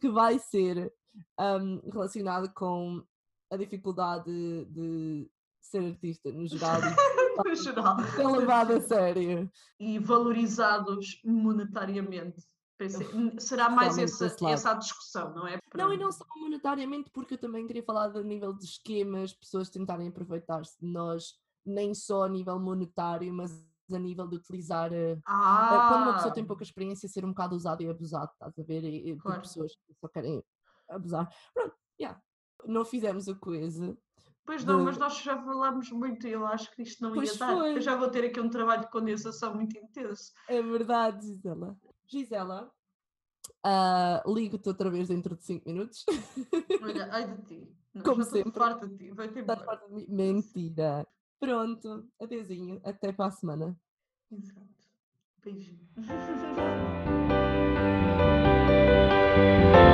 que 0.00 0.08
vai 0.08 0.38
ser 0.38 0.90
um, 1.38 1.82
relacionado 1.92 2.50
com 2.54 3.04
a 3.52 3.58
dificuldade 3.58 4.64
de 4.70 5.30
ser 5.60 5.84
artista 5.84 6.32
no 6.32 6.46
geral 6.46 6.80
no 7.44 7.54
geral. 7.54 7.98
ser 8.00 8.26
levado 8.26 8.72
a 8.72 8.80
sério. 8.80 9.52
E 9.78 9.98
valorizados 9.98 11.20
monetariamente. 11.26 12.42
Pensei, 12.78 13.06
será 13.38 13.68
mais 13.68 13.98
essa, 13.98 14.34
essa 14.48 14.70
a 14.70 14.74
discussão, 14.74 15.34
não 15.34 15.46
é? 15.46 15.58
Não, 15.74 15.92
e 15.92 15.98
não 15.98 16.10
só 16.10 16.24
monetariamente, 16.36 17.10
porque 17.10 17.34
eu 17.34 17.38
também 17.38 17.66
queria 17.66 17.82
falar 17.82 18.16
a 18.16 18.22
nível 18.22 18.54
de 18.54 18.64
esquemas, 18.64 19.34
pessoas 19.34 19.68
tentarem 19.68 20.08
aproveitar-se 20.08 20.80
de 20.80 20.90
nós, 20.90 21.34
nem 21.66 21.92
só 21.94 22.24
a 22.24 22.28
nível 22.28 22.58
monetário, 22.60 23.32
mas 23.34 23.52
a 23.92 23.98
nível 23.98 24.26
de 24.28 24.36
utilizar. 24.36 24.90
Ah, 25.26 25.84
Quando 25.88 26.02
uma 26.02 26.14
pessoa 26.14 26.32
tem 26.34 26.44
pouca 26.46 26.62
experiência, 26.62 27.08
ser 27.08 27.24
um 27.24 27.28
bocado 27.30 27.54
usado 27.56 27.82
e 27.82 27.88
abusado, 27.88 28.30
estás 28.32 28.58
a 28.58 28.62
ver? 28.62 28.84
E, 28.84 29.10
e 29.10 29.16
por 29.16 29.22
Claro. 29.24 29.40
pessoas 29.42 29.72
que 29.74 29.94
só 30.00 30.08
querem 30.08 30.42
abusar. 30.88 31.28
Pronto, 31.52 31.74
yeah. 32.00 32.20
Não 32.64 32.84
fizemos 32.84 33.28
o 33.28 33.36
quiz. 33.38 33.76
Pois 34.44 34.64
não, 34.64 34.78
de- 34.78 34.84
mas 34.84 34.96
nós 34.96 35.18
já 35.20 35.36
falámos 35.42 35.90
muito 35.90 36.26
e 36.26 36.32
eu 36.32 36.46
acho 36.46 36.70
que 36.74 36.82
isto 36.82 37.02
não 37.02 37.12
Pois 37.12 37.32
ia 37.32 37.38
dar. 37.38 37.56
foi. 37.56 37.76
Eu 37.76 37.80
já 37.80 37.96
vou 37.96 38.08
ter 38.10 38.24
aqui 38.24 38.40
um 38.40 38.48
trabalho 38.48 38.82
de 38.82 38.90
condensação 38.90 39.54
muito 39.54 39.76
intenso. 39.76 40.32
É 40.48 40.62
verdade, 40.62 41.26
Gisela. 41.26 41.76
Gisela, 42.06 42.72
ah, 43.64 44.22
ligo-te 44.26 44.68
outra 44.68 44.88
vez 44.90 45.08
dentro 45.08 45.36
de 45.36 45.44
5 45.44 45.68
minutos. 45.68 46.04
Olha, 46.82 47.08
ai 47.12 47.36
de 47.36 47.42
ti. 47.42 47.76
Não, 47.94 48.02
Como 48.02 48.22
sempre. 48.24 48.52
farta 48.52 48.86
de 48.86 48.96
ti. 48.96 49.10
De 49.12 49.92
mim? 49.92 50.06
Mentira. 50.08 51.06
Pronto, 51.38 52.08
adeusinho, 52.20 52.80
até 52.84 53.12
para 53.12 53.26
a 53.26 53.30
semana. 53.30 53.78
Exato. 54.30 54.66
Beijinho. 55.42 55.86